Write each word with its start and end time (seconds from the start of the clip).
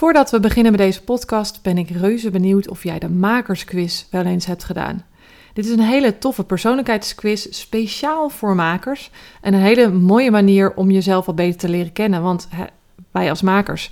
Voordat 0.00 0.30
we 0.30 0.40
beginnen 0.40 0.72
met 0.72 0.80
deze 0.80 1.02
podcast 1.02 1.62
ben 1.62 1.78
ik 1.78 1.90
reuze 1.90 2.30
benieuwd 2.30 2.68
of 2.68 2.82
jij 2.82 2.98
de 2.98 3.08
makersquiz 3.08 4.04
wel 4.10 4.24
eens 4.24 4.46
hebt 4.46 4.64
gedaan. 4.64 5.04
Dit 5.52 5.64
is 5.64 5.70
een 5.70 5.80
hele 5.80 6.18
toffe 6.18 6.44
persoonlijkheidsquiz, 6.44 7.46
speciaal 7.50 8.28
voor 8.28 8.54
makers. 8.54 9.10
En 9.40 9.54
een 9.54 9.60
hele 9.60 9.90
mooie 9.90 10.30
manier 10.30 10.74
om 10.74 10.90
jezelf 10.90 11.26
wat 11.26 11.34
beter 11.34 11.58
te 11.58 11.68
leren 11.68 11.92
kennen. 11.92 12.22
Want 12.22 12.48
wij 13.10 13.30
als 13.30 13.42
makers 13.42 13.90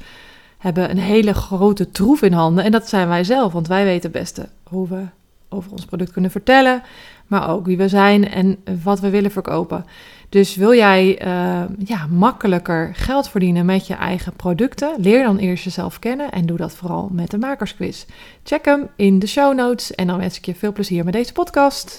hebben 0.58 0.90
een 0.90 0.98
hele 0.98 1.34
grote 1.34 1.90
troef 1.90 2.23
in 2.23 2.32
handen. 2.32 2.64
En 2.64 2.70
dat 2.70 2.88
zijn 2.88 3.09
wij 3.09 3.25
zelf, 3.25 3.52
want 3.52 3.68
wij 3.68 3.84
weten 3.84 4.11
het 4.11 4.20
beste 4.20 4.48
hoe 4.62 4.88
we 4.88 5.04
over 5.48 5.70
ons 5.70 5.84
product 5.84 6.12
kunnen 6.12 6.30
vertellen. 6.30 6.82
Maar 7.27 7.50
ook 7.50 7.66
wie 7.66 7.77
we 7.77 7.88
zijn 7.88 8.30
en 8.30 8.56
wat 8.82 9.00
we 9.00 9.11
willen 9.11 9.30
verkopen. 9.30 9.84
Dus 10.29 10.56
wil 10.56 10.74
jij 10.74 11.27
uh, 11.27 11.62
ja, 11.79 12.06
makkelijker 12.10 12.91
geld 12.95 13.29
verdienen 13.29 13.66
met 13.66 13.86
je 13.86 13.95
eigen 13.95 14.32
producten? 14.32 14.95
Leer 14.98 15.24
dan 15.24 15.36
eerst 15.36 15.64
jezelf 15.64 15.98
kennen 15.98 16.30
en 16.30 16.46
doe 16.46 16.56
dat 16.56 16.73
vooral 16.73 17.09
met 17.12 17.30
de 17.30 17.38
makersquiz. 17.38 18.04
Check 18.45 18.65
hem 18.65 18.88
in 18.96 19.18
de 19.18 19.27
show 19.27 19.54
notes 19.54 19.95
en 19.95 20.06
dan 20.06 20.18
wens 20.18 20.37
ik 20.37 20.46
je 20.46 20.54
veel 20.54 20.73
plezier 20.73 21.04
met 21.04 21.12
deze 21.12 21.32
podcast. 21.32 21.98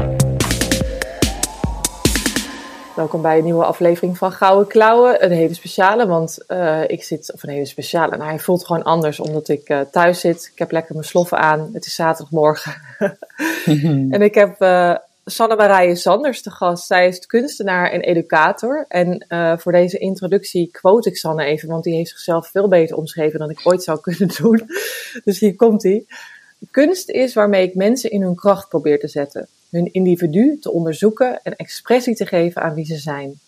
Welkom 2.95 3.21
bij 3.21 3.37
een 3.37 3.43
nieuwe 3.43 3.65
aflevering 3.65 4.17
van 4.17 4.31
Gouden 4.31 4.67
Klauwen. 4.67 5.23
Een 5.23 5.31
hele 5.31 5.53
speciale, 5.53 6.07
want 6.07 6.37
uh, 6.47 6.81
ik 6.87 7.03
zit, 7.03 7.33
of 7.33 7.43
een 7.43 7.49
hele 7.49 7.65
speciale, 7.65 8.17
nou 8.17 8.29
hij 8.29 8.39
voelt 8.39 8.65
gewoon 8.65 8.83
anders 8.83 9.19
omdat 9.19 9.47
ik 9.47 9.69
uh, 9.69 9.81
thuis 9.91 10.19
zit. 10.19 10.49
Ik 10.51 10.59
heb 10.59 10.71
lekker 10.71 10.93
mijn 10.93 11.05
sloffen 11.05 11.37
aan, 11.37 11.69
het 11.73 11.85
is 11.85 11.95
zaterdagmorgen. 11.95 12.73
en 14.15 14.21
ik 14.21 14.35
heb 14.35 14.61
uh, 14.61 14.95
Sanne 15.25 15.55
Marije 15.55 15.95
Sanders 15.95 16.41
te 16.41 16.51
gast. 16.51 16.85
Zij 16.85 17.07
is 17.07 17.25
kunstenaar 17.25 17.91
en 17.91 18.01
educator. 18.01 18.85
En 18.87 19.25
voor 19.59 19.71
deze 19.71 19.97
introductie 19.97 20.69
quote 20.71 21.09
ik 21.09 21.17
Sanne 21.17 21.43
even, 21.43 21.69
want 21.69 21.83
die 21.83 21.95
heeft 21.95 22.09
zichzelf 22.09 22.47
veel 22.47 22.67
beter 22.67 22.97
omschreven 22.97 23.39
dan 23.39 23.49
ik 23.49 23.59
ooit 23.63 23.83
zou 23.83 23.99
kunnen 23.99 24.29
doen. 24.41 24.69
Dus 25.23 25.39
hier 25.39 25.55
komt 25.55 25.83
hij. 25.83 26.05
Kunst 26.71 27.09
is 27.09 27.33
waarmee 27.33 27.67
ik 27.67 27.75
mensen 27.75 28.11
in 28.11 28.21
hun 28.21 28.35
kracht 28.35 28.69
probeer 28.69 28.99
te 28.99 29.07
zetten, 29.07 29.47
hun 29.71 29.93
individu 29.93 30.57
te 30.59 30.71
onderzoeken 30.71 31.43
en 31.43 31.55
expressie 31.55 32.15
te 32.15 32.25
geven 32.25 32.61
aan 32.61 32.73
wie 32.73 32.85
ze 32.85 32.97
zijn. 32.97 33.39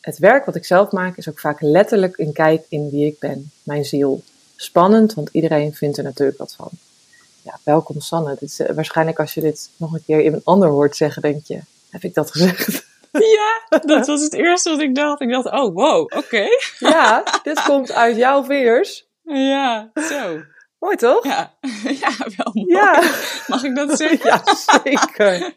Het 0.00 0.18
werk 0.18 0.44
wat 0.44 0.56
ik 0.56 0.64
zelf 0.64 0.90
maak 0.90 1.16
is 1.16 1.28
ook 1.28 1.40
vaak 1.40 1.60
letterlijk 1.60 2.18
een 2.18 2.32
kijk 2.32 2.64
in 2.68 2.90
wie 2.90 3.06
ik 3.06 3.18
ben, 3.18 3.50
mijn 3.62 3.84
ziel. 3.84 4.22
Spannend, 4.56 5.14
want 5.14 5.28
iedereen 5.32 5.74
vindt 5.74 5.96
er 5.96 6.04
natuurlijk 6.04 6.38
wat 6.38 6.54
van 6.54 6.70
ja, 7.46 7.58
welkom 7.62 8.00
Sanne. 8.00 8.36
Dit 8.38 8.48
is, 8.48 8.60
uh, 8.60 8.70
waarschijnlijk 8.70 9.18
als 9.18 9.34
je 9.34 9.40
dit 9.40 9.70
nog 9.76 9.92
een 9.92 10.04
keer 10.06 10.22
iemand 10.22 10.44
ander 10.44 10.68
hoort 10.68 10.96
zeggen, 10.96 11.22
denk 11.22 11.46
je, 11.46 11.60
heb 11.90 12.02
ik 12.02 12.14
dat 12.14 12.30
gezegd? 12.30 12.84
Ja, 13.10 13.78
dat 13.78 14.06
was 14.06 14.22
het 14.22 14.32
eerste 14.32 14.70
wat 14.70 14.80
ik 14.80 14.94
dacht. 14.94 15.20
Ik 15.20 15.30
dacht, 15.30 15.46
oh 15.46 15.74
wow, 15.74 16.00
oké. 16.00 16.16
Okay. 16.16 16.48
Ja, 16.78 17.24
dit 17.42 17.62
komt 17.62 17.92
uit 17.92 18.16
jouw 18.16 18.44
vingers. 18.44 19.04
Ja, 19.52 19.90
zo. 19.94 20.40
Mooi 20.78 20.96
toch? 20.96 21.24
Ja, 21.24 21.52
ja 22.02 22.10
wel 22.36 22.50
mooi. 22.52 22.72
Ja. 22.72 23.02
Mag 23.46 23.64
ik 23.64 23.76
dat 23.76 23.96
zeggen? 23.98 24.30
Ja, 24.30 24.42
zeker. 24.82 25.54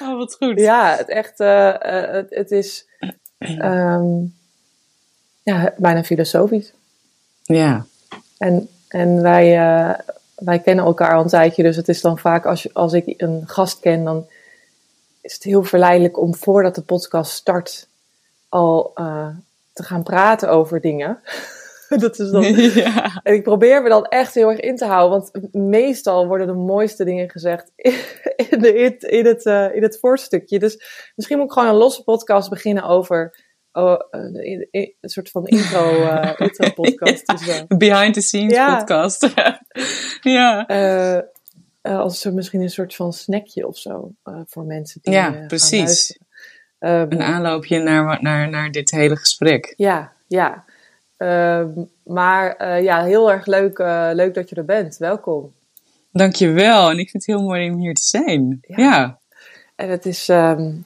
Oh, 0.00 0.16
wat 0.16 0.34
goed. 0.34 0.60
Ja, 0.60 0.96
het 0.96 1.08
echt, 1.08 1.40
uh, 1.40 1.48
uh, 1.48 2.10
het, 2.10 2.26
het, 2.30 2.50
is 2.50 2.86
um, 3.38 4.34
ja, 5.42 5.74
bijna 5.76 6.04
filosofisch. 6.04 6.72
Ja. 7.42 7.86
En, 8.38 8.68
en 8.88 9.22
wij, 9.22 9.58
uh, 9.58 9.98
wij 10.34 10.58
kennen 10.58 10.84
elkaar 10.84 11.14
al 11.14 11.22
een 11.22 11.28
tijdje, 11.28 11.62
dus 11.62 11.76
het 11.76 11.88
is 11.88 12.00
dan 12.00 12.18
vaak 12.18 12.46
als, 12.46 12.62
je, 12.62 12.70
als 12.72 12.92
ik 12.92 13.14
een 13.16 13.42
gast 13.46 13.80
ken, 13.80 14.04
dan 14.04 14.26
is 15.20 15.34
het 15.34 15.42
heel 15.42 15.64
verleidelijk 15.64 16.18
om 16.18 16.34
voordat 16.34 16.74
de 16.74 16.82
podcast 16.82 17.32
start 17.32 17.88
al 18.48 18.92
te 19.72 19.82
gaan 19.82 20.02
praten 20.02 20.48
over 20.50 20.80
dingen. 20.80 21.18
dat 21.98 22.18
is 22.18 22.30
dan, 22.30 22.42
ja. 22.84 23.20
En 23.22 23.34
ik 23.34 23.42
probeer 23.42 23.82
me 23.82 23.88
dan 23.88 24.04
echt 24.04 24.34
heel 24.34 24.50
erg 24.50 24.60
in 24.60 24.76
te 24.76 24.84
houden, 24.84 25.18
want 25.18 25.54
meestal 25.54 26.26
worden 26.26 26.46
de 26.46 26.52
mooiste 26.52 27.04
dingen 27.04 27.30
gezegd 27.30 27.72
in, 28.50 28.58
de, 28.60 28.96
in, 28.98 29.26
het, 29.26 29.44
uh, 29.44 29.74
in 29.74 29.82
het 29.82 29.98
voorstukje. 29.98 30.58
Dus 30.58 30.82
misschien 31.14 31.38
moet 31.38 31.46
ik 31.46 31.52
gewoon 31.52 31.68
een 31.68 31.74
losse 31.74 32.02
podcast 32.02 32.50
beginnen 32.50 32.84
over 32.84 33.44
oh, 33.72 33.96
een, 34.10 34.68
een, 34.70 34.94
soort 35.00 35.30
van 35.30 35.46
intro, 35.46 35.90
uh, 35.90 36.32
intro 36.36 36.70
podcast. 36.70 37.22
ja, 37.26 37.34
dus, 37.34 37.48
uh, 37.48 37.78
behind 37.78 38.14
the 38.14 38.20
scenes 38.20 38.52
ja. 38.52 38.76
podcast. 38.76 39.34
ja. 40.20 40.66
Als 41.82 42.24
er 42.24 42.34
misschien 42.34 42.60
een 42.60 42.70
soort 42.70 42.94
van 42.94 43.12
snackje 43.12 43.66
of 43.66 43.78
zo 43.78 44.12
voor 44.46 44.64
mensen 44.64 45.00
die. 45.02 45.12
Ja, 45.12 45.44
precies. 45.46 46.18
Um, 46.78 47.12
een 47.12 47.22
aanloopje 47.22 47.78
naar, 47.78 48.22
naar, 48.22 48.50
naar 48.50 48.70
dit 48.70 48.90
hele 48.90 49.16
gesprek. 49.16 49.74
Ja, 49.76 50.12
ja. 50.26 50.64
Uh, 51.18 51.66
maar 52.04 52.80
ja, 52.82 53.04
heel 53.04 53.30
erg 53.30 53.46
leuk, 53.46 53.78
leuk 54.14 54.34
dat 54.34 54.48
je 54.48 54.56
er 54.56 54.64
bent. 54.64 54.96
Welkom. 54.96 55.52
Dankjewel. 56.12 56.90
En 56.90 56.98
ik 56.98 57.10
vind 57.10 57.26
het 57.26 57.36
heel 57.36 57.46
mooi 57.46 57.70
om 57.70 57.78
hier 57.78 57.94
te 57.94 58.02
zijn. 58.02 58.58
Ja. 58.60 58.76
ja. 58.76 59.18
En 59.76 59.88
het 59.88 60.06
is. 60.06 60.28
Um, 60.28 60.84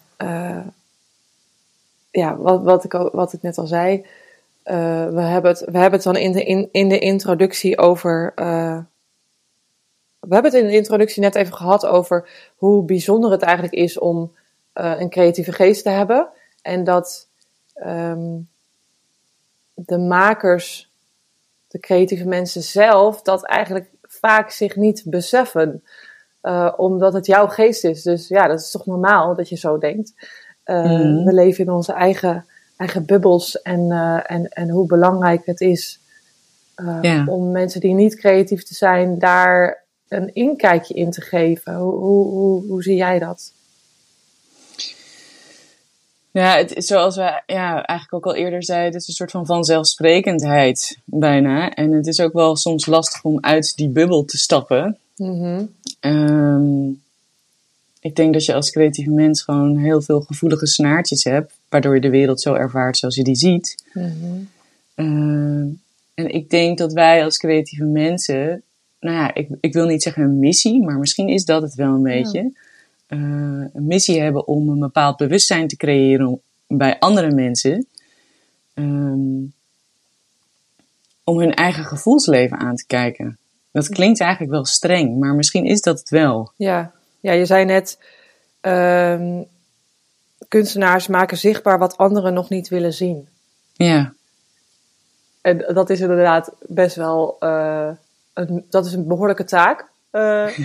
ja, 2.11 2.37
wat, 2.37 2.63
wat, 2.63 2.85
ik, 2.85 2.93
wat 2.93 3.33
ik 3.33 3.43
net 3.43 3.59
al 3.59 3.67
zei. 3.67 4.07
Uh, 4.65 5.09
we, 5.09 5.21
hebben 5.21 5.51
het, 5.51 5.61
we 5.61 5.79
hebben 5.79 5.93
het 5.93 6.03
dan 6.03 6.17
in 6.17 6.33
de, 6.33 6.45
in, 6.45 6.69
in 6.73 6.89
de 6.89 6.99
introductie 6.99 7.79
over. 7.79 8.33
Uh, 8.37 8.79
we 10.21 10.35
hebben 10.35 10.53
het 10.53 10.61
in 10.61 10.67
de 10.67 10.77
introductie 10.77 11.23
net 11.23 11.35
even 11.35 11.55
gehad 11.55 11.87
over 11.87 12.29
hoe 12.57 12.85
bijzonder 12.85 13.31
het 13.31 13.43
eigenlijk 13.43 13.75
is 13.75 13.99
om 13.99 14.33
uh, 14.75 15.01
een 15.01 15.11
creatieve 15.11 15.53
geest 15.53 15.83
te 15.83 15.91
hebben. 15.91 16.29
En 16.63 16.85
dat 16.85 17.29
um, 17.87 18.49
de 19.87 19.99
makers, 19.99 20.93
de 21.69 21.79
creatieve 21.79 22.29
mensen 22.29 22.63
zelf, 22.63 23.23
dat 23.23 23.47
eigenlijk 23.47 23.91
vaak 24.03 24.51
zich 24.51 24.77
niet 24.77 25.03
beseffen. 25.07 25.83
omdat 26.77 27.13
het 27.13 27.27
jouw 27.27 27.47
geest 27.47 27.85
is. 27.85 28.03
Dus 28.03 28.29
ja, 28.29 28.47
dat 28.47 28.61
is 28.61 28.71
toch 28.71 28.87
normaal 28.87 29.35
dat 29.35 29.49
je 29.49 29.57
zo 29.57 29.79
denkt. 29.79 30.15
Uh, 30.65 30.85
mm. 30.85 31.25
We 31.25 31.33
leven 31.33 31.65
in 31.65 31.73
onze 31.73 31.93
eigen, 31.93 32.47
eigen 32.77 33.07
bubbels 33.07 33.63
en, 33.63 33.81
uh, 33.81 34.31
en, 34.31 34.49
en 34.49 34.69
hoe 34.69 34.87
belangrijk 34.87 35.47
het 35.47 35.61
is 35.61 36.01
om 37.27 37.51
mensen 37.51 37.81
die 37.81 37.95
niet 37.95 38.17
creatief 38.17 38.63
te 38.63 38.75
zijn, 38.75 39.19
daar 39.19 39.85
een 40.09 40.35
inkijkje 40.35 40.95
in 40.95 41.11
te 41.11 41.21
geven. 41.21 41.75
Hoe, 41.75 41.95
hoe, 41.95 42.27
hoe, 42.27 42.67
hoe 42.67 42.83
zie 42.83 42.97
jij 42.97 43.19
dat? 43.19 43.53
Ja, 46.33 46.57
het, 46.57 46.75
zoals 46.77 47.17
we 47.17 47.43
ja, 47.47 47.85
eigenlijk 47.85 48.13
ook 48.13 48.33
al 48.35 48.41
eerder 48.41 48.65
zeiden, 48.65 48.93
het 48.93 49.03
is 49.03 49.09
een 49.09 49.15
soort 49.15 49.31
van 49.31 49.47
vanzelfsprekendheid 49.47 50.99
bijna. 51.05 51.71
En 51.71 51.93
het 51.93 52.07
is 52.07 52.21
ook 52.21 52.33
wel 52.33 52.57
soms 52.57 52.87
lastig 52.87 53.25
om 53.25 53.39
uit 53.41 53.77
die 53.77 53.89
bubbel 53.89 54.25
te 54.25 54.39
stappen. 54.39 54.99
Mm 55.17 55.41
-hmm. 55.41 55.75
um, 56.01 57.03
ik 58.01 58.17
denk 58.17 58.33
dat 58.33 58.45
je 58.45 58.55
als 58.55 58.71
creatieve 58.71 59.11
mens 59.11 59.43
gewoon 59.43 59.77
heel 59.77 60.03
veel 60.03 60.21
gevoelige 60.21 60.67
snaartjes 60.67 61.25
hebt, 61.25 61.53
waardoor 61.69 61.95
je 61.95 62.01
de 62.01 62.11
wereld 62.11 62.41
zo 62.41 62.55
ervaart 62.55 62.97
zoals 62.97 63.15
je 63.15 63.25
die 63.25 63.35
ziet. 63.35 63.85
Mm-hmm. 63.93 64.49
Uh, 64.97 65.75
en 66.15 66.35
ik 66.35 66.51
denk 66.51 66.79
dat 66.79 66.93
wij 66.93 67.25
als 67.25 67.39
creatieve 67.39 67.85
mensen, 67.85 68.63
nou 69.01 69.17
ja, 69.17 69.35
ik, 69.35 69.49
ik 69.61 69.73
wil 69.73 69.87
niet 69.87 70.03
zeggen 70.03 70.23
een 70.23 70.39
missie, 70.39 70.83
maar 70.83 70.99
misschien 70.99 71.29
is 71.29 71.45
dat 71.45 71.63
het 71.63 71.75
wel 71.75 71.95
een 71.95 72.03
beetje. 72.03 72.43
Ja. 72.43 72.51
Uh, 73.11 73.19
een 73.73 73.87
missie 73.87 74.21
hebben 74.21 74.47
om 74.47 74.69
een 74.69 74.79
bepaald 74.79 75.17
bewustzijn 75.17 75.69
te 75.69 75.77
creëren 75.77 76.41
bij 76.67 76.99
andere 76.99 77.31
mensen. 77.31 77.87
Um, 78.75 79.53
om 81.25 81.39
hun 81.39 81.55
eigen 81.55 81.85
gevoelsleven 81.85 82.59
aan 82.59 82.77
te 82.77 82.87
kijken. 82.87 83.39
Dat 83.73 83.89
klinkt 83.89 84.21
eigenlijk 84.21 84.53
wel 84.53 84.65
streng, 84.65 85.19
maar 85.19 85.35
misschien 85.35 85.65
is 85.65 85.81
dat 85.81 85.99
het 85.99 86.09
wel. 86.09 86.53
Ja, 86.57 86.93
ja, 87.21 87.33
je 87.33 87.47
zei 87.47 87.65
net, 87.65 87.99
um, 88.61 89.47
kunstenaars 90.49 91.07
maken 91.07 91.39
zichtbaar 91.39 91.79
wat 91.79 91.97
anderen 91.97 92.35
nog 92.35 92.49
niet 92.49 92.69
willen 92.69 92.93
zien. 92.93 93.29
Ja. 93.73 94.13
En 95.41 95.59
dat 95.59 95.91
is 95.91 96.01
inderdaad 96.01 96.53
best 96.67 96.97
wel, 96.97 97.37
uh, 97.41 97.91
een, 98.33 98.67
dat 98.71 98.87
is 98.87 98.93
een 98.93 99.07
behoorlijke 99.07 99.45
taak. 99.45 99.89
Uh, 100.13 100.59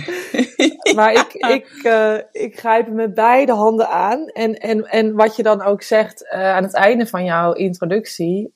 maar 0.96 1.12
ik, 1.12 1.32
ik, 1.32 1.80
uh, 1.84 2.18
ik 2.32 2.58
grijp 2.58 2.88
met 2.88 3.14
beide 3.14 3.52
handen 3.52 3.88
aan. 3.88 4.26
En, 4.26 4.54
en, 4.54 4.84
en 4.84 5.14
wat 5.14 5.36
je 5.36 5.42
dan 5.42 5.62
ook 5.62 5.82
zegt 5.82 6.28
aan 6.28 6.62
het 6.62 6.74
einde 6.74 7.06
van 7.06 7.24
jouw 7.24 7.52
introductie, 7.52 8.54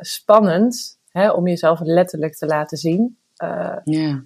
spannend. 0.00 0.98
hè, 1.10 1.30
om 1.30 1.46
jezelf 1.46 1.80
letterlijk 1.80 2.34
te 2.34 2.46
laten 2.46 2.78
zien. 2.78 3.18
Ja. 3.84 4.24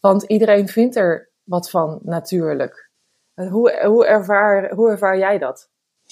Want 0.00 0.22
iedereen 0.22 0.68
vindt 0.68 0.96
er 0.96 1.30
wat 1.44 1.70
van 1.70 2.00
natuurlijk. 2.02 2.90
Hoe, 3.34 3.84
hoe, 3.84 4.06
ervaar, 4.06 4.74
hoe 4.74 4.90
ervaar 4.90 5.18
jij 5.18 5.38
dat 5.38 5.70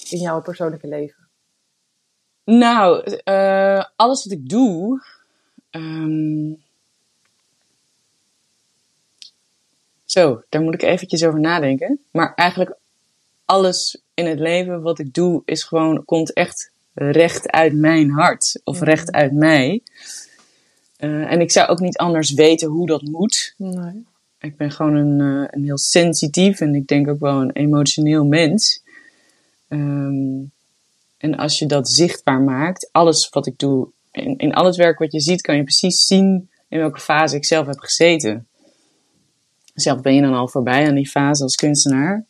in 0.09 0.19
jouw 0.19 0.41
persoonlijke 0.41 0.87
leven? 0.87 1.29
Nou, 2.43 3.03
eh, 3.23 3.85
alles 3.95 4.23
wat 4.23 4.33
ik 4.33 4.49
doe. 4.49 5.01
ehm, 5.69 6.53
Zo, 10.15 10.41
daar 10.49 10.61
moet 10.61 10.73
ik 10.73 10.81
eventjes 10.81 11.23
over 11.23 11.39
nadenken. 11.39 11.99
Maar 12.11 12.33
eigenlijk 12.35 12.75
alles 13.45 14.01
in 14.13 14.25
het 14.25 14.39
leven 14.39 14.81
wat 14.81 14.99
ik 14.99 15.13
doe, 15.13 15.41
is 15.45 15.63
gewoon, 15.63 16.05
komt 16.05 16.33
echt 16.33 16.71
recht 16.93 17.49
uit 17.51 17.73
mijn 17.73 18.09
hart. 18.09 18.61
Of 18.63 18.75
Mhm. 18.75 18.85
recht 18.85 19.11
uit 19.11 19.31
mij. 19.33 19.81
Eh, 20.97 21.31
en 21.31 21.41
ik 21.41 21.51
zou 21.51 21.67
ook 21.67 21.79
niet 21.79 21.97
anders 21.97 22.33
weten 22.33 22.67
hoe 22.67 22.87
dat 22.87 23.01
moet. 23.01 23.53
Nee. 23.57 24.05
Ik 24.39 24.57
ben 24.57 24.71
gewoon 24.71 24.95
een, 24.95 25.19
eh, 25.21 25.47
een 25.51 25.63
heel 25.63 25.77
sensitief 25.77 26.59
en 26.59 26.75
ik 26.75 26.87
denk 26.87 27.07
ook 27.07 27.19
wel 27.19 27.41
een 27.41 27.51
emotioneel 27.51 28.25
mens. 28.25 28.81
Ehm, 29.67 30.41
en 31.17 31.35
als 31.37 31.59
je 31.59 31.65
dat 31.65 31.89
zichtbaar 31.89 32.41
maakt, 32.41 32.89
alles 32.91 33.29
wat 33.29 33.47
ik 33.47 33.57
doe, 33.57 33.87
in, 34.11 34.37
in 34.37 34.53
al 34.53 34.65
het 34.65 34.75
werk 34.75 34.99
wat 34.99 35.11
je 35.11 35.19
ziet, 35.19 35.41
kan 35.41 35.55
je 35.55 35.63
precies 35.63 36.05
zien 36.05 36.49
in 36.67 36.79
welke 36.79 36.99
fase 36.99 37.35
ik 37.35 37.45
zelf 37.45 37.67
heb 37.67 37.79
gezeten. 37.79 38.47
Zelf 39.75 40.01
ben 40.01 40.15
je 40.15 40.21
dan 40.21 40.33
al 40.33 40.47
voorbij 40.47 40.87
aan 40.87 40.95
die 40.95 41.09
fase 41.09 41.43
als 41.43 41.55
kunstenaar. 41.55 42.25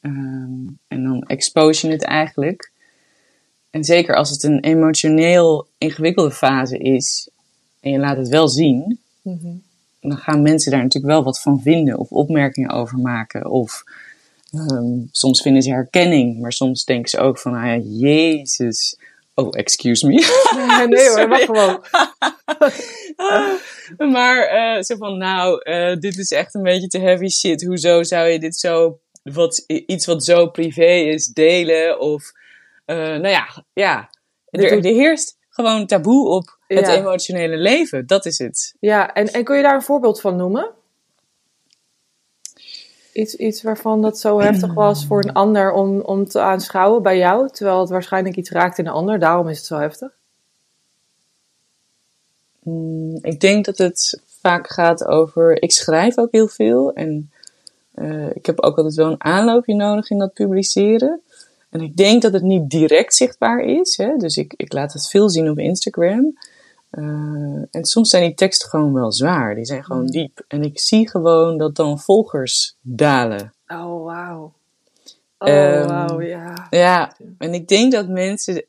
Ehm, 0.00 0.66
en 0.88 1.02
dan 1.02 1.22
expose 1.26 1.86
je 1.86 1.92
het 1.92 2.02
eigenlijk. 2.04 2.72
En 3.70 3.84
zeker 3.84 4.14
als 4.16 4.30
het 4.30 4.42
een 4.42 4.60
emotioneel 4.60 5.66
ingewikkelde 5.78 6.30
fase 6.30 6.78
is, 6.78 7.28
en 7.80 7.90
je 7.90 7.98
laat 7.98 8.16
het 8.16 8.28
wel 8.28 8.48
zien, 8.48 8.98
Mhm. 9.22 9.48
dan 10.00 10.16
gaan 10.16 10.42
mensen 10.42 10.70
daar 10.70 10.82
natuurlijk 10.82 11.12
wel 11.12 11.24
wat 11.24 11.40
van 11.40 11.60
vinden 11.60 11.98
of 11.98 12.10
opmerkingen 12.10 12.70
over 12.70 12.98
maken. 12.98 13.50
Of 13.50 13.84
ehm, 14.52 14.98
soms 15.10 15.42
vinden 15.42 15.62
ze 15.62 15.70
herkenning, 15.70 16.40
maar 16.40 16.52
soms 16.52 16.84
denken 16.84 17.10
ze 17.10 17.18
ook 17.18 17.38
van, 17.38 17.54
ah 17.54 17.64
ja, 17.66 17.76
jezus. 17.76 18.98
Oh, 19.38 19.48
excuse 19.50 20.06
me. 20.06 20.14
Nee, 20.56 20.86
nee 20.96 21.08
hoor, 21.08 21.28
mag 21.28 21.44
gewoon. 21.44 21.84
maar 24.12 24.38
eh, 24.46 24.82
zo 24.82 24.96
van, 24.96 25.18
nou, 25.18 25.62
eh, 25.62 25.96
dit 25.96 26.18
is 26.18 26.30
echt 26.30 26.54
een 26.54 26.62
beetje 26.62 26.86
te 26.86 26.98
heavy 26.98 27.28
shit. 27.28 27.64
Hoezo 27.64 28.02
zou 28.02 28.28
je 28.28 28.38
dit 28.38 28.56
zo, 28.56 28.98
wat, 29.22 29.64
iets 29.66 30.06
wat 30.06 30.24
zo 30.24 30.46
privé 30.46 30.92
is, 30.92 31.26
delen? 31.26 32.00
Of, 32.00 32.32
eh, 32.84 32.96
nou 32.96 33.28
ja, 33.28 33.64
ja. 33.72 34.10
Er, 34.50 34.72
er 34.72 34.82
heerst 34.82 35.36
gewoon 35.48 35.86
taboe 35.86 36.28
op 36.28 36.58
het 36.66 36.86
Ja. 36.86 36.94
emotionele 36.94 37.56
leven. 37.56 38.06
Dat 38.06 38.26
is 38.26 38.38
het. 38.38 38.74
Ja, 38.80 39.14
en, 39.14 39.32
en 39.32 39.44
kun 39.44 39.56
je 39.56 39.62
daar 39.62 39.74
een 39.74 39.82
voorbeeld 39.82 40.20
van 40.20 40.36
noemen? 40.36 40.70
Iets, 43.16 43.34
iets 43.34 43.62
waarvan 43.62 44.02
dat 44.02 44.18
zo 44.18 44.40
heftig 44.40 44.74
was 44.74 45.06
voor 45.06 45.24
een 45.24 45.32
ander 45.32 45.72
om, 45.72 46.00
om 46.00 46.28
te 46.28 46.40
aanschouwen 46.40 47.02
bij 47.02 47.18
jou, 47.18 47.48
terwijl 47.50 47.80
het 47.80 47.90
waarschijnlijk 47.90 48.36
iets 48.36 48.50
raakt 48.50 48.78
in 48.78 48.86
een 48.86 48.92
ander, 48.92 49.18
daarom 49.18 49.48
is 49.48 49.56
het 49.56 49.66
zo 49.66 49.78
heftig. 49.78 50.10
Mm, 52.62 53.18
ik 53.22 53.40
denk 53.40 53.64
dat 53.64 53.78
het 53.78 54.20
vaak 54.40 54.68
gaat 54.68 55.04
over. 55.04 55.62
Ik 55.62 55.72
schrijf 55.72 56.18
ook 56.18 56.32
heel 56.32 56.48
veel 56.48 56.92
en 56.92 57.30
eh, 57.94 58.36
ik 58.36 58.46
heb 58.46 58.60
ook 58.60 58.76
altijd 58.76 58.94
wel 58.94 59.10
een 59.10 59.24
aanloopje 59.24 59.74
nodig 59.74 60.10
in 60.10 60.18
dat 60.18 60.32
publiceren. 60.32 61.20
En 61.70 61.80
ik 61.80 61.96
denk 61.96 62.22
dat 62.22 62.32
het 62.32 62.42
niet 62.42 62.70
direct 62.70 63.14
zichtbaar 63.14 63.60
is, 63.60 63.96
hè? 63.96 64.16
dus 64.16 64.36
ik, 64.36 64.54
ik 64.56 64.72
laat 64.72 64.92
het 64.92 65.08
veel 65.08 65.30
zien 65.30 65.50
op 65.50 65.58
Instagram. 65.58 66.38
Eh, 66.96 67.02
en 67.70 67.84
soms 67.84 68.10
zijn 68.10 68.22
die 68.22 68.34
teksten 68.34 68.68
gewoon 68.68 68.92
wel 68.92 69.12
zwaar, 69.12 69.54
die 69.54 69.64
zijn 69.64 69.84
gewoon 69.84 70.02
Mm. 70.02 70.10
diep. 70.10 70.44
En 70.48 70.62
ik 70.62 70.80
zie 70.80 71.08
gewoon 71.08 71.58
dat 71.58 71.76
dan 71.76 71.98
volgers 72.00 72.76
dalen. 72.80 73.52
Oh, 73.66 74.04
wauw. 74.04 74.52
Oh, 75.38 75.48
Ehm, 75.48 75.86
wauw, 75.88 76.20
ja. 76.20 76.66
Ja, 76.70 77.16
en 77.38 77.54
ik 77.54 77.68
denk 77.68 77.92
dat 77.92 78.08
mensen 78.08 78.64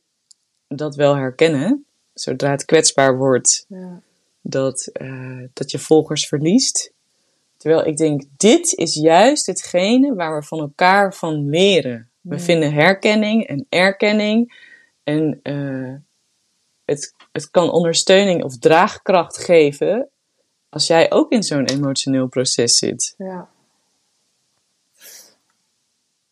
dat 0.68 0.96
wel 0.96 1.16
herkennen, 1.16 1.86
zodra 2.14 2.52
het 2.52 2.66
kwetsbaar 2.66 3.18
wordt 3.18 3.66
ja. 3.70 4.02
dat, 4.42 4.90
eh, 4.94 5.44
dat 5.54 5.72
je 5.72 5.80
volgers 5.80 6.28
verliest. 6.28 6.92
Terwijl 7.58 7.86
ik 7.86 7.98
denk, 7.98 8.24
dit 8.38 8.74
is 8.74 8.94
juist 8.96 9.46
hetgene 9.46 10.14
waar 10.16 10.40
we 10.40 10.46
van 10.46 10.60
elkaar 10.60 11.14
van 11.14 11.50
leren. 11.50 12.10
We 12.22 12.34
Mm. 12.36 12.40
vinden 12.42 12.74
herkenning 12.74 13.44
en 13.48 13.66
erkenning. 13.70 14.66
En 15.04 15.40
eh, 15.44 15.94
het, 16.88 17.14
het 17.32 17.52
kan 17.52 17.72
ondersteuning 17.72 18.44
of 18.44 18.58
draagkracht 18.58 19.38
geven 19.38 20.10
als 20.70 20.88
jij 20.88 21.12
ook 21.12 21.32
in 21.32 21.44
zo'n 21.44 21.66
emotioneel 21.66 22.28
proces 22.28 22.78
zit. 22.78 23.14
Ja. 23.18 23.48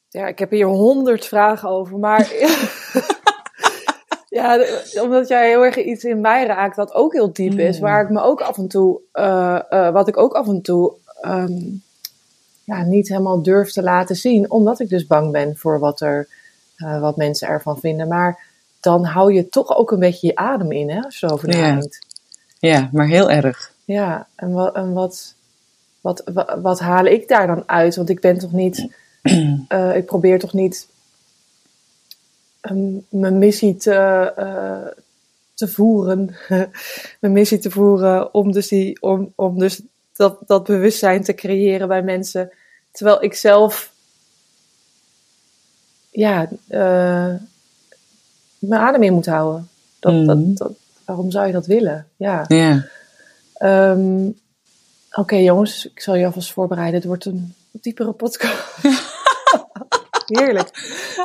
Ja, 0.10 0.28
ik 0.28 0.40
heb 0.40 0.52
hier 0.52 0.68
honderd 0.68 1.25
vragen 1.25 1.69
over, 1.69 1.98
maar 1.98 2.31
ja, 4.30 4.66
omdat 5.02 5.28
jij 5.28 5.48
heel 5.50 5.63
erg 5.66 5.78
iets 5.78 6.04
in 6.04 6.22
mij 6.22 6.46
raakt 6.46 6.75
wat 6.75 6.94
ook 6.94 7.13
heel 7.13 7.34
diep 7.34 7.60
is, 7.60 7.75
Mm. 7.78 7.84
waar 7.84 8.04
ik 8.04 8.10
me 8.10 8.22
ook 8.22 8.42
af 8.42 8.57
en 8.57 8.68
toe, 8.68 9.02
eh, 9.12 9.92
wat 9.92 10.07
ik 10.07 10.18
ook 10.18 10.34
af 10.34 10.48
en 10.48 10.62
toe 10.62 10.94
ehm, 11.22 11.63
ja, 12.63 12.84
niet 12.84 13.07
helemaal 13.07 13.42
durf 13.44 13.72
te 13.72 13.84
laten 13.84 14.16
zien, 14.16 14.52
omdat 14.52 14.80
ik 14.80 14.90
dus 14.90 15.07
bang 15.07 15.31
ben 15.31 15.57
voor 15.57 15.80
wat 15.80 16.02
er, 16.02 16.28
eh, 16.75 17.00
wat 17.02 17.18
mensen 17.18 17.48
ervan 17.48 17.80
vinden. 17.80 18.07
Maar 18.07 18.54
dan 18.86 19.04
hou 19.06 19.34
je 19.34 19.50
toch 19.50 19.76
ook 19.76 19.92
een 19.92 20.00
beetje 20.00 20.28
je 20.28 20.36
adem 20.36 20.72
in, 20.72 20.90
hè, 20.90 21.02
als 21.02 21.20
je 21.20 21.26
erover 21.26 21.50
Ja. 21.50 21.58
nadenkt. 21.58 22.00
Ja, 22.60 22.90
maar 22.92 23.08
heel 23.08 23.32
erg. 23.32 23.74
Ja, 23.86 24.28
en, 24.36 24.52
wat, 24.52 24.76
en 24.76 24.94
wat, 24.94 25.36
wat, 26.02 26.22
wat, 26.34 26.58
wat 26.62 26.80
haal 26.80 27.06
ik 27.06 27.28
daar 27.28 27.48
dan 27.48 27.64
uit? 27.70 27.96
Want 27.96 28.10
ik 28.10 28.20
ben 28.20 28.38
toch 28.38 28.52
niet, 28.52 28.88
eh, 29.68 29.96
ik 29.96 30.06
probeer 30.06 30.40
toch 30.40 30.54
niet 30.54 30.88
ehm, 32.62 32.94
mijn 33.10 33.38
missie 33.38 33.76
te, 33.76 33.94
eh, 34.36 34.88
te 35.54 35.68
voeren. 35.68 36.36
mijn 37.22 37.34
missie 37.34 37.60
te 37.60 37.72
voeren 37.72 38.34
om 38.34 38.52
dus, 38.52 38.68
die, 38.68 39.02
om, 39.02 39.34
om 39.36 39.60
dus 39.60 39.81
dat, 40.16 40.38
dat 40.48 40.64
bewustzijn 40.64 41.24
te 41.24 41.34
creëren 41.34 41.88
bij 41.88 42.04
mensen. 42.04 42.52
Terwijl 42.92 43.24
ik 43.24 43.34
zelf, 43.34 43.92
ja, 46.12 46.50
eh, 46.68 47.34
mijn 48.60 48.81
adem 48.81 49.04
in 49.04 49.13
moet 49.13 49.25
houden. 49.25 49.69
Dat, 50.00 50.13
Mhm. 50.13 50.25
dat, 50.25 50.57
dat, 50.57 50.72
waarom 51.06 51.31
zou 51.31 51.46
je 51.48 51.54
dat 51.54 51.66
willen? 51.66 52.07
Ja. 52.16 52.46
Ehm, 53.54 54.30
Oké 55.18 55.36
jongens, 55.36 55.86
ik 55.92 56.00
zal 56.02 56.16
je 56.16 56.26
alvast 56.26 56.52
voorbereiden. 56.54 56.95
Het 56.95 57.06
wordt 57.06 57.26
een 57.26 57.54
diepere 57.71 58.12
podcast. 58.12 58.76
Heerlijk. 60.26 60.69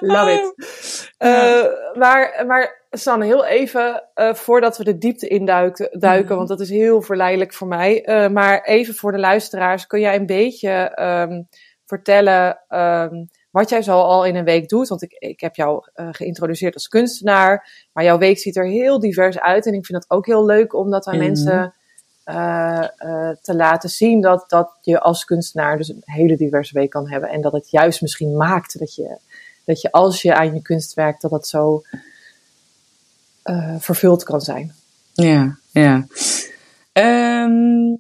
Love 0.01 0.33
it. 0.33 0.55
Eh, 1.19 1.63
maar, 1.95 2.45
maar 2.47 2.83
Sanne, 2.91 3.25
heel 3.25 3.45
even 3.45 4.03
eh, 4.15 4.35
voordat 4.35 4.77
we 4.77 4.85
de 4.85 4.99
diepte 4.99 5.29
induiken, 5.29 5.89
duiken, 6.01 6.27
Mhm. 6.29 6.37
want 6.37 6.49
dat 6.49 6.61
is 6.61 6.71
heel 6.71 7.03
verleidelijk 7.03 7.53
voor 7.55 7.67
mij. 7.67 8.05
Eh, 8.05 8.29
maar 8.29 8.63
even 8.65 8.95
voor 8.95 9.13
de 9.13 9.19
luisteraars, 9.19 9.87
kun 9.87 10.01
jij 10.01 10.17
een 10.17 10.27
beetje 10.27 10.71
ehm, 10.71 11.43
vertellen 11.87 12.59
ehm, 12.69 13.15
wat 13.51 13.69
jij 13.69 13.83
zo 13.83 14.01
al 14.01 14.25
in 14.25 14.37
een 14.37 14.45
week 14.45 14.69
doet? 14.69 14.89
Want 14.89 15.03
ik, 15.03 15.13
ik 15.13 15.41
heb 15.41 15.55
jou 15.55 15.85
eh, 15.95 16.09
geïntroduceerd 16.11 16.75
als 16.75 16.89
kunstenaar, 16.89 17.87
maar 17.93 18.05
jouw 18.05 18.19
week 18.19 18.39
ziet 18.39 18.57
er 18.57 18.67
heel 18.67 19.01
divers 19.01 19.39
uit. 19.39 19.67
En 19.67 19.75
ik 19.75 19.87
vind 19.87 19.99
het 20.03 20.11
ook 20.11 20.27
heel 20.27 20.45
leuk 20.45 20.75
om 20.75 20.91
dat 20.91 21.07
aan 21.07 21.17
Mhm. 21.17 21.27
mensen 21.27 21.75
eh, 22.25 22.85
eh, 22.97 23.37
te 23.43 23.55
laten 23.55 23.89
zien 23.89 24.21
dat, 24.21 24.45
dat 24.49 24.79
je 24.81 25.01
als 25.01 25.25
kunstenaar 25.25 25.77
dus 25.77 25.89
een 25.89 26.03
hele 26.05 26.37
diverse 26.37 26.75
week 26.79 26.91
kan 26.91 27.11
hebben. 27.11 27.29
En 27.31 27.41
dat 27.41 27.53
het 27.53 27.71
juist 27.71 28.01
misschien 28.01 28.37
maakt 28.37 28.79
dat 28.79 28.95
je, 28.95 29.17
dat 29.65 29.81
je 29.81 29.93
als 29.93 30.23
je 30.23 30.35
aan 30.35 30.55
je 30.55 30.63
kunst 30.63 30.95
werkt, 30.95 31.23
dat 31.23 31.31
dat 31.31 31.49
zo 31.49 31.83
vervuld 33.79 34.23
kan 34.23 34.41
zijn. 34.41 34.75
Ja, 35.13 35.59
ja. 35.71 36.07
Ehm, 36.93 37.95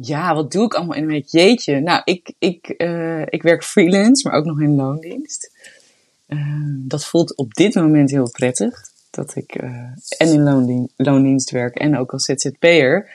ja, 0.00 0.34
wat 0.34 0.52
doe 0.52 0.64
ik 0.64 0.74
allemaal 0.74 0.96
in 0.96 1.02
een 1.02 1.08
week? 1.08 1.28
Jeetje. 1.28 1.80
Nou, 1.80 2.02
ik, 2.04 2.32
ik, 2.38 2.68
eh, 2.68 3.22
ik 3.26 3.42
werk 3.42 3.64
freelance, 3.64 4.28
maar 4.28 4.38
ook 4.38 4.44
nog 4.44 4.60
in 4.60 4.74
loondienst. 4.74 5.50
Ehm, 6.26 6.88
dat 6.88 7.04
voelt 7.04 7.36
op 7.36 7.54
dit 7.54 7.74
moment 7.74 8.10
heel 8.10 8.30
prettig. 8.30 8.88
Dat 9.10 9.36
ik 9.36 9.54
eh, 9.54 9.70
en 10.18 10.28
in 10.32 10.42
loondien- 10.42 10.90
loondienst 10.96 11.50
werk 11.50 11.76
en 11.76 11.98
ook 11.98 12.12
als 12.12 12.24
ZZP'er. 12.24 13.10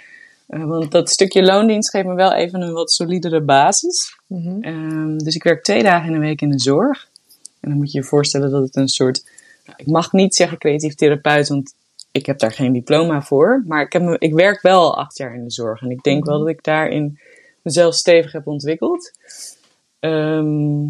Eh, 0.47 0.63
want 0.63 0.91
dat 0.91 1.09
stukje 1.09 1.43
loondienst 1.43 1.89
geeft 1.89 2.05
me 2.05 2.13
wel 2.13 2.33
even 2.33 2.61
een 2.61 2.73
wat 2.73 2.91
solidere 2.91 3.41
basis. 3.41 4.19
Mhm. 4.27 4.61
Ehm, 4.61 5.17
dus 5.17 5.35
ik 5.35 5.43
werk 5.43 5.63
twee 5.63 5.83
dagen 5.83 6.07
in 6.07 6.13
de 6.13 6.19
week 6.19 6.41
in 6.41 6.49
de 6.49 6.59
zorg. 6.59 7.09
En 7.59 7.69
dan 7.69 7.77
moet 7.77 7.91
je 7.91 7.97
je 7.97 8.03
voorstellen 8.03 8.51
dat 8.51 8.61
het 8.61 8.75
een 8.75 8.87
soort. 8.87 9.23
nou, 9.65 9.77
ik 9.77 9.87
mag 9.87 10.11
niet 10.11 10.35
zeggen 10.35 10.57
creatief 10.57 10.95
therapeut, 10.95 11.47
want 11.47 11.73
ik 12.15 12.25
heb 12.25 12.39
daar 12.39 12.51
geen 12.51 12.73
diploma 12.73 13.21
voor. 13.21 13.63
Maar 13.67 13.81
ik, 13.81 13.93
heb 13.93 14.01
me, 14.01 14.15
ik 14.19 14.33
werk 14.33 14.61
wel 14.61 14.81
al 14.81 14.97
acht 14.97 15.17
jaar 15.17 15.35
in 15.35 15.43
de 15.43 15.51
zorg. 15.51 15.81
En 15.81 15.89
ik 15.89 16.03
denk 16.03 16.25
wel 16.25 16.39
dat 16.39 16.47
ik 16.47 16.63
daarin 16.63 17.19
mezelf 17.61 17.95
stevig 17.95 18.31
heb 18.31 18.47
ontwikkeld. 18.47 19.11
Ehm, 19.99 20.87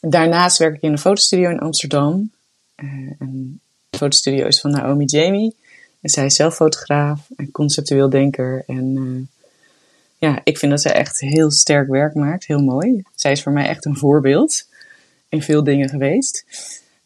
daarnaast 0.00 0.58
werk 0.58 0.74
ik 0.74 0.82
in 0.82 0.92
een 0.92 0.98
fotostudio 0.98 1.50
in 1.50 1.58
Amsterdam. 1.58 2.32
Eh, 2.74 2.86
en 3.18 3.60
de 3.90 3.98
fotostudio 3.98 4.46
is 4.46 4.60
van 4.60 4.70
Naomi 4.70 5.04
Jamie. 5.04 5.56
En 6.00 6.10
zij 6.10 6.24
is 6.24 6.34
zelf 6.34 6.54
fotograaf 6.54 7.28
en 7.36 7.50
conceptueel 7.50 8.10
denker. 8.10 8.64
En 8.66 8.96
uh, 8.96 9.22
ja, 10.18 10.40
ik 10.44 10.58
vind 10.58 10.72
dat 10.72 10.80
zij 10.80 10.92
echt 10.92 11.20
heel 11.20 11.50
sterk 11.50 11.88
werk 11.88 12.14
maakt. 12.14 12.46
Heel 12.46 12.62
mooi. 12.62 13.02
Zij 13.14 13.32
is 13.32 13.42
voor 13.42 13.52
mij 13.52 13.66
echt 13.66 13.84
een 13.84 13.96
voorbeeld 13.96 14.68
in 15.28 15.42
veel 15.42 15.64
dingen 15.64 15.88
geweest. 15.88 16.44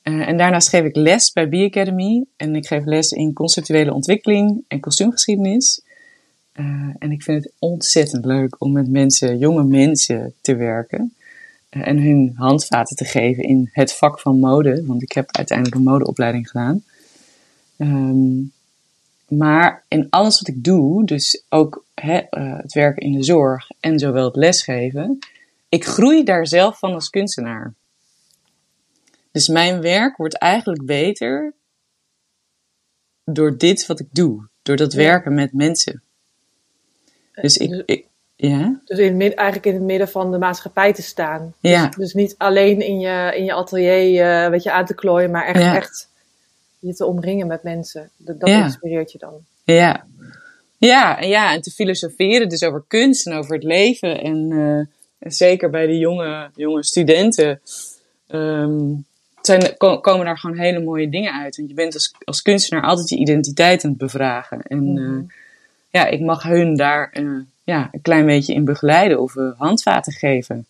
Uh, 0.08 0.28
en 0.28 0.36
daarnaast 0.36 0.68
geef 0.68 0.84
ik 0.84 0.96
les 0.96 1.32
bij 1.32 1.48
B-Academy. 1.48 2.24
En 2.36 2.56
ik 2.56 2.66
geef 2.66 2.84
les 2.84 3.10
in 3.10 3.32
conceptuele 3.32 3.92
ontwikkeling 3.92 4.64
en 4.68 4.80
kostuumgeschiedenis. 4.80 5.80
Uh, 6.54 6.90
en 6.98 7.12
ik 7.12 7.22
vind 7.22 7.44
het 7.44 7.52
ontzettend 7.58 8.24
leuk 8.24 8.56
om 8.58 8.72
met 8.72 8.90
mensen, 8.90 9.38
jonge 9.38 9.64
mensen, 9.64 10.34
te 10.40 10.56
werken. 10.56 11.14
Uh, 11.70 11.88
en 11.88 11.98
hun 11.98 12.32
handvaten 12.34 12.96
te 12.96 13.04
geven 13.04 13.42
in 13.42 13.70
het 13.72 13.92
vak 13.92 14.20
van 14.20 14.38
mode. 14.38 14.86
Want 14.86 15.02
ik 15.02 15.12
heb 15.12 15.36
uiteindelijk 15.36 15.76
een 15.76 15.84
modeopleiding 15.84 16.50
gedaan. 16.50 16.82
Um, 17.78 18.52
maar 19.28 19.84
in 19.88 20.06
alles 20.10 20.38
wat 20.38 20.48
ik 20.48 20.64
doe, 20.64 21.04
dus 21.04 21.42
ook 21.48 21.84
he, 21.94 22.20
het 22.30 22.72
werken 22.72 23.02
in 23.02 23.12
de 23.12 23.24
zorg 23.24 23.68
en 23.80 23.98
zowel 23.98 24.24
het 24.24 24.36
lesgeven, 24.36 25.18
ik 25.68 25.84
groei 25.84 26.24
daar 26.24 26.46
zelf 26.46 26.78
van 26.78 26.94
als 26.94 27.10
kunstenaar. 27.10 27.74
Dus 29.36 29.48
mijn 29.48 29.80
werk 29.80 30.16
wordt 30.16 30.38
eigenlijk 30.38 30.84
beter 30.84 31.54
door 33.24 33.56
dit 33.58 33.86
wat 33.86 34.00
ik 34.00 34.06
doe, 34.12 34.48
door 34.62 34.76
dat 34.76 34.92
werken 34.92 35.34
met 35.34 35.52
mensen. 35.52 36.02
Dus 37.32 37.56
ik, 37.56 37.82
ik 37.86 38.06
ja. 38.36 38.80
Dus 38.84 38.98
in 38.98 39.20
het, 39.20 39.34
eigenlijk 39.34 39.66
in 39.66 39.74
het 39.74 39.82
midden 39.82 40.08
van 40.08 40.30
de 40.32 40.38
maatschappij 40.38 40.92
te 40.92 41.02
staan. 41.02 41.54
Ja. 41.60 41.86
Dus, 41.86 41.96
dus 41.96 42.14
niet 42.14 42.34
alleen 42.38 42.80
in 42.80 43.00
je, 43.00 43.32
in 43.36 43.44
je 43.44 43.52
atelier 43.52 44.44
uh, 44.44 44.50
weet 44.50 44.62
je, 44.62 44.72
aan 44.72 44.86
te 44.86 44.94
klooien, 44.94 45.30
maar 45.30 45.46
echt, 45.46 45.62
Ja. 45.62 45.76
echt 45.76 46.08
je 46.78 46.94
te 46.94 47.06
omringen 47.06 47.46
met 47.46 47.62
mensen. 47.62 48.10
Dat, 48.16 48.40
dat 48.40 48.48
Ja. 48.48 48.64
inspireert 48.64 49.12
je 49.12 49.18
dan. 49.18 49.34
Ja. 49.64 50.06
Ja, 50.78 51.20
en 51.20 51.28
ja, 51.28 51.52
en 51.54 51.60
te 51.60 51.70
filosoferen 51.70 52.48
dus 52.48 52.62
over 52.62 52.84
kunst 52.88 53.26
en 53.26 53.32
over 53.32 53.54
het 53.54 53.64
leven. 53.64 54.20
En, 54.22 54.48
eh, 54.52 54.78
en 55.18 55.32
zeker 55.32 55.70
bij 55.70 55.86
de 55.86 55.98
jonge, 55.98 56.50
jonge 56.54 56.84
studenten 56.84 57.60
ehm, 58.26 58.94
zijn, 59.46 59.76
ko- 59.76 60.00
komen 60.00 60.26
daar 60.26 60.38
gewoon 60.38 60.56
hele 60.56 60.80
mooie 60.80 61.08
dingen 61.08 61.32
uit. 61.32 61.56
Want 61.56 61.68
je 61.68 61.74
bent 61.74 61.94
als, 61.94 62.14
als 62.24 62.42
kunstenaar 62.42 62.84
altijd 62.84 63.08
je 63.08 63.16
identiteit 63.16 63.84
aan 63.84 63.90
het 63.90 63.98
bevragen. 63.98 64.62
En 64.62 64.92
Mhm. 64.92 65.14
eh, 65.18 65.22
ja, 65.90 66.06
ik 66.06 66.20
mag 66.20 66.42
hun 66.42 66.76
daar 66.76 67.10
eh, 67.12 67.24
ja, 67.64 67.88
een 67.92 68.00
klein 68.02 68.26
beetje 68.26 68.54
in 68.54 68.64
begeleiden 68.64 69.20
of 69.20 69.36
eh, 69.36 69.50
handvaten 69.58 70.12
geven. 70.12 70.66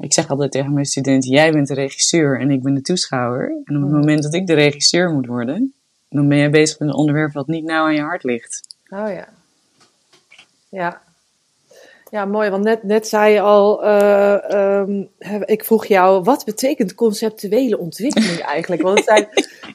Ik 0.00 0.12
zeg 0.12 0.28
altijd 0.28 0.52
tegen 0.52 0.72
mijn 0.72 0.84
studenten, 0.86 1.30
jij 1.30 1.52
bent 1.52 1.68
de 1.68 1.74
regisseur 1.74 2.40
en 2.40 2.50
ik 2.50 2.62
ben 2.62 2.74
de 2.74 2.82
toeschouwer. 2.82 3.46
En 3.48 3.56
op 3.76 3.82
het 3.82 3.90
Mhm. 3.90 3.98
moment 3.98 4.22
dat 4.22 4.34
ik 4.34 4.46
de 4.46 4.54
regisseur 4.54 5.10
moet 5.10 5.26
worden, 5.26 5.72
dan 6.08 6.28
ben 6.28 6.38
jij 6.38 6.50
bezig 6.50 6.78
met 6.78 6.88
een 6.88 6.94
onderwerp 6.94 7.32
wat 7.32 7.46
niet 7.46 7.64
nauw 7.64 7.84
aan 7.84 7.94
je 7.94 8.00
hart 8.00 8.24
ligt. 8.24 8.76
Oh 8.88 9.08
ja. 9.12 9.28
Ja. 10.68 11.02
Ja, 12.12 12.24
mooi. 12.24 12.50
Want 12.50 12.64
net, 12.64 12.82
net 12.82 13.08
zei 13.08 13.32
je 13.32 13.40
al, 13.40 13.84
eh, 13.84 14.50
ehm, 14.50 15.04
ik 15.44 15.64
vroeg 15.64 15.86
jou, 15.86 16.22
wat 16.22 16.44
betekent 16.44 16.94
conceptuele 16.94 17.78
ontwikkeling 17.78 18.40
eigenlijk? 18.54 18.82
Want 18.82 18.98
het 18.98 19.06
zijn 19.06 19.28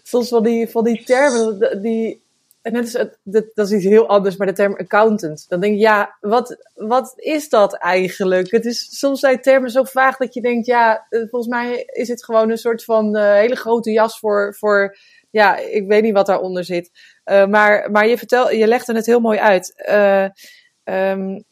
soms 0.03 0.29
van 0.29 0.43
die, 0.43 0.69
van 0.69 0.83
die 0.83 1.03
termen, 1.03 1.81
die, 1.81 2.23
en 2.61 2.73
net 2.73 2.85
is 2.85 2.91
dat, 3.23 3.45
dat 3.53 3.67
is 3.67 3.71
iets 3.71 3.85
heel 3.85 4.07
anders, 4.07 4.37
maar 4.37 4.47
de 4.47 4.53
term 4.53 4.75
accountant. 4.75 5.45
Dan 5.49 5.59
denk 5.59 5.73
je, 5.73 5.79
ja, 5.79 6.17
wat, 6.19 6.57
wat 6.73 7.13
is 7.15 7.49
dat 7.49 7.73
eigenlijk? 7.73 8.51
Het 8.51 8.65
is, 8.65 8.99
soms 8.99 9.19
zijn 9.19 9.41
termen 9.41 9.69
zo 9.69 9.83
vaag 9.83 10.17
dat 10.17 10.33
je 10.33 10.41
denkt, 10.41 10.65
ja, 10.65 11.05
eh, 11.09 11.19
volgens 11.29 11.51
mij 11.51 11.83
is 11.85 12.07
het 12.07 12.25
gewoon 12.25 12.49
een 12.49 12.57
soort 12.57 12.83
van 12.83 13.15
eh, 13.15 13.31
hele 13.31 13.55
grote 13.55 13.91
jas 13.91 14.19
voor, 14.19 14.55
voor, 14.57 14.97
ja, 15.29 15.57
ik 15.57 15.87
weet 15.87 16.03
niet 16.03 16.13
wat 16.13 16.25
daaronder 16.25 16.63
zit. 16.63 16.91
Uh, 17.25 17.45
maar, 17.45 17.91
maar 17.91 18.07
je, 18.07 18.17
vertel, 18.17 18.51
je 18.51 18.67
legde 18.67 18.93
het 18.93 19.05
heel 19.05 19.19
mooi 19.19 19.39
uit. 19.39 19.73
Um, 20.85 21.45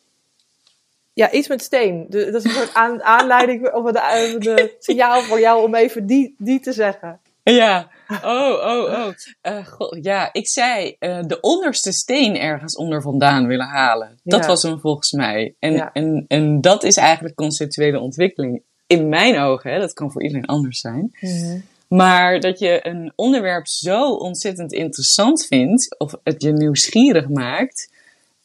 ja, 1.15 1.31
iets 1.31 1.47
met 1.47 1.61
steen. 1.61 2.05
De, 2.09 2.31
dat 2.31 2.45
is 2.45 2.51
een 2.51 2.57
soort 2.57 2.73
aan, 2.73 3.03
aanleiding 3.03 3.73
of 3.73 3.85
een, 3.85 4.39
de 4.39 4.75
signaal 4.79 5.21
voor 5.21 5.39
jou 5.39 5.63
om 5.63 5.75
even 5.75 6.05
die, 6.05 6.35
die 6.37 6.59
te 6.59 6.71
zeggen. 6.71 7.19
Ja, 7.43 7.89
oh, 8.23 8.49
oh, 8.49 8.83
oh. 8.83 9.07
Uh, 9.43 9.65
God, 9.65 9.97
ja, 10.01 10.29
ik 10.33 10.47
zei 10.47 10.95
uh, 10.99 11.19
de 11.27 11.39
onderste 11.39 11.91
steen 11.91 12.37
ergens 12.37 12.75
onder 12.75 13.01
vandaan 13.01 13.47
willen 13.47 13.67
halen. 13.67 14.19
Dat 14.23 14.41
Ja. 14.41 14.47
was 14.47 14.63
hem 14.63 14.79
volgens 14.79 15.11
mij. 15.11 15.55
En, 15.59 15.73
Ja. 15.73 15.89
en, 15.93 16.25
en 16.27 16.61
dat 16.61 16.83
is 16.83 16.97
eigenlijk 16.97 17.35
conceptuele 17.35 17.99
ontwikkeling. 17.99 18.61
In 18.87 19.09
mijn 19.09 19.37
ogen, 19.39 19.71
hè, 19.71 19.79
dat 19.79 19.93
kan 19.93 20.11
voor 20.11 20.23
iedereen 20.23 20.45
anders 20.45 20.79
zijn. 20.79 21.11
Mhm. 21.19 21.59
Maar 21.87 22.39
dat 22.39 22.59
je 22.59 22.79
een 22.87 23.13
onderwerp 23.15 23.67
zo 23.67 24.11
ontzettend 24.13 24.73
interessant 24.73 25.45
vindt, 25.45 25.95
of 25.97 26.15
het 26.23 26.41
je 26.41 26.51
nieuwsgierig 26.51 27.29
maakt, 27.29 27.93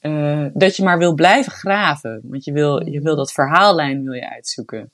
uh, 0.01 0.47
dat 0.53 0.77
je 0.77 0.83
maar 0.83 0.99
wil 0.99 1.15
blijven 1.15 1.53
graven. 1.53 2.21
Want 2.23 2.45
je 2.45 2.53
wil, 2.53 2.89
je 2.89 3.01
wil 3.01 3.17
dat 3.17 3.33
verhaallijn 3.33 4.05
wil 4.05 4.13
je 4.13 4.31
uitzoeken. 4.31 4.91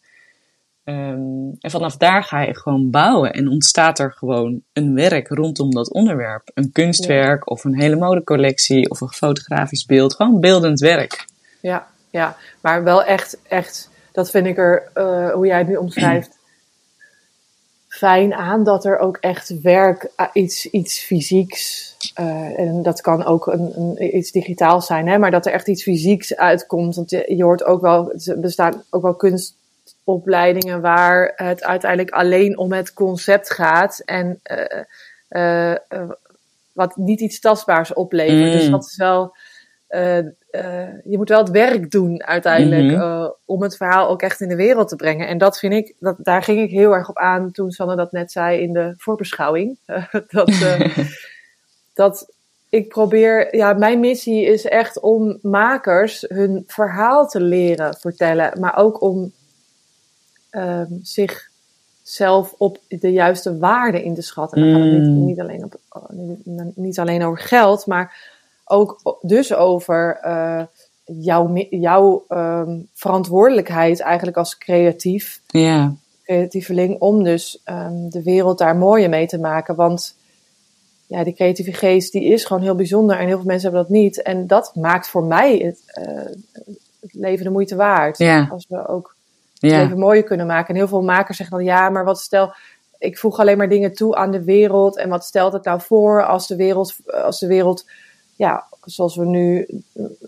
Um, 0.84 1.56
en 1.60 1.70
vanaf 1.70 1.96
daar 1.96 2.22
ga 2.22 2.40
je 2.40 2.56
gewoon 2.56 2.90
bouwen 2.90 3.32
en 3.32 3.48
ontstaat 3.48 3.98
er 3.98 4.12
gewoon 4.12 4.62
een 4.72 4.94
werk 4.94 5.28
rondom 5.28 5.70
dat 5.70 5.92
onderwerp. 5.92 6.50
Een 6.54 6.72
kunstwerk 6.72 7.50
of 7.50 7.64
een 7.64 7.80
hele 7.80 7.96
modecollectie 7.96 8.90
of 8.90 9.00
een 9.00 9.12
fotografisch 9.12 9.84
beeld. 9.84 10.14
Gewoon 10.14 10.40
beeldend 10.40 10.80
werk. 10.80 11.26
Ja, 11.60 11.86
ja. 12.10 12.36
maar 12.60 12.84
wel 12.84 13.04
echt, 13.04 13.38
echt, 13.48 13.90
dat 14.12 14.30
vind 14.30 14.46
ik 14.46 14.58
er, 14.58 14.88
uh, 14.94 15.30
hoe 15.30 15.46
jij 15.46 15.58
het 15.58 15.68
nu 15.68 15.76
omschrijft, 15.76 16.35
fijn 17.96 18.34
aan 18.34 18.64
dat 18.64 18.84
er 18.84 18.98
ook 18.98 19.16
echt 19.16 19.60
werk, 19.60 20.10
uh, 20.16 20.26
iets, 20.32 20.70
iets 20.70 20.98
fysieks, 20.98 21.94
uh, 22.20 22.58
en 22.58 22.82
dat 22.82 23.00
kan 23.00 23.24
ook 23.24 23.46
een, 23.46 23.72
een, 23.76 24.16
iets 24.16 24.30
digitaals 24.30 24.86
zijn, 24.86 25.08
hè, 25.08 25.18
maar 25.18 25.30
dat 25.30 25.46
er 25.46 25.52
echt 25.52 25.68
iets 25.68 25.82
fysieks 25.82 26.36
uitkomt. 26.36 26.96
Want 26.96 27.10
je, 27.10 27.34
je 27.36 27.42
hoort 27.42 27.64
ook 27.64 27.80
wel, 27.80 28.12
er 28.24 28.40
bestaan 28.40 28.82
ook 28.90 29.02
wel 29.02 29.14
kunstopleidingen 29.14 30.80
waar 30.80 31.32
het 31.36 31.64
uiteindelijk 31.64 32.10
alleen 32.10 32.58
om 32.58 32.72
het 32.72 32.92
concept 32.92 33.50
gaat 33.50 34.02
en 34.04 34.40
uh, 35.28 35.74
wat 36.72 36.96
niet 36.96 37.20
iets 37.20 37.40
tastbaars 37.40 37.92
oplevert. 37.92 38.52
Mm. 38.52 38.58
Dus 38.58 38.70
dat 38.70 38.84
is 38.84 38.96
wel. 38.96 39.36
Uh, 39.88 40.18
je 41.04 41.16
moet 41.16 41.28
wel 41.28 41.38
het 41.38 41.50
werk 41.50 41.90
doen 41.90 42.24
uiteindelijk 42.24 42.96
Mhm. 42.96 43.00
uh, 43.00 43.30
om 43.44 43.62
het 43.62 43.76
verhaal 43.76 44.08
ook 44.08 44.22
echt 44.22 44.40
in 44.40 44.48
de 44.48 44.56
wereld 44.56 44.88
te 44.88 44.96
brengen. 44.96 45.28
En 45.28 45.38
dat 45.38 45.58
vind 45.58 45.72
ik, 45.72 45.94
dat, 45.98 46.16
daar 46.18 46.42
ging 46.42 46.60
ik 46.60 46.70
heel 46.70 46.92
erg 46.92 47.08
op 47.08 47.18
aan 47.18 47.50
toen 47.50 47.70
Sanne 47.70 47.96
dat 47.96 48.12
net 48.12 48.32
zei 48.32 48.60
in 48.60 48.72
de 48.72 48.94
voorbeschouwing. 48.96 49.78
dat, 50.28 50.52
dat 51.94 52.32
ik 52.68 52.88
probeer, 52.88 53.56
ja, 53.56 53.72
mijn 53.72 54.00
missie 54.00 54.44
is 54.44 54.64
echt 54.64 55.00
om 55.00 55.38
makers 55.42 56.24
hun 56.28 56.64
verhaal 56.66 57.28
te 57.28 57.40
leren 57.40 57.94
vertellen, 57.94 58.60
maar 58.60 58.76
ook 58.76 59.00
om 59.00 59.32
um, 60.50 60.98
zich 61.02 61.48
zelf 62.02 62.54
op 62.58 62.78
de 62.88 63.12
juiste 63.12 63.58
waarde 63.58 64.02
in 64.04 64.14
te 64.14 64.22
schatten. 64.22 64.60
Dan 64.60 64.70
gaat 64.70 64.92
het 64.92 65.02
niet, 65.02 65.26
niet, 65.26 65.40
alleen, 65.40 65.64
op, 65.64 65.80
niet, 66.10 66.76
niet 66.76 66.98
alleen 66.98 67.24
over 67.24 67.38
geld, 67.38 67.86
maar 67.86 68.34
ook 68.68 69.18
dus 69.20 69.54
over 69.54 70.20
uh, 70.24 70.62
jouw, 71.04 71.52
jouw 71.70 72.24
um, 72.28 72.88
verantwoordelijkheid 72.94 74.00
eigenlijk 74.00 74.36
als 74.36 74.58
creatief. 74.58 75.40
Ja. 75.46 75.94
Creatieveling 76.24 77.00
om 77.00 77.22
dus 77.22 77.62
um, 77.64 78.10
de 78.10 78.22
wereld 78.22 78.58
daar 78.58 78.76
mooier 78.76 79.08
mee 79.08 79.26
te 79.26 79.38
maken. 79.38 79.74
Want 79.74 80.16
ja, 81.06 81.24
die 81.24 81.34
creatieve 81.34 81.72
geest 81.72 82.12
die 82.12 82.24
is 82.24 82.44
gewoon 82.44 82.62
heel 82.62 82.74
bijzonder 82.74 83.18
en 83.18 83.26
heel 83.26 83.36
veel 83.36 83.46
mensen 83.46 83.70
hebben 83.70 83.88
dat 83.88 84.00
niet. 84.00 84.22
En 84.22 84.46
dat 84.46 84.74
maakt 84.74 85.08
voor 85.08 85.24
mij 85.24 85.56
het, 85.56 85.82
uh, 85.98 86.14
het 87.00 87.14
leven 87.14 87.44
de 87.44 87.50
moeite 87.50 87.76
waard. 87.76 88.18
Ja. 88.18 88.48
Als 88.50 88.66
we 88.68 88.88
ook 88.88 89.16
het 89.60 89.70
Ja. 89.70 89.82
leven 89.82 89.98
mooier 89.98 90.24
kunnen 90.24 90.46
maken. 90.46 90.68
En 90.68 90.80
heel 90.80 90.88
veel 90.88 91.02
makers 91.02 91.36
zeggen 91.36 91.56
dan 91.56 91.66
ja, 91.66 91.90
maar 91.90 92.04
wat 92.04 92.20
stel 92.20 92.54
ik 92.98 93.18
voeg 93.18 93.38
alleen 93.38 93.58
maar 93.58 93.68
dingen 93.68 93.94
toe 93.94 94.14
aan 94.14 94.30
de 94.30 94.44
wereld. 94.44 94.96
En 94.96 95.08
wat 95.08 95.24
stelt 95.24 95.52
het 95.52 95.64
nou 95.64 95.80
voor 95.80 96.26
als 96.26 96.46
de 96.46 96.56
wereld, 96.56 96.96
als 97.24 97.38
de 97.38 97.46
wereld 97.46 97.84
ja, 98.36 98.66
zoals 98.84 99.16
we 99.16 99.24
nu 99.24 99.66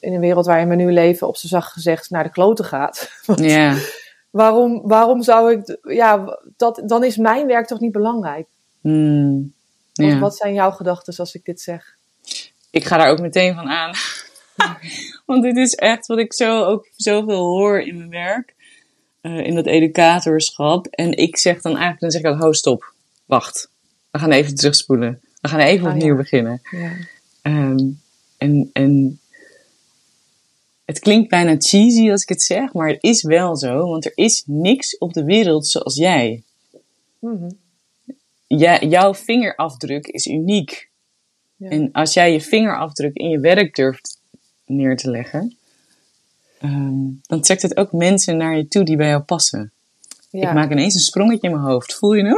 in 0.00 0.12
een 0.14 0.20
wereld 0.20 0.46
waarin 0.46 0.68
we 0.68 0.74
nu 0.74 0.92
leven, 0.92 1.28
op 1.28 1.36
z'n 1.36 1.46
zacht 1.46 1.72
gezegd 1.72 2.10
naar 2.10 2.22
de 2.24 2.30
kloten 2.30 2.64
gaat. 2.64 3.10
Want 3.26 3.40
Ja. 3.40 3.76
waarom, 4.30 4.80
waarom 4.84 5.22
zou 5.22 5.52
ik, 5.52 5.78
ja, 5.82 6.38
dat, 6.56 6.82
dan 6.86 7.04
is 7.04 7.16
mijn 7.16 7.46
werk 7.46 7.66
toch 7.66 7.80
niet 7.80 7.92
belangrijk? 7.92 8.46
Mm. 8.80 9.52
Wat, 9.94 10.06
Ja. 10.06 10.18
wat 10.18 10.36
zijn 10.36 10.54
jouw 10.54 10.70
gedachten 10.70 11.16
als 11.16 11.34
ik 11.34 11.44
dit 11.44 11.60
zeg? 11.60 11.96
Ik 12.70 12.84
ga 12.84 12.96
daar 12.96 13.10
ook 13.10 13.20
meteen 13.20 13.54
van 13.54 13.68
aan. 13.68 13.92
Want 15.26 15.42
dit 15.42 15.56
is 15.56 15.74
echt 15.74 16.06
wat 16.06 16.18
ik 16.18 16.34
zo 16.34 16.62
ook 16.64 16.88
zoveel 16.96 17.46
hoor 17.46 17.80
in 17.80 17.96
mijn 17.96 18.10
werk. 18.10 18.54
eh, 19.20 19.46
in 19.46 19.54
dat 19.54 19.66
educatorschap. 19.66 20.86
En 20.86 21.12
ik 21.16 21.36
zeg 21.36 21.60
dan 21.60 21.72
eigenlijk, 21.72 22.00
dan 22.00 22.10
zeg 22.10 22.20
ik 22.20 22.26
dan, 22.26 22.38
ho 22.40 22.52
stop, 22.52 22.92
wacht. 23.24 23.70
We 24.10 24.18
gaan 24.18 24.30
even 24.30 24.54
terugspoelen. 24.54 25.20
We 25.40 25.48
gaan 25.48 25.58
even 25.60 25.86
Ah, 25.86 25.92
opnieuw 25.94 26.12
ja. 26.12 26.16
beginnen. 26.16 26.60
Ja. 26.70 26.90
Ehm, 27.42 27.88
en, 28.36 28.70
en 28.72 29.20
het 30.84 30.98
klinkt 30.98 31.28
bijna 31.28 31.54
cheesy 31.58 32.10
als 32.10 32.22
ik 32.22 32.28
het 32.28 32.42
zeg, 32.42 32.72
maar 32.72 32.88
het 32.88 33.02
is 33.02 33.22
wel 33.22 33.56
zo, 33.56 33.88
want 33.88 34.04
er 34.04 34.12
is 34.14 34.42
niks 34.46 34.98
op 34.98 35.12
de 35.12 35.24
wereld 35.24 35.66
zoals 35.66 35.94
jij. 35.94 36.42
Mhm. 37.18 37.50
Ja, 38.46 38.80
jouw 38.80 39.14
vingerafdruk 39.14 40.06
is 40.06 40.26
uniek. 40.26 40.88
Ja. 41.56 41.68
En 41.68 41.92
als 41.92 42.14
jij 42.14 42.32
je 42.32 42.40
vingerafdruk 42.40 43.16
in 43.16 43.28
je 43.28 43.40
werk 43.40 43.74
durft 43.74 44.20
neer 44.66 44.96
te 44.96 45.10
leggen, 45.10 45.56
ehm, 46.58 47.06
dan 47.26 47.40
trekt 47.40 47.62
het 47.62 47.76
ook 47.76 47.92
mensen 47.92 48.36
naar 48.36 48.56
je 48.56 48.68
toe 48.68 48.84
die 48.84 48.96
bij 48.96 49.08
jou 49.08 49.22
passen. 49.22 49.72
Ja. 50.28 50.48
Ik 50.48 50.54
maak 50.54 50.70
ineens 50.70 50.94
een 50.94 51.00
sprongetje 51.00 51.48
in 51.48 51.54
mijn 51.54 51.66
hoofd. 51.70 51.94
Voel 51.94 52.12
je 52.12 52.22
hem? 52.24 52.36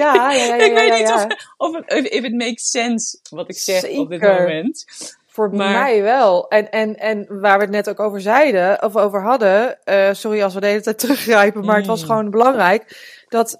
ja, 0.00 0.32
ja, 0.32 0.32
ja, 0.32 0.54
ik 0.64 0.72
weet 0.72 0.98
niet 0.98 1.12
of, 1.12 1.26
of 1.56 1.76
het 1.86 2.04
if 2.08 2.24
it 2.24 2.34
makes 2.34 2.70
sense 2.70 3.18
wat 3.30 3.48
ik 3.48 3.56
zeg 3.56 3.88
op 3.98 4.08
dit 4.10 4.20
moment. 4.20 4.84
Voor 5.26 5.54
Maar- 5.54 5.72
mij 5.80 6.02
wel. 6.02 6.48
En, 6.48 6.70
en, 6.70 6.96
en 6.96 7.40
waar 7.40 7.56
we 7.56 7.62
het 7.64 7.72
net 7.72 7.88
ook 7.88 8.00
over 8.00 8.20
zeiden, 8.20 8.82
of 8.82 8.96
over 8.96 9.22
hadden, 9.22 9.84
eh, 9.84 10.08
sorry 10.12 10.42
als 10.42 10.54
we 10.54 10.60
de 10.60 10.66
hele 10.66 10.80
tijd 10.80 10.98
teruggrijpen, 10.98 11.64
maar 11.64 11.76
het 11.76 11.86
was 11.86 12.00
Mm. 12.00 12.06
gewoon 12.06 12.30
belangrijk, 12.30 13.10
dat 13.28 13.58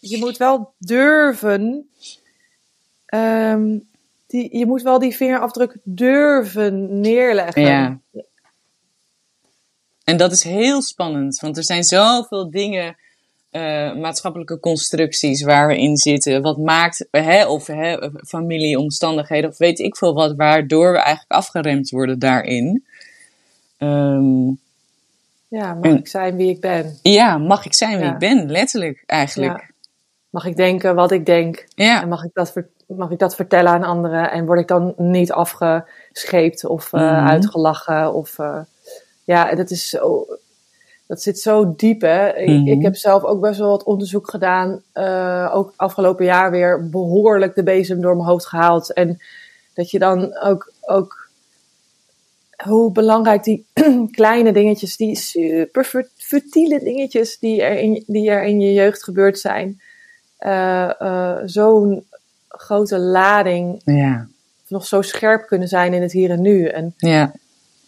je 0.00 0.18
moet 0.18 0.36
wel 0.36 0.74
durven, 0.78 1.90
ehm, 3.06 3.78
die, 4.26 4.58
je 4.58 4.66
moet 4.66 4.82
wel 4.82 4.98
die 4.98 5.16
vingerafdruk 5.16 5.76
durven 5.84 7.00
neerleggen. 7.00 7.62
Ja. 7.62 7.98
En 10.04 10.16
dat 10.16 10.32
is 10.32 10.42
heel 10.42 10.82
spannend, 10.82 11.40
want 11.40 11.56
er 11.56 11.64
zijn 11.64 11.84
zoveel 11.84 12.50
dingen, 12.50 12.96
eh, 13.50 13.94
maatschappelijke 13.94 14.60
constructies 14.60 15.42
waar 15.42 15.66
we 15.68 15.78
in 15.78 15.96
zitten. 15.96 16.42
Wat 16.42 16.58
maakt, 16.58 17.06
hè, 17.10 17.46
of 17.46 17.66
hè, 17.66 18.10
familieomstandigheden, 18.26 19.50
of 19.50 19.58
weet 19.58 19.78
ik 19.78 19.96
veel 19.96 20.14
wat, 20.14 20.36
waardoor 20.36 20.92
we 20.92 20.98
eigenlijk 20.98 21.30
afgeremd 21.32 21.90
worden 21.90 22.18
daarin. 22.18 22.84
Ehm, 23.78 24.48
Ja, 25.48 25.74
mag 25.74 25.84
En- 25.84 25.96
ik 25.98 26.08
zijn 26.08 26.36
wie 26.36 26.48
ik 26.50 26.60
ben? 26.60 26.98
ja, 27.02 27.38
mag 27.38 27.64
ik 27.66 27.74
zijn 27.74 27.96
wie 27.96 28.06
Ja. 28.06 28.12
ik 28.12 28.18
ben, 28.18 28.50
letterlijk 28.50 29.02
eigenlijk. 29.06 29.58
Ja. 29.60 29.70
Mag 30.30 30.44
ik 30.44 30.56
denken 30.56 30.94
wat 30.94 31.10
ik 31.10 31.26
denk? 31.26 31.66
Ja, 31.74 32.02
En 32.02 32.08
mag 32.08 32.24
ik 32.24 32.30
dat, 32.34 32.52
ver- 32.52 32.68
mag 32.86 33.10
ik 33.10 33.18
dat 33.18 33.34
vertellen 33.34 33.72
aan 33.72 33.82
anderen? 33.82 34.30
En 34.30 34.46
word 34.46 34.60
ik 34.60 34.68
dan 34.68 34.94
niet 34.96 35.32
afgescheept 35.32 36.64
of 36.64 36.92
eh, 36.92 37.00
Mhm. 37.00 37.26
uitgelachen? 37.28 38.14
Of, 38.14 38.38
eh, 38.38 38.58
ja, 39.24 39.54
dat 39.54 39.70
is 39.70 39.88
zo. 39.88 40.26
Dat 41.06 41.22
zit 41.22 41.38
zo 41.38 41.74
diep, 41.76 42.00
hè? 42.00 42.36
Ik, 42.36 42.48
Mhm. 42.48 42.66
ik 42.68 42.82
heb 42.82 42.96
zelf 42.96 43.22
ook 43.24 43.40
best 43.40 43.58
wel 43.58 43.68
wat 43.68 43.82
onderzoek 43.84 44.30
gedaan. 44.30 44.82
eh, 44.92 45.50
ook 45.54 45.72
afgelopen 45.76 46.24
jaar 46.24 46.50
weer 46.50 46.88
behoorlijk 46.88 47.54
de 47.54 47.62
bezem 47.62 48.00
door 48.00 48.16
mijn 48.16 48.28
hoofd 48.28 48.46
gehaald. 48.46 48.92
En 48.92 49.18
dat 49.74 49.90
je 49.90 49.98
dan 49.98 50.38
ook, 50.38 50.72
ook 50.80 51.28
hoe 52.64 52.92
belangrijk 52.92 53.44
die 53.44 53.66
kleine 54.10 54.52
dingetjes, 54.52 54.96
die 54.96 55.16
super 55.16 55.84
fut- 55.84 56.10
futiele 56.16 56.78
dingetjes 56.78 57.38
die 57.38 57.62
er 57.62 57.78
in, 57.78 58.04
die 58.06 58.30
er 58.30 58.42
in 58.44 58.60
je 58.60 58.72
jeugd 58.72 59.04
gebeurd 59.04 59.38
zijn, 59.38 59.80
eh, 60.36 61.00
eh, 61.00 61.38
zo'n 61.44 62.06
grote 62.48 62.98
lading 62.98 63.80
ja, 63.84 64.28
nog 64.68 64.86
zo 64.86 65.02
scherp 65.02 65.46
kunnen 65.46 65.68
zijn 65.68 65.94
in 65.94 66.02
het 66.02 66.12
hier 66.12 66.30
en 66.30 66.40
nu. 66.40 66.66
En, 66.66 66.94
ja, 66.96 67.32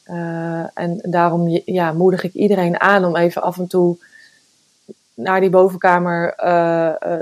eh, 0.05 0.79
en 0.79 0.99
daarom 1.03 1.49
ja, 1.65 1.93
moedig 1.93 2.23
ik 2.25 2.33
iedereen 2.33 2.81
aan 2.81 3.05
om 3.05 3.17
even 3.17 3.43
af 3.43 3.59
en 3.59 3.67
toe 3.67 3.97
naar 5.15 5.41
die 5.41 5.51
bovenkamer, 5.51 6.35
eh, 6.35 7.19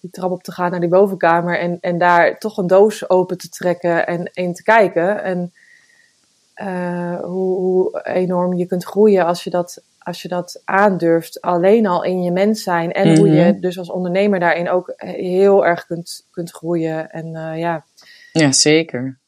die 0.00 0.10
trap 0.10 0.30
op 0.30 0.42
te 0.42 0.52
gaan 0.52 0.70
naar 0.70 0.80
die 0.80 0.88
bovenkamer 0.88 1.58
en, 1.58 1.78
en 1.80 1.98
daar 1.98 2.38
toch 2.38 2.56
een 2.58 2.66
doos 2.66 3.08
open 3.10 3.38
te 3.38 3.48
trekken 3.48 4.06
en 4.06 4.30
in 4.32 4.54
te 4.54 4.62
kijken. 4.62 5.22
En 5.22 5.52
hoe, 7.22 7.56
hoe 7.56 8.00
enorm 8.04 8.54
je 8.54 8.66
kunt 8.66 8.84
groeien 8.84 9.26
als 9.26 9.44
je 9.44 9.50
dat, 9.50 9.82
als 9.98 10.22
je 10.22 10.28
dat 10.28 10.62
aandurft. 10.64 11.40
Alleen 11.40 11.86
al 11.86 12.04
in 12.04 12.22
je 12.22 12.30
mens 12.30 12.62
zijn. 12.62 12.92
En 12.92 13.16
hoe 13.16 13.28
Mhm. 13.28 13.36
je 13.36 13.60
dus 13.60 13.78
als 13.78 13.90
ondernemer 13.90 14.40
daarin 14.40 14.70
ook 14.70 14.92
heel 14.96 15.66
erg 15.66 15.86
kunt, 15.86 16.26
kunt 16.30 16.50
groeien. 16.50 17.10
En 17.10 17.30
ja, 17.58 17.84
ja, 18.32 18.52
zeker. 18.52 19.18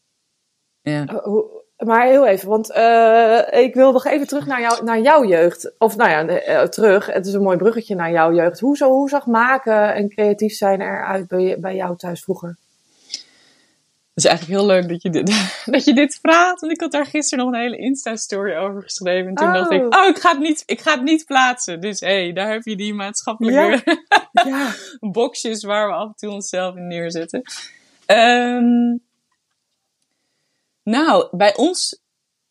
Ja. 0.81 1.03
Uh, 1.13 1.23
hoe- 1.23 1.57
maar 1.79 2.07
heel 2.07 2.27
even, 2.27 2.49
want 2.49 2.73
eh, 2.73 3.43
ik 3.51 3.75
wil 3.75 3.93
nog 3.93 4.07
even 4.07 4.27
terug 4.27 4.47
naar, 4.47 4.61
jou, 4.61 4.85
naar 4.85 5.01
jouw 5.01 5.25
jeugd. 5.25 5.73
Of 5.79 5.97
nou 5.97 6.11
ja, 6.11 6.27
eh, 6.27 6.63
terug. 6.63 7.07
Het 7.07 7.27
is 7.27 7.33
een 7.33 7.43
mooi 7.43 7.57
bruggetje 7.57 7.95
naar 7.95 8.11
jouw 8.11 8.33
jeugd. 8.33 8.61
Hoe, 8.61 8.77
zo, 8.77 8.91
hoe 8.91 9.09
zag 9.09 9.27
maken 9.27 9.95
en 9.95 10.09
creatief 10.09 10.53
zijn 10.53 10.81
eruit 10.81 11.29
bij, 11.29 11.57
bij 11.61 11.75
jou 11.75 11.97
thuis 11.97 12.23
vroeger? 12.23 12.57
Het 14.15 14.27
is 14.27 14.31
eigenlijk 14.33 14.61
heel 14.61 14.69
leuk 14.69 14.89
dat 14.89 15.03
je, 15.03 15.11
dit, 15.11 15.27
dat 15.75 15.85
je 15.85 15.95
dit 15.95 16.19
vraagt. 16.23 16.61
Want 16.61 16.73
ik 16.73 16.81
had 16.81 16.93
daar 16.93 17.07
gisteren 17.07 17.45
nog 17.45 17.55
een 17.55 17.61
hele 17.61 17.77
Insta-story 17.77 18.57
over 18.57 18.83
geschreven. 18.83 19.29
En 19.29 19.35
toen 19.35 19.47
Oh. 19.47 19.53
dacht 19.55 19.71
ik, 19.71 19.95
oh, 19.95 20.07
ik 20.07 20.19
ga, 20.19 20.31
het 20.31 20.41
niet, 20.41 20.63
ik 20.67 20.81
ga 20.81 20.93
het 20.95 21.03
niet 21.03 21.25
plaatsen. 21.27 21.81
Dus 21.81 22.01
hé, 22.01 22.23
hey, 22.23 22.33
daar 22.33 22.51
heb 22.51 22.65
je 22.65 22.77
die 22.77 22.95
maatschappelijke 22.95 23.97
Ja. 24.45 24.73
boxjes 25.13 25.65
waar 25.65 25.89
we 25.89 25.95
af 25.95 26.07
en 26.07 26.15
toe 26.17 26.31
onszelf 26.31 26.77
in 26.77 26.87
neerzetten. 26.87 27.43
Ehm, 28.07 28.97
nou, 30.89 31.29
bij 31.31 31.57
ons, 31.57 31.99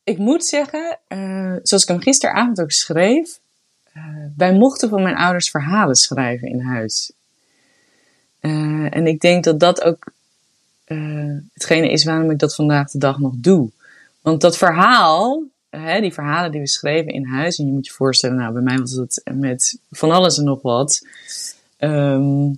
ik 0.04 0.17
moet 0.17 0.45
zeggen, 0.45 1.00
eh, 1.08 1.56
zoals 1.63 1.84
ik 1.84 1.89
hem 1.89 2.02
gisteravond 2.02 2.62
ook 2.62 2.71
schreef, 2.71 3.39
eh, 3.93 4.04
wij 4.38 4.54
mochten 4.54 4.89
van 4.89 5.02
mijn 5.02 5.15
ouders 5.15 5.50
verhalen 5.50 5.95
schrijven 5.95 6.47
in 6.47 6.60
huis. 6.60 7.12
Eh, 8.39 8.95
en 8.95 9.08
ik 9.08 9.19
denk 9.19 9.43
dat 9.43 9.60
dat 9.60 9.84
ook 9.84 10.15
hetgene 11.54 11.91
is 11.91 12.04
waarom 12.04 12.32
ik 12.32 12.39
dat 12.39 12.56
vandaag 12.56 12.91
de 12.91 12.97
dag 12.97 13.19
nog 13.19 13.34
doe. 13.36 13.69
Want 14.21 14.41
dat 14.41 14.58
verhaal, 14.58 15.43
hè, 15.69 16.02
die 16.02 16.13
verhalen 16.13 16.52
die 16.52 16.62
we 16.62 16.67
schreven 16.67 17.13
in 17.13 17.26
huis, 17.26 17.58
en 17.58 17.65
je 17.65 17.71
moet 17.71 17.86
je 17.86 17.91
voorstellen, 17.91 18.36
nou, 18.36 18.54
bij 18.54 18.62
mij 18.62 18.78
was 18.78 18.91
het 18.91 19.21
met 19.34 19.80
van 19.91 20.12
alles 20.12 20.38
en 20.38 20.43
nog 20.43 20.62
wat. 20.62 21.08
Ehm, 21.78 22.54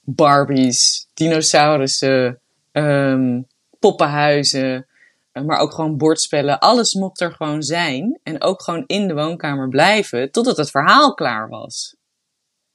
Barbies, 0.00 1.06
dinosaurussen, 1.14 2.38
ehm, 2.72 3.40
poppenhuizen, 3.82 4.86
eh, 5.32 5.42
maar 5.42 5.58
ook 5.58 5.72
gewoon 5.72 5.96
bordspellen. 5.96 6.58
Alles 6.58 6.94
mocht 6.94 7.20
er 7.20 7.32
gewoon 7.32 7.62
zijn 7.62 8.18
en 8.22 8.42
ook 8.42 8.62
gewoon 8.62 8.84
in 8.86 9.08
de 9.08 9.14
woonkamer 9.14 9.68
blijven 9.68 10.30
totdat 10.30 10.56
het 10.56 10.70
verhaal 10.70 11.14
klaar 11.14 11.48
was. 11.48 11.96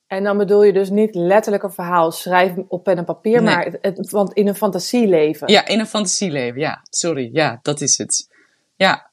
En 0.07 0.23
dan 0.23 0.37
bedoel 0.37 0.63
je 0.63 0.73
dus 0.73 0.89
niet 0.89 1.15
letterlijk 1.15 1.63
een 1.63 1.71
verhaal 1.71 2.11
schrijven 2.11 2.65
op 2.67 2.83
pen 2.83 2.97
en 2.97 3.05
papier, 3.05 3.41
Nee. 3.41 3.55
maar 3.55 3.77
het, 3.81 4.09
want 4.11 4.33
in 4.33 4.47
een 4.47 4.55
fantasieleven. 4.55 5.51
Ja, 5.51 5.65
in 5.67 5.79
een 5.79 5.87
fantasieleven, 5.87 6.59
ja. 6.59 6.79
Sorry, 6.89 7.29
ja, 7.33 7.59
dat 7.61 7.81
is 7.81 7.97
het. 7.97 8.29
Ja. 8.75 9.11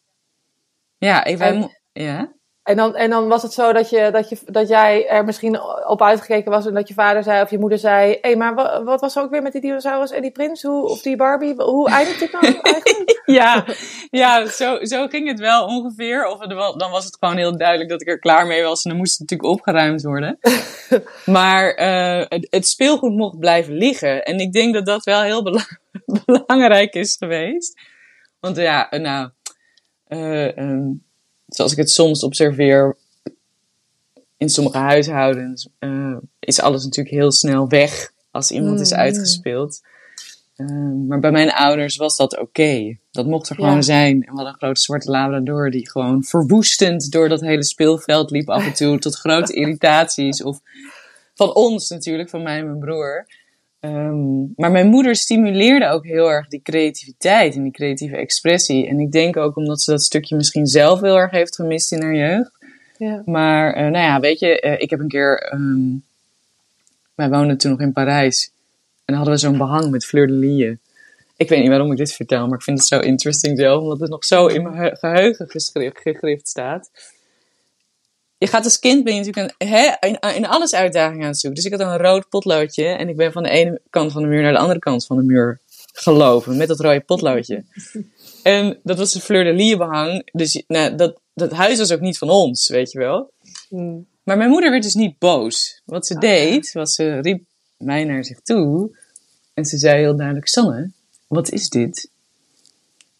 Ja, 0.99 1.25
ik, 1.25 1.39
wij 1.39 1.49
En- 1.49 1.59
mo- 1.59 1.71
ja. 1.93 2.33
En 2.65 2.77
dan, 2.77 2.95
en 2.95 3.11
dan 3.11 3.29
was 3.29 3.43
het 3.43 3.53
zo 3.53 3.73
dat, 3.73 3.91
je, 3.91 4.09
dat, 4.13 4.29
je, 4.29 4.39
dat 4.45 4.69
jij 4.69 5.09
er 5.09 5.25
misschien 5.25 5.61
op 5.87 6.03
uitgekeken 6.03 6.51
was 6.51 6.67
en 6.67 6.75
dat 6.75 6.89
je 6.89 6.95
vader 6.95 7.23
zei 7.23 7.43
of 7.43 7.51
je 7.51 7.59
moeder 7.59 7.79
zei: 7.79 8.11
Hé, 8.11 8.19
hey, 8.21 8.37
maar 8.37 8.55
wat, 8.55 8.83
wat 8.83 9.01
was 9.01 9.17
er 9.17 9.23
ook 9.23 9.31
weer 9.31 9.43
met 9.43 9.53
die 9.53 9.61
dinosaurus 9.61 10.11
en 10.11 10.23
die 10.23 10.31
prins? 10.31 10.63
Hoe, 10.63 10.89
of 10.89 11.03
die 11.03 11.17
Barbie? 11.17 11.55
Hoe 11.57 11.89
eindigt 11.89 12.19
dit 12.19 12.33
nou 12.33 12.45
eigenlijk? 12.45 13.13
Ja, 13.25 13.65
ja 14.11 14.47
zo, 14.47 14.85
zo 14.85 15.07
ging 15.07 15.29
het 15.29 15.41
wel 15.41 15.67
ongeveer. 15.67 16.27
Of 16.27 16.41
het 16.41 16.51
dan 16.51 16.91
was 16.91 17.05
het 17.05 17.17
gewoon 17.21 17.37
heel 17.37 17.57
duidelijk 17.57 17.91
dat 17.91 18.01
ik 18.01 18.09
er 18.09 18.19
klaar 18.19 18.47
mee 18.47 18.63
was. 18.63 18.85
En 18.85 18.91
dan 18.91 18.99
moest 18.99 19.19
het 19.19 19.21
natuurlijk 19.21 19.59
opgeruimd 19.59 20.03
worden. 20.03 20.39
maar 21.25 21.75
eh, 21.75 22.27
het, 22.29 22.47
het 22.51 22.67
speelgoed 22.67 23.13
mocht 23.13 23.39
blijven 23.39 23.75
liggen. 23.75 24.25
En 24.25 24.39
ik 24.39 24.53
denk 24.53 24.75
dat 24.75 24.87
dat 24.87 25.05
wel 25.05 25.23
heel 25.23 25.43
bela- 25.43 25.79
belangrijk 26.25 26.95
is 26.95 27.17
geweest. 27.17 27.81
Want 28.41 28.57
ja, 28.57 28.91
eh, 28.91 29.01
nou, 29.01 29.31
eh, 30.05 30.59
ehm, 30.59 30.91
zoals 31.55 31.73
ik 31.73 31.79
het 31.79 31.91
soms 31.91 32.23
observeer 32.23 32.97
in 34.37 34.49
sommige 34.49 34.79
huishoudens, 34.79 35.69
eh, 35.79 36.17
is 36.41 36.61
alles 36.61 36.85
natuurlijk 36.85 37.15
heel 37.15 37.33
snel 37.33 37.69
weg 37.69 38.13
als 38.31 38.51
iemand 38.51 38.81
is 38.81 38.91
Mm. 38.93 38.99
uitgespeeld. 38.99 39.81
Ehm, 40.57 41.07
maar 41.07 41.21
bij 41.21 41.31
mijn 41.31 41.53
ouders 41.53 41.97
was 41.97 42.17
dat 42.17 42.39
oké. 42.39 42.97
Dat 43.11 43.27
mocht 43.27 43.49
er 43.49 43.55
gewoon 43.55 43.75
Ja. 43.75 43.83
zijn. 43.83 44.15
En 44.15 44.21
we 44.21 44.27
hadden 44.35 44.47
een 44.47 44.55
grote 44.59 44.81
zwarte 44.81 45.11
labrador 45.11 45.71
die 45.71 45.91
gewoon 45.91 46.23
verwoestend 46.25 47.11
door 47.13 47.29
dat 47.29 47.41
hele 47.41 47.65
speelveld 47.65 48.31
liep 48.31 48.49
af 48.51 48.67
en 48.67 48.75
toe. 48.75 48.99
tot 48.99 49.15
grote 49.17 49.53
irritaties. 49.61 50.43
Of 50.43 50.61
van 51.35 51.55
ons 51.55 51.89
natuurlijk, 51.89 52.31
van 52.31 52.43
mij 52.43 52.59
en 52.59 52.65
mijn 52.67 52.79
broer. 52.79 53.27
Ehm, 53.85 54.45
maar 54.57 54.71
mijn 54.71 54.89
moeder 54.89 55.17
stimuleerde 55.17 55.89
ook 55.89 56.05
heel 56.05 56.31
erg 56.31 56.49
die 56.49 56.61
creativiteit 56.63 57.55
en 57.55 57.63
die 57.63 57.73
creatieve 57.73 58.17
expressie. 58.17 58.89
En 58.89 58.99
ik 59.01 59.13
denk 59.13 59.37
ook 59.37 59.57
omdat 59.57 59.81
ze 59.81 59.91
dat 59.91 60.03
stukje 60.03 60.37
misschien 60.37 60.67
zelf 60.67 61.01
heel 61.01 61.17
erg 61.19 61.31
heeft 61.31 61.55
gemist 61.55 61.93
in 61.93 62.03
haar 62.03 62.15
jeugd. 62.15 62.51
Ja. 62.99 63.23
Maar 63.25 63.73
eh, 63.75 63.83
nou 63.83 64.05
ja, 64.05 64.21
weet 64.21 64.39
je, 64.39 64.61
eh, 64.61 64.81
ik 64.81 64.91
heb 64.91 65.01
een 65.01 65.09
keer. 65.09 65.39
ehm, 65.39 65.93
wij 67.15 67.29
woonden 67.29 67.59
toen 67.59 67.71
nog 67.71 67.81
in 67.81 67.93
Parijs. 67.93 68.51
En 69.05 69.15
hadden 69.15 69.35
we 69.35 69.41
zo'n 69.41 69.59
behang 69.59 69.91
met 69.91 70.05
fleur 70.05 70.27
de 70.27 70.33
lis. 70.33 70.77
Ik 71.37 71.49
weet 71.49 71.59
niet 71.61 71.69
waarom 71.69 71.91
ik 71.91 71.97
dit 71.97 72.13
vertel, 72.13 72.47
maar 72.47 72.59
ik 72.59 72.65
vind 72.65 72.79
het 72.79 72.89
zo 72.89 72.99
interesting 73.01 73.59
zelf, 73.59 73.83
omdat 73.83 74.01
het 74.01 74.11
nog 74.11 74.25
zo 74.25 74.47
in 74.47 74.63
mijn 74.63 74.75
ge- 74.77 74.97
geheugen 74.97 75.47
gegrift 75.95 76.49
staat. 76.49 76.91
Je 78.45 78.51
gaat 78.51 78.65
als 78.65 78.79
kind, 78.79 79.05
ben 79.05 79.15
je 79.15 79.21
natuurlijk 79.21 79.55
een, 79.59 79.69
hè, 79.69 80.09
in, 80.09 80.19
in 80.35 80.47
alles 80.47 80.75
uitdagingen 80.75 81.23
aan 81.23 81.31
het 81.31 81.41
zoeken. 81.41 81.63
Dus 81.63 81.73
ik 81.73 81.79
had 81.79 81.89
een 81.89 82.07
rood 82.07 82.29
potloodje 82.29 82.85
en 82.85 83.09
ik 83.09 83.17
ben 83.17 83.33
van 83.33 83.43
de 83.43 83.49
ene 83.49 83.81
kant 83.91 84.13
van 84.13 84.23
de 84.23 84.29
muur 84.29 84.43
naar 84.43 84.53
de 84.53 84.59
andere 84.59 84.79
kant 84.79 85.07
van 85.07 85.17
de 85.17 85.23
muur 85.23 85.61
gelopen 85.93 86.57
met 86.57 86.69
dat 86.69 86.81
rode 86.81 87.01
potloodje. 87.01 87.65
En 88.43 88.81
dat 88.83 88.99
was 88.99 89.15
een 89.15 89.21
fleur 89.21 89.45
de 89.45 89.53
lis 89.53 89.77
behang. 89.77 90.31
Dus 90.33 90.63
nou, 90.67 90.95
dat, 90.95 91.21
dat 91.35 91.53
huis 91.53 91.79
was 91.79 91.93
ook 91.93 92.01
niet 92.01 92.19
van 92.19 92.31
ons, 92.31 92.69
weet 92.69 92.93
je 92.93 92.99
wel. 92.99 93.33
Hmm. 93.69 94.07
Maar 94.23 94.37
mijn 94.37 94.51
moeder 94.51 94.71
werd 94.71 94.83
dus 94.83 94.95
niet 94.95 95.19
boos. 95.19 95.83
Wat 95.85 96.07
ze 96.07 96.19
deed, 96.19 96.73
was 96.73 96.95
ze 96.95 97.21
riep 97.21 97.45
mij 97.77 98.05
naar 98.05 98.25
zich 98.25 98.41
toe. 98.41 98.99
En 99.55 99.65
ze 99.65 99.79
zei 99.79 100.01
heel 100.01 100.17
duidelijk, 100.17 100.49
Sanne, 100.49 100.91
wat 101.27 101.51
is 101.51 101.69
dit? 101.69 102.11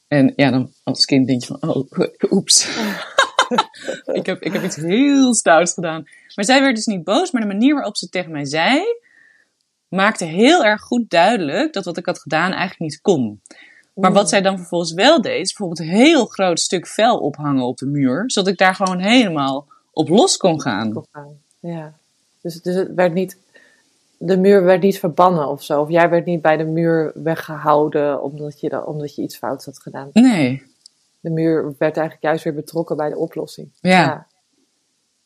En 0.09 0.33
ja, 0.37 0.51
dan 0.51 0.73
als 0.83 1.05
kind 1.05 1.27
denk 1.27 1.45
je 1.45 1.47
van, 1.47 1.75
oh, 1.75 1.91
oeps. 2.37 2.67
ik, 4.19 4.27
heb, 4.27 4.43
ik 4.43 4.53
heb 4.53 4.63
iets 4.63 4.77
heel 4.77 5.35
stouts 5.35 5.73
gedaan. 5.73 6.05
Maar 6.35 6.45
zij 6.45 6.61
werd 6.61 6.77
dus 6.77 6.87
niet 6.87 7.05
boos, 7.05 7.31
maar 7.31 7.43
de 7.43 7.49
manier 7.49 7.75
waarop 7.75 7.97
ze 7.97 8.09
tegen 8.09 8.31
mij 8.31 8.45
zei, 8.45 8.83
maakte 9.89 10.25
heel 10.25 10.65
erg 10.65 10.81
goed 10.81 11.11
duidelijk 11.11 11.73
dat 11.73 11.85
wat 11.85 11.97
ik 11.97 12.07
had 12.07 12.19
gedaan 12.19 12.51
eigenlijk 12.51 12.81
niet 12.81 13.01
kon. 13.01 13.41
Maar 13.95 14.13
wat 14.13 14.29
zij 14.29 14.43
dan 14.43 14.59
vervolgens 14.59 14.93
wel 14.93 15.21
deed, 15.21 15.41
is 15.41 15.53
bijvoorbeeld 15.53 15.89
een 15.89 15.97
heel 15.97 16.27
groot 16.27 16.61
stuk 16.61 16.87
vel 16.87 17.19
ophangen 17.19 17.65
op 17.65 17.79
de 17.79 17.87
muur, 17.87 18.25
zodat 18.27 18.53
ik 18.53 18.59
daar 18.59 18.75
gewoon 18.75 18.99
helemaal 18.99 19.67
op 19.93 20.09
los 20.09 20.37
kon 20.37 20.61
gaan. 20.61 21.03
Ja, 21.61 21.93
dus, 22.41 22.63
dus 22.63 22.75
het 22.75 22.95
werd 22.95 23.15
niet, 23.15 23.39
de 24.19 24.37
muur 24.37 24.65
werd 24.65 24.83
niet 24.83 24.99
verbannen 24.99 25.49
of 25.49 25.63
zo, 25.63 25.81
of 25.81 25.89
jij 25.89 26.09
werd 26.09 26.25
niet 26.25 26.43
bij 26.43 26.57
de 26.57 26.65
muur 26.65 27.13
weggehouden 27.15 28.23
omdat 28.23 28.61
je, 28.61 28.87
omdat 28.87 29.15
je 29.15 29.23
iets 29.23 29.37
fouts 29.37 29.65
had 29.65 29.79
gedaan. 29.79 30.11
Nee. 30.13 30.63
De 31.25 31.31
muur 31.31 31.63
werd 31.79 31.97
eigenlijk 31.97 32.23
juist 32.23 32.45
weer 32.45 32.55
betrokken 32.55 32.97
bij 32.97 33.09
de 33.09 33.17
oplossing. 33.17 33.71
Ja. 33.81 34.27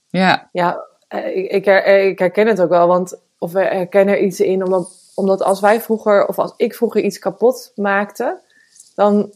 Ja, 0.09 0.49
ja. 0.53 0.87
Eh, 1.09 1.37
ik, 1.37 1.67
ik, 1.67 1.67
ik 1.87 2.19
herken 2.19 2.47
het 2.47 2.61
ook 2.61 2.69
wel, 2.69 2.87
want 2.87 3.21
of 3.39 3.53
we 3.53 3.61
herkennen 3.61 4.15
er 4.15 4.21
iets 4.21 4.41
in, 4.41 4.65
omdat, 4.65 5.13
omdat 5.15 5.43
als 5.43 5.61
wij 5.61 5.81
vroeger, 5.81 6.27
of 6.27 6.39
als 6.39 6.55
ik 6.57 6.75
vroeger 6.75 7.03
iets 7.03 7.19
kapot 7.19 7.73
maakte, 7.75 8.41
dan 8.95 9.33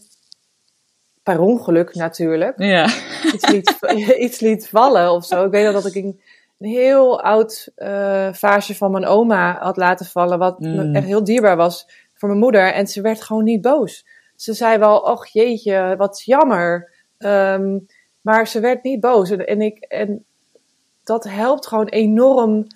per 1.22 1.40
ongeluk 1.40 1.94
natuurlijk, 1.94 2.58
ja. 2.62 2.84
iets, 3.32 3.48
liet, 3.48 3.76
iets 4.26 4.40
liet 4.40 4.68
vallen 4.68 5.10
of 5.10 5.24
zo. 5.24 5.44
Ik 5.44 5.50
weet 5.50 5.64
nog 5.64 5.82
dat 5.82 5.94
ik 5.94 6.04
een, 6.04 6.20
heel 6.58 7.22
oud 7.22 7.68
uh, 7.76 8.32
vaasje 8.32 8.74
van 8.74 8.90
mijn 8.90 9.06
oma 9.06 9.58
had 9.60 9.76
laten 9.76 10.06
vallen, 10.06 10.38
wat 10.38 10.58
mm. 10.58 10.94
echt 10.94 11.06
heel 11.06 11.24
dierbaar 11.24 11.56
was 11.56 11.88
voor 12.14 12.28
mijn 12.28 12.40
moeder. 12.40 12.72
En 12.72 12.86
ze 12.86 13.00
werd 13.00 13.22
gewoon 13.22 13.44
niet 13.44 13.60
boos. 13.60 14.06
Ze 14.42 14.52
zei 14.52 14.78
wel, 14.78 14.98
och 14.98 15.26
jeetje, 15.26 15.94
wat 15.96 16.22
jammer. 16.24 16.90
Um, 17.18 17.86
maar 18.20 18.48
ze 18.48 18.60
werd 18.60 18.82
niet 18.82 19.00
boos. 19.00 19.30
En, 19.30 19.46
en, 19.46 19.60
ik, 19.60 19.78
en 19.78 20.24
dat 21.04 21.24
helpt 21.24 21.66
gewoon 21.66 21.88
enorm 21.88 22.66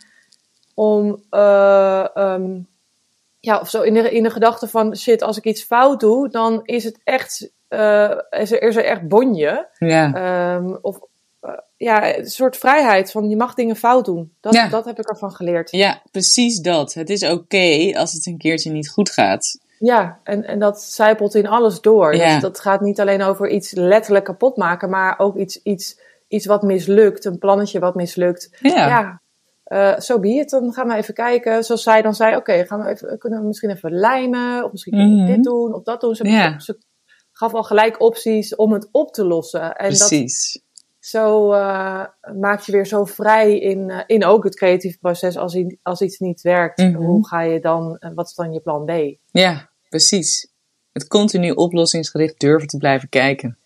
om 0.74 1.22
uh, 1.30 2.06
um, 2.14 2.66
ja, 3.40 3.60
of 3.60 3.70
zo 3.70 3.82
in 3.82 3.94
de, 3.94 4.10
in 4.10 4.22
de 4.22 4.30
gedachte 4.30 4.68
van 4.68 4.96
shit, 4.96 5.22
als 5.22 5.36
ik 5.36 5.44
iets 5.44 5.62
fout 5.62 6.00
doe, 6.00 6.28
dan 6.28 6.60
is 6.64 6.84
het 6.84 6.98
echt, 7.04 7.50
uh, 7.68 8.20
is, 8.30 8.52
er, 8.52 8.62
is 8.62 8.76
er 8.76 8.84
echt 8.84 9.08
bonje. 9.08 9.68
Ja. 9.78 10.54
Um, 10.54 10.78
of 10.80 10.98
uh, 11.42 11.52
ja, 11.76 12.16
een 12.16 12.26
soort 12.26 12.56
vrijheid 12.56 13.10
van 13.10 13.28
je 13.28 13.36
mag 13.36 13.54
dingen 13.54 13.76
fout 13.76 14.04
doen. 14.04 14.32
Dat, 14.40 14.54
ja. 14.54 14.68
dat 14.68 14.84
heb 14.84 14.98
ik 14.98 15.08
ervan 15.08 15.32
geleerd. 15.32 15.70
Ja, 15.70 16.02
precies 16.10 16.60
dat. 16.60 16.94
Het 16.94 17.10
is 17.10 17.22
oké 17.22 17.92
als 17.94 18.12
het 18.12 18.26
een 18.26 18.38
keertje 18.38 18.70
niet 18.70 18.88
goed 18.88 19.10
gaat. 19.10 19.58
Ja, 19.78 20.20
en, 20.22 20.44
en 20.44 20.58
dat 20.58 20.82
zijpelt 20.82 21.34
in 21.34 21.46
alles 21.46 21.80
door. 21.80 22.14
Ja. 22.14 22.32
Dus 22.32 22.42
dat 22.42 22.60
gaat 22.60 22.80
niet 22.80 23.00
alleen 23.00 23.22
over 23.22 23.48
iets 23.48 23.72
letterlijk 23.72 24.24
kapot 24.24 24.56
maken, 24.56 24.90
maar 24.90 25.18
ook 25.18 25.36
iets, 25.36 25.62
iets, 25.62 26.00
iets 26.28 26.46
wat 26.46 26.62
mislukt, 26.62 27.24
een 27.24 27.38
plannetje 27.38 27.78
wat 27.78 27.94
mislukt. 27.94 28.56
Ja. 28.60 28.88
ja 28.88 29.20
zo 29.64 29.76
uh, 29.76 29.98
so 29.98 30.20
be 30.20 30.28
it. 30.28 30.50
Dan 30.50 30.72
gaan 30.72 30.88
we 30.88 30.94
even 30.94 31.14
kijken. 31.14 31.64
Zoals 31.64 31.82
zij 31.82 32.02
dan 32.02 32.14
zei, 32.14 32.36
oké, 32.36 32.64
gaan 32.66 32.80
we 32.80 32.88
even, 32.88 33.18
kunnen 33.18 33.40
we 33.40 33.46
misschien 33.46 33.70
even 33.70 33.92
lijmen. 33.92 34.64
Of 34.64 34.72
misschien 34.72 34.92
kunnen 34.92 35.14
we 35.16 35.22
Mhm. 35.22 35.32
dit 35.32 35.44
doen 35.44 35.74
of 35.74 35.82
dat 35.82 36.00
doen. 36.00 36.14
Ze, 36.14 36.78
gaf 37.32 37.54
al 37.54 37.62
gelijk 37.62 38.00
opties 38.00 38.54
om 38.54 38.72
het 38.72 38.88
op 38.92 39.12
te 39.12 39.24
lossen. 39.24 39.60
En 39.60 39.90
dat, 39.90 40.08
Precies. 40.08 40.62
Zo 41.06 41.52
uh, 41.52 42.04
maak 42.40 42.60
je 42.60 42.72
weer 42.72 42.86
zo 42.86 43.04
vrij 43.04 43.58
in, 43.58 43.88
uh, 43.88 44.00
in 44.06 44.24
ook 44.24 44.44
het 44.44 44.56
creatieve 44.56 44.98
proces. 44.98 45.36
Als, 45.36 45.58
als 45.82 46.00
iets 46.00 46.18
niet 46.18 46.40
werkt, 46.40 46.78
Mhm. 46.78 46.94
hoe 46.94 47.26
ga 47.26 47.40
je 47.40 47.60
dan, 47.60 47.96
uh, 48.00 48.10
wat 48.14 48.26
is 48.26 48.34
dan 48.34 48.52
je 48.52 48.60
plan 48.60 48.84
B? 48.84 48.90
Ja, 49.30 49.68
precies. 49.88 50.48
Het 50.92 51.06
continu 51.06 51.50
oplossingsgericht 51.50 52.40
durven 52.40 52.68
te 52.68 52.76
blijven 52.78 53.08
kijken. 53.08 53.56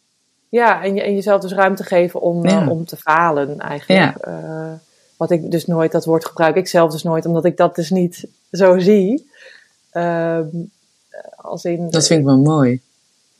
Ja, 0.49 0.83
en, 0.83 0.95
je, 0.95 1.03
en 1.03 1.15
jezelf 1.15 1.41
dus 1.41 1.53
ruimte 1.53 1.85
geven 1.85 2.21
om, 2.21 2.47
Ja. 2.49 2.69
om 2.69 2.85
te 2.85 2.97
falen 2.97 3.59
eigenlijk. 3.59 4.17
Wat 5.17 5.31
ik 5.31 5.51
dus 5.51 5.67
nooit, 5.67 5.93
dat 5.93 6.05
woord 6.05 6.25
gebruik 6.25 6.57
ik 6.57 6.69
zelf 6.69 6.91
dus 6.93 7.03
nooit, 7.03 7.27
omdat 7.27 7.45
ik 7.45 7.57
dat 7.57 7.75
dus 7.75 7.91
niet 7.91 8.29
zo 8.53 8.79
zie. 8.79 9.31
Ehm, 9.91 10.47
als 11.37 11.65
in, 11.65 11.91
Dat 11.91 12.07
vind 12.07 12.21
ik 12.21 12.27
wel 12.27 12.39
mooi. 12.39 12.81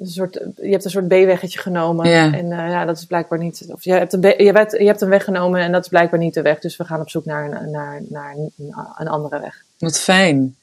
Een 0.01 0.07
soort, 0.07 0.35
je 0.57 0.71
hebt 0.71 0.85
een 0.85 0.91
soort 0.91 1.09
B-weggetje 1.09 1.59
genomen. 1.59 2.09
Ja. 2.09 2.33
En 2.33 2.45
uh, 2.51 2.69
ja, 2.71 2.85
dat 2.85 2.97
is 2.99 3.05
blijkbaar 3.05 3.39
niet. 3.39 3.67
Of 3.73 3.85
je 3.85 3.93
hebt, 3.93 4.13
een 4.13 4.21
je, 4.21 4.53
hebt, 4.53 4.73
je 4.73 4.87
hebt 4.87 5.01
een 5.01 5.09
weg 5.09 5.25
genomen 5.25 5.61
en 5.61 5.73
dat 5.73 5.83
is 5.83 5.89
blijkbaar 5.89 6.19
niet 6.21 6.35
de 6.35 6.43
weg. 6.43 6.59
Dus 6.59 6.77
we 6.77 6.85
gaan 6.85 7.01
op 7.01 7.11
zoek 7.11 7.25
naar 7.25 7.45
een, 7.53 7.71
naar, 7.71 8.01
naar 8.09 8.35
een, 8.35 8.53
een 8.97 9.09
andere 9.09 9.41
weg. 9.41 9.63
Wat 9.79 9.99
fijn. 9.99 10.57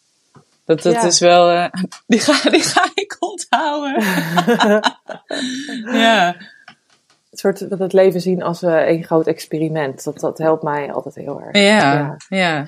Dat, 0.66 0.82
dat 0.82 0.94
Ja. 0.94 1.04
is 1.06 1.20
wel... 1.20 1.50
eh, 1.50 1.66
die, 2.08 2.20
ga, 2.20 2.50
die 2.50 2.62
ga 2.62 2.90
ik 2.94 3.16
onthouden. 3.20 4.04
ja. 6.02 6.36
Het 7.30 7.40
soort 7.40 7.70
dat 7.70 7.80
het 7.80 7.94
leven 7.94 8.22
zien 8.22 8.44
als 8.44 8.64
uh, 8.64 8.88
een 8.88 9.04
groot 9.04 9.28
experiment. 9.28 10.04
Dat, 10.04 10.20
dat 10.20 10.38
helpt 10.38 10.64
mij 10.64 10.94
altijd 10.94 11.16
heel 11.16 11.42
erg. 11.42 11.58
Ja, 11.58 12.16
ja. 12.30 12.68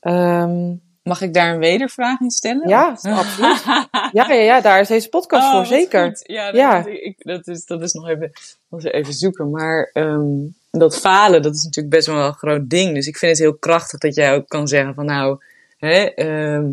Ehm, 0.00 0.72
Mag 1.04 1.20
ik 1.20 1.34
daar 1.34 1.52
een 1.52 1.58
wedervraag 1.58 2.20
in 2.20 2.30
stellen? 2.30 2.68
ja, 2.68 2.88
absoluut. 3.02 3.62
ja, 3.64 3.88
ja, 4.12 4.32
ja, 4.32 4.60
daar 4.60 4.80
is 4.80 4.88
deze 4.88 5.08
podcast 5.08 5.46
Oh, 5.46 5.52
voor, 5.56 5.66
zeker. 5.66 6.06
goed. 6.06 6.20
Ja, 6.26 6.44
dat, 6.46 6.54
Ja. 6.60 6.86
Ik, 6.86 7.14
dat, 7.18 7.46
is, 7.46 7.66
dat 7.66 7.82
is 7.82 7.92
nog 7.92 8.08
even, 8.08 8.30
even 8.70 9.12
zoeken. 9.14 9.50
Maar 9.50 9.90
ehm, 9.92 10.26
dat 10.70 10.98
falen, 11.00 11.42
dat 11.42 11.54
is 11.54 11.64
natuurlijk 11.64 11.94
best 11.94 12.06
wel 12.06 12.26
een 12.26 12.32
groot 12.34 12.70
ding. 12.70 12.94
Dus 12.94 13.06
ik 13.06 13.16
vind 13.16 13.30
het 13.32 13.40
heel 13.40 13.56
krachtig 13.56 13.98
dat 13.98 14.14
jij 14.14 14.34
ook 14.34 14.48
kan 14.48 14.68
zeggen 14.68 14.94
van 14.94 15.04
nou, 15.04 15.38
hè, 15.76 16.02
ehm, 16.04 16.66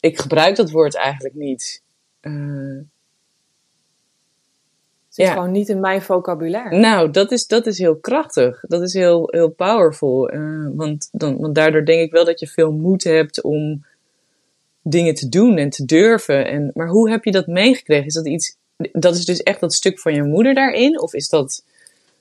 ik 0.00 0.18
gebruik 0.20 0.56
dat 0.56 0.70
woord 0.70 0.94
eigenlijk 0.96 1.34
niet. 1.34 1.82
Eh, 2.20 2.32
Het 2.32 2.84
zit 5.14 5.26
Ja. 5.26 5.32
gewoon 5.32 5.50
niet 5.50 5.68
in 5.68 5.80
mijn 5.80 6.02
vocabulaire. 6.02 6.76
nou, 6.78 7.10
dat 7.10 7.30
is, 7.32 7.46
dat 7.46 7.66
is 7.66 7.78
heel 7.78 7.96
krachtig. 7.96 8.60
Dat 8.68 8.82
is 8.82 8.92
heel, 8.92 9.28
heel 9.30 9.48
powerful. 9.48 10.28
Eh, 10.28 10.66
want, 10.72 11.08
dan, 11.12 11.38
want 11.38 11.54
daardoor 11.54 11.84
denk 11.84 12.00
ik 12.00 12.12
wel 12.12 12.24
dat 12.24 12.40
je 12.40 12.46
veel 12.46 12.72
moed 12.72 13.04
hebt 13.04 13.42
om 13.42 13.84
dingen 14.82 15.14
te 15.14 15.28
doen 15.28 15.56
en 15.56 15.70
te 15.70 15.84
durven. 15.84 16.46
En, 16.46 16.70
maar 16.74 16.88
hoe 16.88 17.10
heb 17.10 17.24
je 17.24 17.30
dat 17.30 17.46
meegekregen? 17.46 18.06
Is 18.06 18.14
dat 18.14 18.26
iets, 18.26 18.56
dat 18.92 19.14
is 19.14 19.24
dus 19.24 19.42
echt 19.42 19.60
dat 19.60 19.74
stuk 19.74 19.98
van 20.00 20.14
je 20.14 20.22
moeder 20.22 20.54
daarin? 20.54 21.00
Of 21.00 21.14
is 21.14 21.28
dat, 21.28 21.64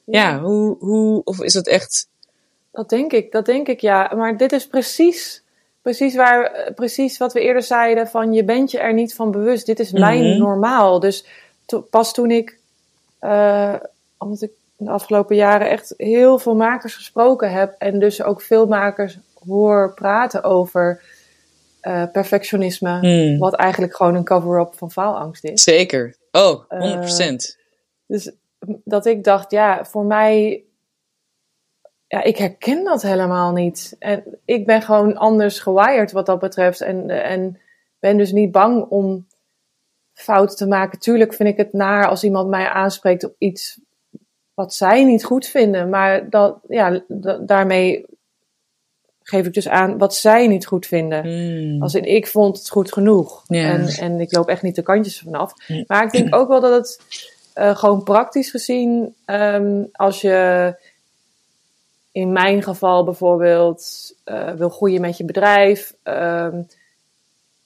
ja, 0.04 0.40
hoe, 0.42 0.76
hoe, 0.80 1.22
of 1.24 1.42
is 1.42 1.54
dat 1.54 1.68
echt, 1.68 2.08
Dat 2.72 2.90
denk 2.90 3.14
ik, 3.14 3.32
dat 3.32 3.46
denk 3.46 3.68
ik, 3.68 3.80
ja. 3.80 4.12
Maar 4.16 4.38
dit 4.38 4.52
is 4.52 4.68
precies, 4.68 5.44
precies, 5.82 6.16
waar, 6.16 6.72
precies 6.76 7.18
wat 7.18 7.34
we 7.34 7.40
eerder 7.42 7.62
zeiden: 7.64 8.08
van 8.08 8.34
je 8.34 8.44
bent 8.44 8.72
je 8.72 8.80
er 8.80 8.94
niet 8.94 9.16
van 9.16 9.32
bewust. 9.32 9.66
Dit 9.66 9.80
is 9.80 9.92
mijn 9.92 10.30
Mhm. 10.30 10.38
normaal. 10.40 11.00
Dus 11.00 11.26
to- 11.66 11.82
pas 11.82 12.14
toen 12.14 12.32
ik, 12.32 12.58
eh, 13.24 13.76
omdat 14.18 14.42
ik 14.42 14.52
de 14.78 14.90
afgelopen 14.90 15.36
jaren 15.36 15.70
echt 15.70 15.94
heel 15.98 16.40
veel 16.40 16.56
makers 16.56 16.96
gesproken 16.96 17.52
heb 17.52 17.76
en 17.78 18.00
dus 18.00 18.24
ook 18.24 18.42
veel 18.42 18.66
makers 18.66 19.18
hoor 19.46 19.94
praten 19.94 20.44
over 20.44 21.02
eh, 21.80 22.04
perfectionisme, 22.12 23.00
Hmm. 23.00 23.38
wat 23.38 23.54
eigenlijk 23.54 23.96
gewoon 23.96 24.16
een 24.16 24.24
cover-up 24.24 24.74
van 24.76 24.92
faalangst 24.92 25.44
is. 25.44 25.64
zeker? 25.64 26.16
Oh, 26.32 26.64
100%. 26.70 27.58
Dus 28.06 28.32
dat 28.84 29.06
ik 29.06 29.24
dacht, 29.24 29.52
ja, 29.52 29.86
voor 29.86 30.06
mij, 30.06 30.64
ja, 32.08 32.24
ik 32.24 32.38
herken 32.38 32.84
dat 32.84 33.02
helemaal 33.02 33.52
niet. 33.52 33.96
En 34.00 34.24
ik 34.46 34.66
ben 34.66 34.82
gewoon 34.82 35.18
anders 35.18 35.60
gewired 35.60 36.12
wat 36.12 36.26
dat 36.26 36.40
betreft. 36.40 36.82
En, 36.82 37.10
en 37.10 37.60
ben 38.00 38.18
dus 38.18 38.32
niet 38.32 38.52
bang 38.52 38.86
om 38.90 39.28
fouten 40.14 40.58
te 40.58 40.68
maken. 40.68 41.00
Tuurlijk 41.00 41.34
vind 41.34 41.50
ik 41.50 41.58
het 41.58 41.74
naar 41.74 42.08
als 42.08 42.24
iemand 42.24 42.50
mij 42.50 42.68
aanspreekt 42.70 43.24
op 43.24 43.36
iets 43.38 43.80
wat 44.54 44.74
zij 44.74 45.04
niet 45.04 45.24
goed 45.24 45.46
vinden. 45.48 45.90
Maar 45.90 46.30
dat, 46.30 46.58
ja, 46.68 47.02
da- 47.08 47.38
daarmee 47.38 48.06
geef 49.24 49.46
ik 49.46 49.54
dus 49.54 49.68
aan 49.68 49.98
wat 49.98 50.16
zij 50.16 50.48
niet 50.48 50.66
goed 50.66 50.86
vinden. 50.86 51.22
Hmm. 51.24 51.82
Als 51.82 51.96
in, 51.96 52.04
ik 52.06 52.28
vond 52.28 52.58
het 52.58 52.70
goed 52.70 52.94
genoeg. 52.94 53.44
En, 53.64 53.88
en 53.88 54.20
ik 54.20 54.36
loop 54.36 54.48
echt 54.48 54.62
niet 54.62 54.76
de 54.76 54.82
kantjes 54.82 55.20
vanaf. 55.20 55.54
Maar 55.88 56.04
ik 56.04 56.12
denk 56.12 56.36
ook 56.36 56.48
wel 56.48 56.60
dat 56.62 56.74
het 56.74 57.00
eh, 57.54 57.76
gewoon 57.76 58.04
praktisch 58.04 58.50
gezien, 58.50 59.16
ehm, 59.26 59.84
als 59.92 60.22
je 60.22 60.76
in 62.12 62.32
mijn 62.32 62.64
geval 62.64 63.04
bijvoorbeeld 63.04 64.14
eh, 64.24 64.52
wil 64.52 64.70
groeien 64.70 65.02
met 65.02 65.18
je 65.18 65.26
bedrijf. 65.26 65.94
ehm, 66.04 66.62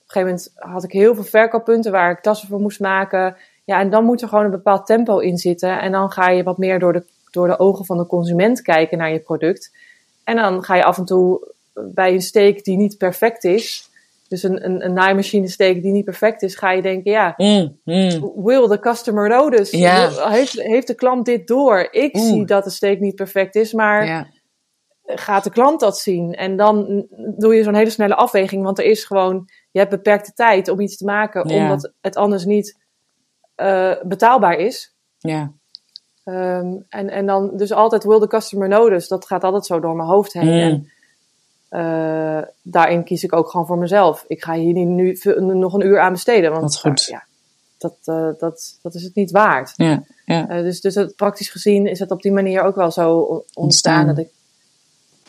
op 0.07 0.15
een 0.15 0.21
gegeven 0.21 0.51
moment 0.55 0.73
had 0.73 0.83
ik 0.83 0.91
heel 0.91 1.15
veel 1.15 1.23
verkooppunten 1.23 1.91
waar 1.91 2.11
ik 2.11 2.19
tassen 2.19 2.47
voor 2.47 2.59
moest 2.59 2.79
maken. 2.79 3.35
Ja, 3.63 3.79
en 3.79 3.89
dan 3.89 4.03
moet 4.03 4.21
er 4.21 4.27
gewoon 4.27 4.43
een 4.43 4.51
bepaald 4.51 4.85
tempo 4.85 5.19
in 5.19 5.37
zitten. 5.37 5.79
En 5.81 5.91
dan 5.91 6.11
ga 6.11 6.29
je 6.29 6.43
wat 6.43 6.57
meer 6.57 6.79
door 6.79 6.93
de, 6.93 7.03
door 7.31 7.47
de 7.47 7.59
ogen 7.59 7.85
van 7.85 7.97
de 7.97 8.05
consument 8.05 8.61
kijken 8.61 8.97
naar 8.97 9.11
je 9.11 9.19
product. 9.19 9.71
En 10.23 10.35
dan 10.35 10.63
ga 10.63 10.75
je 10.75 10.83
af 10.83 10.97
en 10.97 11.05
toe 11.05 11.53
bij 11.73 12.13
een 12.13 12.21
steek 12.21 12.63
die 12.63 12.77
niet 12.77 12.97
perfect 12.97 13.43
is, 13.43 13.89
dus 14.27 14.43
een, 14.43 14.65
een, 14.65 14.85
een 14.85 14.93
naaimachine 14.93 15.47
steek 15.47 15.81
die 15.81 15.91
niet 15.91 16.05
perfect 16.05 16.41
is, 16.41 16.55
ga 16.55 16.71
je 16.71 16.81
denken, 16.81 17.11
ja, 17.11 17.33
Mm, 17.37 17.77
mm. 17.83 18.31
will 18.35 18.67
the 18.67 18.79
customer 18.79 19.29
notice? 19.29 19.77
Heeft, 20.29 20.61
heeft 20.61 20.87
de 20.87 20.95
klant 20.95 21.25
dit 21.25 21.47
door? 21.47 21.87
Ik 21.91 22.17
zie 22.17 22.45
dat 22.45 22.63
de 22.63 22.69
steek 22.69 22.99
niet 22.99 23.15
perfect 23.15 23.55
is, 23.55 23.73
maar. 23.73 24.35
Gaat 25.15 25.43
de 25.43 25.49
klant 25.49 25.79
dat 25.79 25.97
zien? 25.97 26.33
En 26.33 26.57
dan 26.57 27.05
doe 27.37 27.55
je 27.55 27.63
zo'n 27.63 27.73
hele 27.75 27.89
snelle 27.89 28.15
afweging, 28.15 28.63
want 28.63 28.79
er 28.79 28.85
is 28.85 29.05
gewoon, 29.05 29.49
je 29.71 29.79
hebt 29.79 29.91
beperkte 29.91 30.33
tijd 30.33 30.69
om 30.69 30.79
iets 30.79 30.97
te 30.97 31.05
maken, 31.05 31.47
Ja. 31.49 31.61
omdat 31.61 31.91
het 32.01 32.15
anders 32.15 32.45
niet 32.45 32.77
eh, 33.55 33.93
betaalbaar 34.03 34.57
is. 34.57 34.93
Ja. 35.17 35.51
Ehm, 36.23 36.73
en, 36.89 37.09
en 37.09 37.25
dan 37.25 37.57
dus 37.57 37.71
altijd 37.71 38.03
will 38.03 38.19
the 38.19 38.27
customer 38.27 38.67
know 38.67 38.89
dus. 38.89 39.07
Dat 39.07 39.25
gaat 39.25 39.43
altijd 39.43 39.65
zo 39.65 39.79
door 39.79 39.95
mijn 39.95 40.09
hoofd 40.09 40.33
heen. 40.33 40.45
Mm. 40.45 40.59
En 40.59 40.91
eh, 41.69 42.47
daarin 42.61 43.03
kies 43.03 43.23
ik 43.23 43.33
ook 43.33 43.49
gewoon 43.49 43.65
voor 43.65 43.77
mezelf. 43.77 44.25
Ik 44.27 44.43
ga 44.43 44.53
hier 44.53 44.73
niet 44.73 44.87
nu 44.87 45.17
nog 45.53 45.73
een 45.73 45.85
uur 45.85 45.99
aan 45.99 46.11
besteden. 46.11 46.49
Want 46.49 46.61
Dat 46.61 46.71
is 46.71 46.79
goed. 46.79 47.03
ja, 47.03 47.23
dat, 47.77 47.95
eh, 48.03 48.29
dat, 48.39 48.79
dat 48.81 48.93
is 48.93 49.03
het 49.03 49.15
niet 49.15 49.31
waard. 49.31 49.73
Ja. 49.75 50.03
Ja. 50.25 50.45
Dus 50.61 50.81
dus 50.81 50.95
het, 50.95 51.15
praktisch 51.15 51.49
gezien 51.49 51.87
is 51.87 51.99
het 51.99 52.11
op 52.11 52.21
die 52.21 52.31
manier 52.31 52.61
ook 52.61 52.75
wel 52.75 52.91
zo 52.91 53.17
ontstaan. 53.19 53.63
Ontstaan. 53.63 54.07
Dat, 54.07 54.17
ik, 54.17 54.29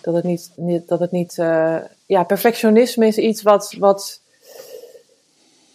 dat 0.01 0.15
het 0.15 0.25
niet, 0.25 0.51
niet, 0.57 0.89
dat 0.89 1.01
het 1.01 1.11
niet 1.11 1.39
eh, 1.39 1.77
ja, 2.07 2.23
perfectionisme 2.23 3.07
is 3.07 3.19
iets 3.19 3.43
wat, 3.43 3.75
wat 3.79 4.21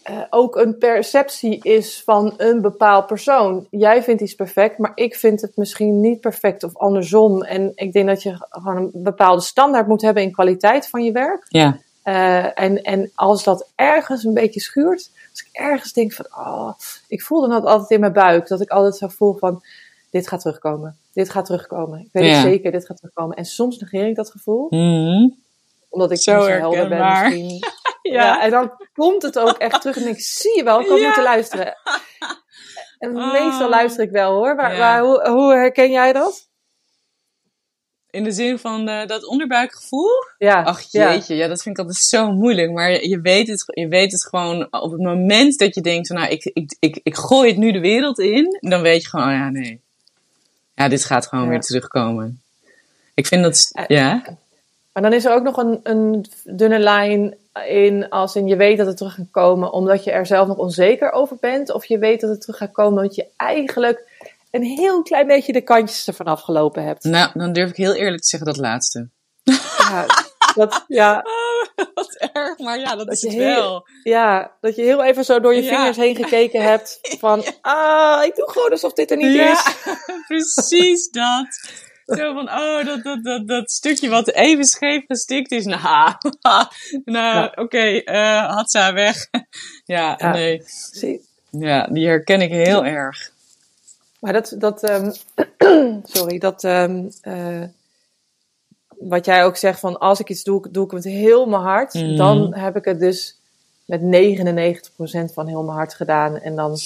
eh, 0.04 0.22
ook 0.30 0.56
een 0.56 0.78
perceptie 0.78 1.60
is 1.62 2.02
van 2.04 2.34
een 2.38 2.62
bepaald 2.62 3.08
persoon. 3.08 3.68
Jij 3.70 4.04
vindt 4.04 4.22
iets 4.22 4.36
perfect, 4.36 4.78
maar 4.78 4.92
ik 4.96 5.16
vind 5.16 5.42
het 5.42 5.58
misschien 5.58 6.00
niet 6.00 6.20
perfect 6.20 6.64
of 6.64 6.78
andersom. 6.78 7.44
En 7.44 7.72
ik 7.76 7.94
denk 7.94 8.08
dat 8.08 8.24
je 8.24 8.46
gewoon 8.50 8.78
een 8.78 8.92
bepaalde 8.94 9.42
standaard 9.42 9.88
moet 9.88 10.02
hebben 10.02 10.24
in 10.24 10.32
kwaliteit 10.32 10.88
van 10.88 11.04
je 11.04 11.12
werk. 11.12 11.46
Ja. 11.48 11.78
Eh, 12.04 12.60
en, 12.60 12.82
en 12.82 13.12
als 13.16 13.44
dat 13.44 13.68
ergens 13.76 14.24
een 14.24 14.34
beetje 14.34 14.60
schuurt, 14.60 15.10
als 15.32 15.42
ik 15.42 15.50
ergens 15.52 15.94
denk 15.94 16.14
van, 16.14 16.26
oh, 16.26 16.72
ik 17.08 17.22
voel 17.22 17.42
dan 17.42 17.50
dat 17.50 17.66
altijd 17.66 17.90
in 17.90 18.00
mijn 18.00 18.14
buik, 18.14 18.48
dat 18.48 18.62
ik 18.62 18.70
altijd 18.70 18.96
zo 18.96 19.08
voel 19.08 19.34
van, 19.34 19.64
dit 20.10 20.28
gaat 20.28 20.42
terugkomen, 20.42 20.98
dit 21.14 21.30
gaat 21.30 21.46
terugkomen. 21.46 22.00
Ik 22.00 22.10
weet 22.12 22.26
Ja. 22.26 22.32
het 22.34 22.42
zeker, 22.42 22.72
dit 22.72 22.86
gaat 22.86 22.98
terugkomen. 22.98 23.38
En 23.38 23.46
soms 23.46 23.78
negeer 23.78 24.08
ik 24.08 24.16
dat 24.16 24.32
gevoel, 24.32 24.68
Mhm. 24.70 25.30
omdat 25.90 26.12
ik 26.12 26.18
Zo 26.18 26.36
niet 26.36 26.44
zo 26.46 26.50
helder 26.52 26.90
ben 26.90 27.10
misschien. 27.10 27.60
Ja. 28.02 28.42
en 28.44 28.50
dan 28.52 28.72
komt 28.94 29.22
het 29.22 29.40
ook 29.40 29.58
echt 29.58 29.82
terug 29.82 29.98
en 29.98 30.08
ik 30.08 30.20
zie 30.20 30.56
je 30.58 30.64
wel, 30.64 30.80
ik 30.82 30.88
had 30.88 31.00
Ja. 31.00 31.06
moeten 31.06 31.24
luisteren. 31.24 31.74
En 32.98 33.16
Ah. 33.18 33.32
meestal 33.32 33.70
luister 33.70 34.04
ik 34.04 34.12
wel 34.12 34.34
hoor, 34.34 34.56
maar, 34.56 34.78
maar 34.78 35.02
hoe, 35.02 35.30
hoe 35.30 35.52
herken 35.54 35.92
jij 35.92 36.14
dat? 36.14 36.52
In 38.10 38.24
de 38.24 38.32
zin 38.32 38.60
van 38.60 38.88
eh, 38.88 39.08
dat 39.08 39.26
onderbuikgevoel? 39.28 40.10
Ja, 40.38 40.64
Ach 40.64 40.82
jeetje, 40.92 41.36
ja. 41.36 41.48
dat 41.48 41.62
vind 41.62 41.78
ik 41.78 41.86
altijd 41.86 42.04
zo 42.04 42.32
moeilijk. 42.32 42.72
Maar 42.72 42.92
je, 42.92 43.10
je, 43.10 43.22
weet 43.22 43.48
het, 43.48 43.64
je 43.66 43.88
weet 43.88 44.12
het 44.12 44.26
gewoon 44.28 44.68
op 44.74 44.92
het 44.92 45.02
moment 45.02 45.58
dat 45.60 45.76
je 45.76 45.82
denkt, 45.82 46.08
van, 46.08 46.16
nou, 46.16 46.30
ik, 46.30 46.44
ik, 46.44 46.76
ik, 46.80 47.00
ik 47.04 47.16
gooi 47.16 47.50
het 47.50 47.58
nu 47.58 47.72
de 47.72 47.80
wereld 47.80 48.20
in. 48.20 48.58
Dan 48.60 48.82
weet 48.82 49.02
je 49.02 49.10
gewoon, 49.10 49.26
oh 49.28 49.32
ja, 49.34 49.50
nee. 49.50 49.83
Ja, 50.84 50.90
dit 50.90 51.06
gaat 51.06 51.28
gewoon 51.28 51.44
Ja. 51.44 51.50
weer 51.50 51.62
terugkomen. 51.62 52.42
Ik 53.14 53.28
vind 53.28 53.44
dat, 53.44 53.70
Eh, 53.74 53.84
ja. 53.88 54.22
Maar 54.94 55.04
dan 55.04 55.14
is 55.14 55.26
er 55.26 55.34
ook 55.34 55.44
nog 55.44 55.58
een, 55.58 55.80
een 55.84 56.26
dunne 56.44 56.80
lijn 56.80 57.36
in, 57.68 58.10
als 58.10 58.36
in 58.36 58.48
je 58.48 58.56
weet 58.56 58.78
dat 58.78 58.88
het 58.88 58.98
terug 58.98 59.14
gaat 59.14 59.32
komen 59.32 59.72
omdat 59.74 60.04
je 60.04 60.12
er 60.12 60.26
zelf 60.26 60.48
nog 60.48 60.58
onzeker 60.58 61.12
over 61.12 61.38
bent. 61.40 61.72
Of 61.72 61.86
je 61.86 61.98
weet 61.98 62.22
dat 62.22 62.30
het 62.30 62.42
terug 62.42 62.58
gaat 62.58 62.72
komen 62.72 62.98
omdat 63.02 63.16
je 63.16 63.26
eigenlijk 63.38 64.02
een 64.52 64.64
heel 64.64 65.02
klein 65.04 65.28
beetje 65.28 65.54
de 65.54 65.62
kantjes 65.62 66.08
ervan 66.08 66.26
afgelopen 66.26 66.84
hebt. 66.84 67.04
Nou, 67.04 67.30
dan 67.34 67.54
durf 67.54 67.70
ik 67.70 67.76
heel 67.76 67.94
eerlijk 67.94 68.22
te 68.22 68.28
zeggen 68.28 68.48
dat 68.54 68.58
laatste. 68.58 69.08
Ja, 69.78 70.06
dat, 70.56 70.84
ja, 70.88 71.24
Wat 71.94 72.16
erg, 72.34 72.58
maar 72.58 72.80
ja, 72.80 72.96
dat, 72.96 73.06
Dat 73.08 73.16
is 73.16 73.22
het 73.22 73.32
heel- 73.32 73.44
wel. 73.56 73.88
ja, 74.04 74.52
dat 74.62 74.76
je 74.76 74.82
heel 74.82 75.04
even 75.04 75.26
zo 75.26 75.40
door 75.40 75.54
je 75.56 75.64
Ja. 75.64 75.76
vingers 75.76 75.98
heen 75.98 76.16
gekeken 76.16 76.62
hebt 76.72 77.00
van, 77.20 77.44
ah, 77.62 78.24
ik 78.26 78.36
doe 78.36 78.50
gewoon 78.50 78.72
alsof 78.72 78.94
dit 78.94 79.12
er 79.12 79.18
niet 79.18 79.34
Ja, 79.34 79.52
is. 79.52 79.64
precies 80.28 81.10
dat. 81.10 81.48
Zo 82.06 82.34
van, 82.34 82.50
oh, 82.50 82.86
dat, 82.86 83.04
dat, 83.04 83.24
dat, 83.24 83.48
dat 83.48 83.72
stukje 83.72 84.10
wat 84.10 84.32
even 84.32 84.64
scheef 84.66 85.04
gestikt 85.08 85.52
is. 85.52 85.66
Nou, 85.66 85.80
nou 87.06 87.36
Ja. 87.36 87.52
oké, 87.56 87.78
eh 87.98 88.56
had 88.56 88.72
ze 88.72 88.92
weg. 88.94 89.28
ja, 89.86 90.16
Ja. 90.18 90.32
nee. 90.32 90.62
Zie- 90.92 91.22
Ja, 91.50 91.88
die 91.88 92.08
herken 92.08 92.42
ik 92.42 92.52
heel 92.52 92.86
erg. 92.86 93.32
Maar 94.20 94.34
dat, 94.34 94.56
dat 94.58 94.84
ehm, 94.84 95.12
sorry, 96.04 96.38
dat, 96.38 96.64
eh, 96.64 97.64
wat 99.08 99.26
jij 99.26 99.44
ook 99.44 99.58
zegt 99.58 99.80
van 99.80 100.00
als 100.00 100.20
ik 100.20 100.30
iets 100.30 100.44
doe, 100.44 100.68
doe 100.72 100.86
ik 100.86 100.92
het 100.92 101.04
heel 101.04 101.46
mijn 101.46 101.62
hart. 101.62 101.94
Mhm. 101.94 102.16
Dan 102.16 102.54
heb 102.54 102.76
ik 102.76 102.86
het 102.86 103.00
dus 103.00 103.38
met 103.86 104.02
99% 104.02 105.34
van 105.34 105.48
heel 105.48 105.64
mijn 105.64 105.78
hart 105.78 105.94
gedaan. 105.94 106.40
En 106.40 106.56
dan 106.56 106.78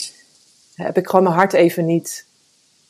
heb 0.75 0.97
ik 0.97 1.06
gewoon 1.06 1.23
mijn 1.23 1.36
hart 1.36 1.53
even 1.53 1.86
niet 1.86 2.25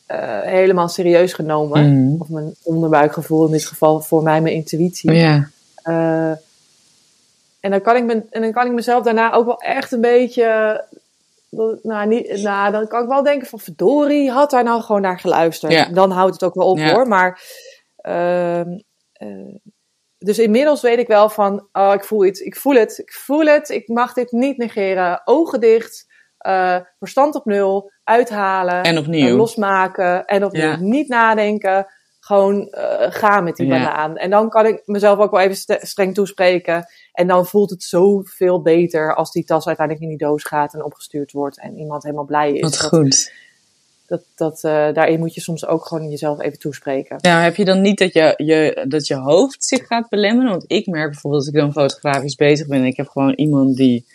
eh, 0.06 0.42
helemaal 0.42 0.88
serieus 0.88 1.34
genomen. 1.34 2.04
Mhm. 2.06 2.22
Of 2.22 2.30
mijn 2.30 2.56
onderbuikgevoel, 2.64 3.46
in 3.46 3.52
dit 3.52 3.66
geval 3.66 4.02
voor 4.02 4.24
mij 4.24 4.42
mijn 4.42 4.56
intuïtie. 4.56 5.12
Ja, 5.12 5.50
Eh, 5.84 6.32
en, 7.60 7.72
dan 7.72 7.82
kan 7.82 7.96
ik 7.96 8.04
me, 8.04 8.24
en 8.30 8.42
dan 8.42 8.52
kan 8.52 8.66
ik 8.66 8.72
mezelf 8.72 9.04
daarna 9.04 9.34
ook 9.34 9.46
wel 9.46 9.60
echt 9.60 9.92
een 9.92 10.02
beetje. 10.02 10.86
Nou, 11.82 12.08
niet, 12.08 12.42
nou, 12.42 12.72
dan 12.72 12.88
kan 12.88 13.02
ik 13.02 13.08
wel 13.08 13.24
denken 13.24 13.48
van 13.48 13.60
verdorie, 13.60 14.32
had 14.32 14.50
daar 14.50 14.64
nou 14.64 14.82
gewoon 14.82 15.02
naar 15.02 15.20
geluisterd. 15.20 15.96
Dan 15.96 16.12
houdt 16.12 16.34
het 16.34 16.44
ook 16.44 16.54
wel 16.54 16.70
op 16.70 16.80
hoor. 16.80 17.08
Maar 17.08 17.42
ehm, 17.98 18.70
eh, 19.18 19.56
dus 20.18 20.40
inmiddels 20.40 20.82
weet 20.82 21.00
ik 21.00 21.08
wel 21.08 21.30
van, 21.30 21.68
oh, 21.72 21.92
ik 21.94 22.04
voel 22.04 22.26
iets, 22.26 22.40
ik 22.40 22.56
voel 22.56 22.76
het, 22.76 22.98
ik 22.98 23.14
voel 23.14 23.46
het, 23.46 23.70
ik 23.70 23.88
mag 23.88 24.14
dit 24.14 24.32
niet 24.32 24.58
negeren. 24.58 25.22
Ogen 25.26 25.60
dicht, 25.60 26.06
eh, 26.38 26.80
verstand 27.00 27.36
op 27.36 27.46
nul, 27.46 27.92
uithalen, 28.04 28.84
en 28.84 28.98
opnieuw. 28.98 29.28
eh, 29.28 29.36
losmaken 29.36 30.26
en 30.26 30.44
opnieuw 30.46 30.64
Ja. 30.70 30.78
niet 30.80 31.08
nadenken. 31.08 31.88
Gewoon 32.20 32.68
gaan 33.10 33.44
met 33.44 33.56
die 33.56 33.68
Ja. 33.68 33.72
banaan. 33.78 34.18
En 34.18 34.30
dan 34.30 34.50
kan 34.50 34.66
ik 34.66 34.82
mezelf 34.86 35.20
ook 35.20 35.32
wel 35.32 35.40
even 35.40 35.56
st- 35.56 35.78
streng 35.88 36.14
toespreken. 36.14 36.86
En 37.12 37.28
dan 37.28 37.46
voelt 37.46 37.70
het 37.70 37.84
zoveel 37.84 38.62
beter 38.62 39.16
als 39.16 39.32
die 39.32 39.44
tas 39.44 39.68
uiteindelijk 39.68 40.06
in 40.06 40.18
die 40.18 40.28
doos 40.28 40.44
gaat 40.44 40.74
en 40.74 40.84
opgestuurd 40.84 41.32
wordt. 41.32 41.60
En 41.60 41.78
iemand 41.78 42.04
helemaal 42.04 42.26
blij 42.26 42.52
is. 42.54 42.62
Wat 42.62 42.72
dat, 42.72 42.82
goed. 42.82 43.34
Dat, 44.08 44.24
dat, 44.36 44.64
eh, 44.64 44.94
daarin 44.94 45.20
moet 45.20 45.34
je 45.34 45.42
soms 45.42 45.66
ook 45.66 45.86
gewoon 45.86 46.10
jezelf 46.10 46.42
even 46.42 46.60
toespreken. 46.60 47.18
Nou, 47.22 47.44
heb 47.44 47.56
je 47.56 47.66
dan 47.66 47.82
niet 47.82 47.98
dat 47.98 48.14
je, 48.14 48.34
je, 48.38 48.86
dat 48.88 49.08
je 49.08 49.16
hoofd 49.16 49.66
zich 49.66 49.88
gaat 49.88 50.10
belemmeren? 50.10 50.52
Want 50.52 50.64
ik 50.68 50.86
merk 50.86 51.12
bijvoorbeeld 51.12 51.46
als 51.46 51.54
ik 51.54 51.60
dan 51.60 51.72
fotografisch 51.72 52.36
bezig 52.36 52.68
ben 52.68 52.80
en 52.80 52.86
ik 52.86 52.98
heb 52.98 53.08
gewoon 53.08 53.34
iemand 53.34 53.76
die. 53.76 54.06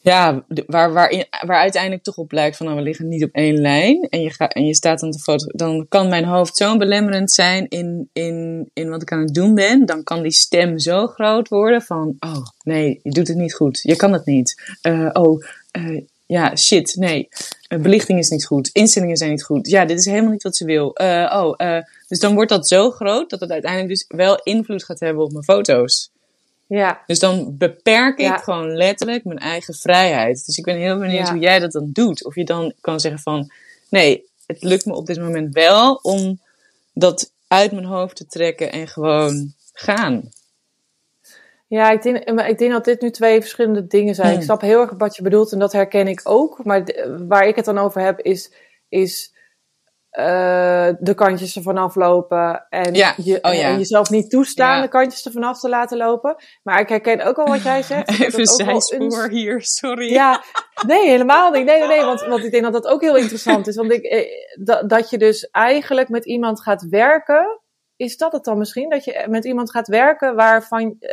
Ja, 0.00 0.44
waar, 0.66 0.92
waar, 0.92 1.26
waar 1.46 1.60
uiteindelijk 1.60 2.02
toch 2.02 2.16
op 2.16 2.28
blijkt 2.28 2.56
van 2.56 2.66
nou, 2.66 2.78
we 2.78 2.84
liggen 2.84 3.08
niet 3.08 3.24
op 3.24 3.32
één 3.32 3.60
lijn. 3.60 4.06
En 4.10 4.20
je, 4.20 4.30
gaat 4.30 4.52
en 4.52 4.66
je 4.66 4.74
staat 4.74 5.00
dan 5.00 5.10
te 5.10 5.18
foto. 5.18 5.46
Dan 5.46 5.86
kan 5.88 6.08
mijn 6.08 6.24
hoofd 6.24 6.56
zo 6.56 6.76
belemmerend 6.76 7.30
zijn 7.30 7.68
in, 7.68 8.08
in, 8.12 8.68
in 8.72 8.88
wat 8.88 9.02
ik 9.02 9.12
aan 9.12 9.20
het 9.20 9.34
doen 9.34 9.54
ben. 9.54 9.86
Dan 9.86 10.02
kan 10.02 10.22
die 10.22 10.32
stem 10.32 10.78
zo 10.78 11.06
groot 11.06 11.48
worden 11.48 11.82
van: 11.82 12.16
oh 12.18 12.46
nee, 12.62 13.00
je 13.02 13.10
doet 13.10 13.28
het 13.28 13.36
niet 13.36 13.54
goed. 13.54 13.80
Je 13.82 13.96
kan 13.96 14.12
het 14.12 14.26
niet. 14.26 14.76
Eh, 14.82 15.10
oh, 15.12 15.44
eh, 15.70 16.00
ja, 16.28 16.56
shit, 16.56 16.94
nee. 16.96 17.28
Eh, 17.68 17.78
belichting 17.78 18.18
is 18.18 18.28
niet 18.28 18.46
goed. 18.46 18.70
Instellingen 18.72 19.16
zijn 19.16 19.30
niet 19.30 19.44
goed. 19.44 19.68
Ja, 19.68 19.84
dit 19.84 19.98
is 19.98 20.04
helemaal 20.04 20.30
niet 20.32 20.42
wat 20.42 20.56
ze 20.56 20.64
wil. 20.64 20.94
Eh, 20.94 21.40
oh, 21.42 21.54
eh, 21.56 21.82
dus 22.08 22.18
dan 22.20 22.34
wordt 22.34 22.50
dat 22.50 22.68
zo 22.68 22.90
groot 22.90 23.30
dat 23.30 23.40
het 23.40 23.50
uiteindelijk 23.50 23.90
dus 23.92 24.04
wel 24.08 24.36
invloed 24.42 24.84
gaat 24.84 25.00
hebben 25.00 25.24
op 25.24 25.32
mijn 25.32 25.44
foto's. 25.44 26.10
Ja, 26.66 27.02
Dus 27.06 27.18
dan 27.18 27.56
beperk 27.58 28.18
ik 28.18 28.24
Ja. 28.26 28.36
gewoon 28.36 28.76
letterlijk 28.76 29.24
mijn 29.24 29.38
eigen 29.38 29.74
vrijheid. 29.74 30.46
Dus 30.46 30.58
ik 30.58 30.64
ben 30.64 30.76
heel 30.76 30.98
benieuwd 30.98 31.26
Ja. 31.26 31.32
hoe 31.32 31.42
jij 31.42 31.58
dat 31.58 31.72
dan 31.72 31.90
doet. 31.92 32.24
Of 32.24 32.34
je 32.34 32.44
dan 32.44 32.72
kan 32.80 33.00
zeggen 33.00 33.20
van, 33.20 33.50
nee, 33.90 34.24
het 34.46 34.62
lukt 34.62 34.84
me 34.86 34.94
op 34.94 35.06
dit 35.06 35.18
moment 35.20 35.54
wel 35.54 35.94
om 35.94 36.40
dat 36.92 37.30
uit 37.48 37.72
mijn 37.72 37.84
hoofd 37.84 38.16
te 38.16 38.26
trekken 38.26 38.72
en 38.72 38.88
gewoon 38.88 39.52
gaan. 39.72 40.28
Ja 41.68 41.90
ik, 41.90 42.02
denk, 42.02 42.32
maar 42.32 42.48
ik 42.48 42.58
denk 42.58 42.72
dat 42.72 42.84
dit 42.84 43.00
nu 43.00 43.10
twee 43.10 43.40
verschillende 43.40 43.86
dingen 43.86 44.14
zijn. 44.14 44.28
Hmm. 44.28 44.36
Ik 44.38 44.42
snap 44.42 44.60
heel 44.60 44.80
erg 44.80 44.92
wat 44.98 45.16
je 45.16 45.22
bedoelt 45.22 45.52
en 45.52 45.58
dat 45.58 45.72
herken 45.72 46.08
ik 46.08 46.20
ook. 46.24 46.64
Maar 46.64 46.84
de- 46.84 47.24
waar 47.28 47.46
ik 47.46 47.56
het 47.56 47.64
dan 47.64 47.78
over 47.78 48.00
heb 48.00 48.20
is, 48.20 48.52
is 48.88 49.36
eh, 50.10 50.88
de 50.98 51.14
kantjes 51.14 51.56
ervan 51.56 51.76
aflopen. 51.76 52.66
En, 52.68 52.94
Ja, 52.94 53.14
je, 53.16 53.38
oh 53.42 53.52
ja. 53.54 53.68
en 53.68 53.78
jezelf 53.78 54.10
niet 54.10 54.30
toestaan 54.30 54.76
Ja. 54.76 54.82
de 54.82 54.88
kantjes 54.88 55.26
ervan 55.26 55.42
af 55.42 55.60
te 55.60 55.68
laten 55.68 55.96
lopen. 55.98 56.36
Maar 56.62 56.80
ik 56.80 56.88
herken 56.88 57.20
ook 57.22 57.38
al 57.38 57.46
wat 57.46 57.62
jij 57.62 57.82
zegt. 57.92 58.20
Even 58.20 58.46
zijspoor 58.46 59.24
een- 59.24 59.30
hier, 59.30 59.62
sorry. 59.62 60.12
Ja, 60.12 60.42
nee, 60.86 61.08
helemaal 61.08 61.50
niet. 61.50 61.64
Nee, 61.64 61.78
nee, 61.78 61.88
nee. 61.88 62.04
Want, 62.04 62.20
want 62.26 62.44
ik 62.44 62.50
denk 62.50 62.62
dat 62.62 62.72
dat 62.72 62.86
ook 62.86 63.00
heel 63.00 63.16
interessant 63.16 63.66
is. 63.66 63.76
Want 63.76 63.92
ik, 63.92 64.02
eh, 64.02 64.26
dat, 64.64 64.88
dat 64.88 65.10
je 65.10 65.18
dus 65.18 65.50
eigenlijk 65.50 66.08
met 66.08 66.24
iemand 66.26 66.60
gaat 66.62 66.86
werken. 66.88 67.60
Is 67.96 68.16
dat 68.16 68.32
het 68.32 68.44
dan 68.44 68.58
misschien? 68.58 68.90
Dat 68.90 69.04
je 69.04 69.26
met 69.28 69.44
iemand 69.44 69.70
gaat 69.70 69.88
werken 69.88 70.34
waarvan, 70.36 70.96
eh, 71.00 71.10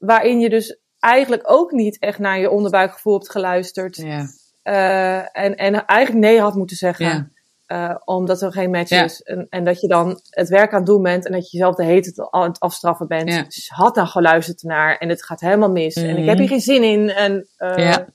waarin 0.00 0.40
je 0.40 0.48
dus 0.50 0.78
eigenlijk 0.98 1.42
ook 1.46 1.70
niet 1.72 1.98
echt 1.98 2.18
naar 2.18 2.38
je 2.40 2.50
onderbuikgevoel 2.50 3.12
hebt 3.14 3.30
geluisterd. 3.30 3.96
Ja, 3.96 4.26
Eh, 4.62 5.18
en, 5.44 5.56
en 5.56 5.86
eigenlijk 5.86 6.24
nee 6.26 6.40
had 6.40 6.54
moeten 6.54 6.76
zeggen. 6.76 7.06
ja, 7.06 7.28
eh, 7.66 7.96
omdat 8.04 8.42
er 8.42 8.52
geen 8.52 8.70
match 8.70 8.88
Ja. 8.90 9.04
is. 9.04 9.20
En, 9.22 9.46
en 9.50 9.64
dat 9.64 9.80
je 9.80 9.88
dan 9.88 10.20
het 10.30 10.48
werk 10.48 10.70
aan 10.72 10.76
het 10.78 10.86
doen 10.86 11.02
bent. 11.02 11.26
En 11.26 11.32
dat 11.32 11.50
je 11.50 11.56
jezelf 11.58 11.74
de 11.76 11.84
heet 11.84 12.06
het 12.06 12.30
aan 12.30 12.48
het 12.48 12.60
afstraffen 12.60 13.06
bent. 13.06 13.28
Dus 13.44 13.68
had 13.74 13.94
nou 13.94 14.08
geluisterd 14.08 14.62
naar. 14.62 14.96
En 14.96 15.08
het 15.08 15.24
gaat 15.24 15.40
helemaal 15.40 15.70
mis. 15.70 15.94
En 15.94 16.08
ik 16.10 16.16
Mhm. 16.18 16.28
heb 16.28 16.38
hier 16.38 16.48
geen 16.48 16.60
zin 16.60 16.82
in. 16.82 17.10
En, 17.10 17.46
eh, 17.56 17.76
Ja. 17.76 18.06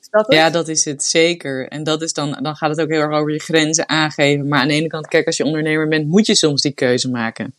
Is 0.00 0.08
dat 0.10 0.32
ja, 0.32 0.50
dat 0.50 0.68
is 0.68 0.84
het 0.84 1.04
zeker. 1.04 1.68
En 1.68 1.84
dat 1.84 2.02
is 2.02 2.12
dan, 2.12 2.38
dan 2.42 2.56
gaat 2.56 2.70
het 2.70 2.80
ook 2.80 2.90
heel 2.90 3.00
erg 3.00 3.18
over 3.18 3.32
je 3.32 3.38
grenzen 3.38 3.88
aangeven. 3.88 4.48
Maar 4.48 4.60
aan 4.60 4.68
de 4.68 4.74
ene 4.74 4.86
kant, 4.86 5.06
kijk, 5.08 5.26
als 5.26 5.36
je 5.36 5.44
ondernemer 5.44 5.88
bent, 5.88 6.06
moet 6.08 6.26
je 6.26 6.34
soms 6.34 6.62
die 6.62 6.72
keuze 6.72 7.10
maken. 7.10 7.54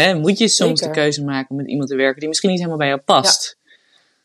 Hè, 0.00 0.14
moet 0.14 0.38
je 0.38 0.48
soms 0.48 0.78
Zeker. 0.78 0.94
de 0.94 1.00
keuze 1.00 1.24
maken 1.24 1.50
om 1.50 1.56
met 1.56 1.68
iemand 1.68 1.88
te 1.88 1.96
werken 1.96 2.18
die 2.20 2.28
misschien 2.28 2.48
niet 2.50 2.58
helemaal 2.58 2.78
bij 2.78 2.88
jou 2.88 3.00
past. 3.00 3.58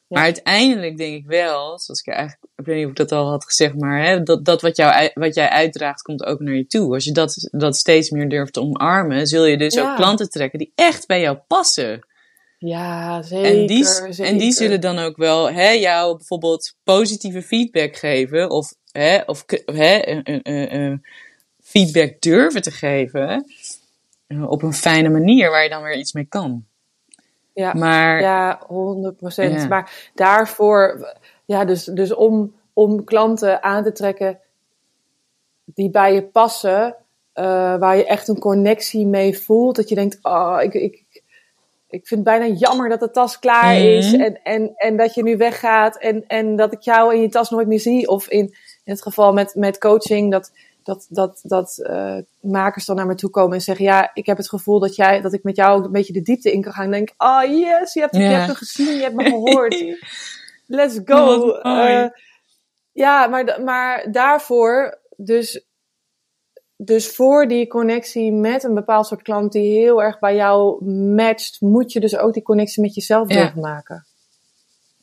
Maar 0.07 0.23
uiteindelijk 0.23 0.97
denk 0.97 1.15
ik 1.15 1.25
wel, 1.25 1.79
zoals 1.79 2.01
ik 2.05 2.13
eigenlijk, 2.13 2.51
ik 2.55 2.65
weet 2.65 2.75
niet 2.75 2.85
of 2.85 2.91
ik 2.91 2.97
dat 2.97 3.11
al 3.11 3.29
had 3.29 3.45
gezegd, 3.45 3.75
maar 3.75 4.05
hè, 4.05 4.23
dat, 4.23 4.45
dat 4.45 4.61
wat, 4.61 4.75
jou, 4.77 5.09
wat 5.13 5.35
jij 5.35 5.49
uitdraagt 5.49 6.01
komt 6.01 6.23
ook 6.23 6.39
naar 6.39 6.53
je 6.55 6.67
toe. 6.67 6.93
Als 6.93 7.03
je 7.03 7.11
dat, 7.11 7.47
dat 7.51 7.75
steeds 7.75 8.09
meer 8.09 8.29
durft 8.29 8.53
te 8.53 8.61
omarmen, 8.61 9.27
zul 9.27 9.45
je 9.45 9.57
dus 9.57 9.73
Ja. 9.73 9.89
ook 9.91 9.95
klanten 9.95 10.29
trekken 10.29 10.59
die 10.59 10.71
echt 10.75 11.07
bij 11.07 11.21
jou 11.21 11.37
passen. 11.47 12.05
Ja, 12.57 13.21
zeker. 13.21 13.59
En 13.59 13.67
die, 13.67 13.85
zeker. 13.85 14.25
en 14.25 14.37
die 14.37 14.51
zullen 14.51 14.81
dan 14.81 14.99
ook 14.99 15.17
wel 15.17 15.51
hè, 15.51 15.69
jou 15.69 16.17
bijvoorbeeld 16.17 16.75
positieve 16.83 17.41
feedback 17.41 17.95
geven. 17.95 18.49
Of, 18.49 18.73
hè, 18.91 19.21
of 19.25 19.45
hè, 19.65 20.07
een, 20.07 20.21
een, 20.23 20.39
een, 20.43 20.75
een 20.75 21.05
feedback 21.63 22.21
durven 22.21 22.61
te 22.61 22.71
geven. 22.71 23.45
Eh, 24.27 24.49
Op 24.49 24.61
een 24.63 24.73
fijne 24.73 25.09
manier 25.09 25.49
waar 25.49 25.63
je 25.63 25.69
dan 25.69 25.83
weer 25.83 25.97
iets 25.97 26.13
mee 26.13 26.25
kan. 26.25 26.65
Ja. 27.53 27.73
Maar 27.73 28.21
Ja, 28.21 28.59
100 28.67 29.17
procent. 29.17 29.61
Ja. 29.61 29.67
Maar 29.67 30.09
daarvoor, 30.13 31.13
ja, 31.45 31.65
dus, 31.65 31.83
dus 31.83 32.13
om, 32.13 32.53
om 32.73 33.03
klanten 33.03 33.63
aan 33.63 33.83
te 33.83 33.91
trekken 33.91 34.39
die 35.65 35.89
bij 35.89 36.13
je 36.13 36.23
passen, 36.23 36.95
eh, 37.33 37.43
waar 37.77 37.97
je 37.97 38.05
echt 38.05 38.27
een 38.27 38.39
connectie 38.39 39.05
mee 39.05 39.39
voelt, 39.39 39.75
dat 39.75 39.89
je 39.89 39.95
denkt, 39.95 40.19
oh, 40.21 40.57
ik, 40.61 40.73
ik, 40.73 41.03
ik 41.87 42.07
vind 42.07 42.27
het 42.27 42.39
bijna 42.39 42.55
jammer 42.55 42.89
dat 42.89 42.99
de 42.99 43.11
tas 43.11 43.39
klaar 43.39 43.75
is 43.77 44.11
Mhm. 44.11 44.21
en, 44.21 44.39
en, 44.43 44.71
en 44.75 44.97
dat 44.97 45.13
je 45.13 45.23
nu 45.23 45.37
weggaat 45.37 45.97
en, 45.97 46.23
en 46.27 46.55
dat 46.55 46.73
ik 46.73 46.81
jou 46.81 47.15
in 47.15 47.21
je 47.21 47.29
tas 47.29 47.49
nooit 47.49 47.67
meer 47.67 47.79
zie. 47.79 48.07
Of 48.07 48.27
in, 48.27 48.45
in 48.83 48.91
het 48.91 49.01
geval 49.01 49.33
met, 49.33 49.55
met 49.55 49.77
coaching, 49.77 50.31
dat, 50.31 50.51
dat, 50.85 51.05
dat, 51.09 51.39
dat 51.43 51.77
eh, 51.77 52.17
makers 52.39 52.85
dan 52.85 52.95
naar 52.95 53.05
me 53.05 53.15
toe 53.15 53.29
komen 53.29 53.53
en 53.55 53.61
zeggen: 53.61 53.85
Ja, 53.85 54.11
ik 54.13 54.25
heb 54.25 54.37
het 54.37 54.49
gevoel 54.49 54.79
dat, 54.79 54.95
jij, 54.95 55.21
dat 55.21 55.33
ik 55.33 55.43
met 55.43 55.55
jou 55.55 55.77
ook 55.77 55.85
een 55.85 55.91
beetje 55.91 56.13
de 56.13 56.21
diepte 56.21 56.51
in 56.51 56.61
kan 56.61 56.73
gaan. 56.73 56.85
En 56.85 56.91
denk 56.91 57.13
Oh 57.17 57.43
yes, 57.43 57.93
je 57.93 57.99
hebt, 57.99 58.15
je 58.15 58.21
Ja. 58.21 58.29
hebt 58.29 58.47
me 58.47 58.55
gezien, 58.55 58.95
je 58.95 59.01
hebt 59.01 59.15
me 59.15 59.23
gehoord. 59.23 59.83
Let's 60.67 60.99
go. 61.05 61.37
Mooi. 61.61 61.93
Eh, 61.93 62.05
ja, 62.91 63.27
maar, 63.27 63.61
maar 63.63 64.11
daarvoor, 64.11 64.99
dus, 65.17 65.65
dus 66.77 67.15
voor 67.15 67.47
die 67.47 67.67
connectie 67.67 68.31
met 68.33 68.63
een 68.63 68.73
bepaald 68.73 69.07
soort 69.07 69.21
klant 69.21 69.51
die 69.51 69.79
heel 69.79 70.03
erg 70.03 70.19
bij 70.19 70.35
jou 70.35 70.85
matcht, 71.15 71.61
moet 71.61 71.91
je 71.91 71.99
dus 71.99 72.17
ook 72.17 72.33
die 72.33 72.43
connectie 72.43 72.81
met 72.81 72.95
jezelf 72.95 73.27
durven 73.27 73.61
maken. 73.61 74.05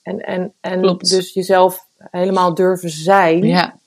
En, 0.03 0.19
en, 0.19 0.55
en 0.61 0.81
Klopt. 0.81 1.09
dus 1.11 1.33
jezelf 1.33 1.87
helemaal 1.97 2.55
durven 2.55 2.91
zijn 2.91 3.45
ja, 3.45 3.79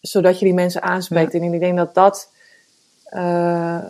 zodat 0.00 0.38
je 0.38 0.44
die 0.44 0.54
mensen 0.54 0.82
aanspreekt. 0.82 1.34
En 1.34 1.42
ik 1.42 1.60
denk 1.60 1.76
dat 1.76 1.94
dat, 1.94 2.30
eh, 3.04 3.84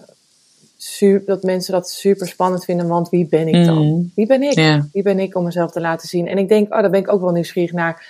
su- 0.77 1.23
dat 1.27 1.43
mensen 1.43 1.73
dat 1.73 1.91
super 1.91 2.29
spannend 2.29 2.65
vinden, 2.65 2.89
want 2.89 3.09
wie 3.09 3.27
ben 3.27 3.49
ik 3.49 3.65
dan? 3.65 3.87
Mm. 3.87 4.13
Wie 4.15 4.27
ben 4.27 4.43
ik? 4.43 4.53
Wie 4.93 5.03
ben 5.03 5.19
ik 5.19 5.35
om 5.37 5.45
mezelf 5.45 5.71
te 5.71 5.81
laten 5.81 6.09
zien? 6.09 6.27
En 6.29 6.39
ik 6.39 6.49
denk, 6.49 6.73
oh, 6.75 6.81
daar 6.81 6.91
ben 6.91 7.01
ik 7.01 7.13
ook 7.13 7.21
wel 7.21 7.31
nieuwsgierig 7.33 7.73
naar. 7.73 8.07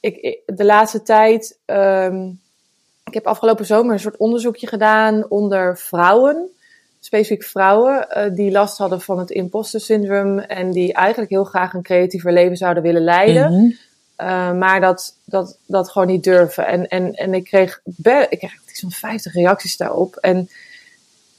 Ik, 0.00 0.16
ik- 0.16 0.40
de 0.46 0.64
laatste 0.64 1.02
tijd, 1.02 1.58
ehm, 1.64 2.26
ik 3.04 3.14
heb 3.14 3.26
afgelopen 3.26 3.66
zomer 3.66 3.92
een 3.92 4.00
soort 4.00 4.16
onderzoekje 4.16 4.66
gedaan 4.66 5.30
onder 5.30 5.78
vrouwen. 5.78 6.48
Specifiek 7.00 7.42
vrouwen 7.42 8.10
eh, 8.10 8.34
die 8.34 8.50
last 8.50 8.78
hadden 8.78 9.00
van 9.00 9.18
het 9.18 9.30
imposter 9.30 9.80
syndroom 9.80 10.38
en 10.38 10.70
die 10.70 10.92
eigenlijk 10.92 11.30
heel 11.30 11.44
graag 11.44 11.72
een 11.74 11.82
creatiever 11.82 12.32
leven 12.32 12.56
zouden 12.56 12.82
willen 12.82 13.02
leiden. 13.04 13.52
Mhm. 13.52 13.70
Uh, 14.18 14.52
maar 14.52 14.80
dat, 14.80 15.16
dat, 15.24 15.58
dat 15.66 15.90
gewoon 15.90 16.08
niet 16.08 16.24
durven. 16.24 16.66
En, 16.66 16.88
en, 16.88 17.12
en 17.12 17.34
ik 17.34 17.44
kreeg, 17.44 17.80
ik 18.28 18.38
kreeg 18.38 18.60
zo'n 18.78 18.90
50 18.90 19.32
reacties 19.32 19.76
daarop. 19.76 20.16
En, 20.16 20.50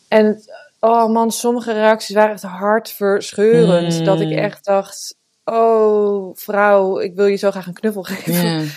en 0.08 0.44
oh 0.80 1.10
man, 1.12 1.32
sommige 1.32 1.74
reacties 1.74 2.15
waren 2.15 2.32
echt 2.32 2.44
hartverscheurend. 2.44 4.00
Mm. 4.00 4.06
Dat 4.06 4.20
ik 4.20 4.32
echt 4.32 4.65
dacht, 4.65 5.15
oh 5.46 6.36
vrouw, 6.36 7.00
ik 7.00 7.15
wil 7.15 7.26
je 7.26 7.36
zo 7.36 7.52
graag 7.52 7.68
een 7.68 7.74
knuffel 7.74 8.04
geven. 8.04 8.72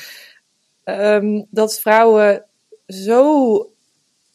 Ehm, 0.84 1.42
dat 1.50 1.80
vrouwen 1.80 2.44
zo, 2.86 3.70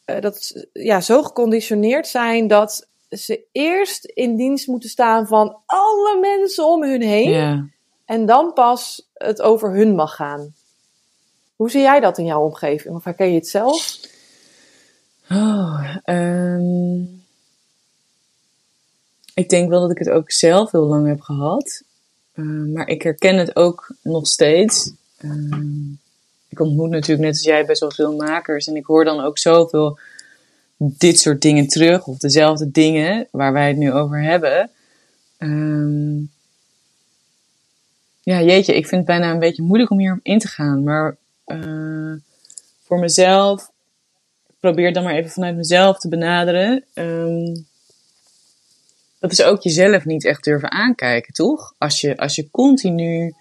eh, 0.04 0.20
dat, 0.20 0.66
ja, 0.72 1.00
zo 1.00 1.22
geconditioneerd 1.22 2.06
zijn 2.06 2.46
dat 2.46 2.88
ze 3.08 3.44
eerst 3.52 4.04
in 4.04 4.36
dienst 4.36 4.66
moeten 4.66 4.88
staan 4.88 5.26
van 5.26 5.62
alle 5.66 6.18
mensen 6.20 6.66
om 6.66 6.82
hun 6.82 7.02
heen. 7.02 7.30
ja. 7.30 7.76
En 8.08 8.26
dan 8.26 8.52
pas 8.52 9.08
het 9.14 9.42
over 9.42 9.74
hun 9.74 9.94
mag 9.94 10.14
gaan. 10.14 10.54
Hoe 11.56 11.70
zie 11.70 11.80
jij 11.80 12.00
dat 12.00 12.18
in 12.18 12.24
jouw 12.24 12.44
omgeving? 12.44 12.94
Of 12.94 13.04
herken 13.04 13.28
je 13.28 13.34
het 13.34 13.48
zelf? 13.48 13.98
Oh, 15.30 15.96
ehm, 16.04 17.00
ik 19.34 19.48
denk 19.48 19.68
wel 19.68 19.80
dat 19.80 19.90
ik 19.90 19.98
het 19.98 20.10
ook 20.10 20.32
zelf 20.32 20.70
heel 20.70 20.86
lang 20.86 21.06
heb 21.06 21.20
gehad. 21.20 21.82
Eh, 22.32 22.44
maar 22.44 22.88
ik 22.88 23.02
herken 23.02 23.36
het 23.36 23.56
ook 23.56 23.94
nog 24.02 24.26
steeds. 24.26 24.92
Ehm, 25.16 25.90
ik 26.48 26.60
ontmoet 26.60 26.90
natuurlijk 26.90 27.20
net 27.20 27.36
als 27.36 27.44
jij 27.44 27.66
best 27.66 27.80
wel 27.80 27.90
veel 27.90 28.16
makers. 28.16 28.66
En 28.66 28.76
ik 28.76 28.86
hoor 28.86 29.04
dan 29.04 29.20
ook 29.20 29.38
zoveel 29.38 29.98
dit 30.76 31.18
soort 31.18 31.42
dingen 31.42 31.68
terug. 31.68 32.06
Of 32.06 32.18
dezelfde 32.18 32.70
dingen 32.70 33.28
waar 33.30 33.52
wij 33.52 33.68
het 33.68 33.76
nu 33.76 33.92
over 33.92 34.22
hebben. 34.22 34.70
Ehm, 35.36 36.18
ja, 38.28 38.42
jeetje, 38.42 38.74
ik 38.74 38.86
vind 38.86 39.06
het 39.06 39.18
bijna 39.18 39.32
een 39.32 39.38
beetje 39.38 39.62
moeilijk 39.62 39.90
om 39.90 39.98
hierop 39.98 40.20
in 40.22 40.38
te 40.38 40.48
gaan. 40.48 40.82
Maar 40.82 41.16
eh, 41.44 42.12
voor 42.82 42.98
mezelf 42.98 43.70
ik 44.48 44.54
probeer 44.60 44.92
dan 44.92 45.02
maar 45.02 45.14
even 45.14 45.30
vanuit 45.30 45.56
mezelf 45.56 45.98
te 45.98 46.08
benaderen. 46.08 46.84
Ehm, 46.94 47.54
dat 49.18 49.32
is 49.32 49.42
ook 49.42 49.62
jezelf 49.62 50.04
niet 50.04 50.24
echt 50.24 50.44
durven 50.44 50.70
aankijken, 50.72 51.32
toch? 51.32 51.74
Als 51.78 52.00
je, 52.00 52.16
als 52.16 52.34
je 52.34 52.50
continu 52.50 53.34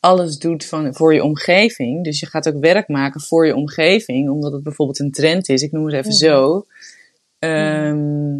alles 0.00 0.38
doet 0.38 0.64
van, 0.64 0.94
voor 0.94 1.14
je 1.14 1.22
omgeving. 1.24 2.04
Dus 2.04 2.20
je 2.20 2.26
gaat 2.26 2.48
ook 2.48 2.60
werk 2.60 2.88
maken 2.88 3.20
voor 3.20 3.46
je 3.46 3.54
omgeving. 3.56 4.30
Omdat 4.30 4.52
het 4.52 4.62
bijvoorbeeld 4.62 4.98
een 4.98 5.10
trend 5.10 5.48
is. 5.48 5.62
Ik 5.62 5.72
noem 5.72 5.84
het 5.84 5.94
even 5.94 6.08
Mhm. 6.08 6.18
zo. 6.18 6.66
Ehm, 7.38 8.38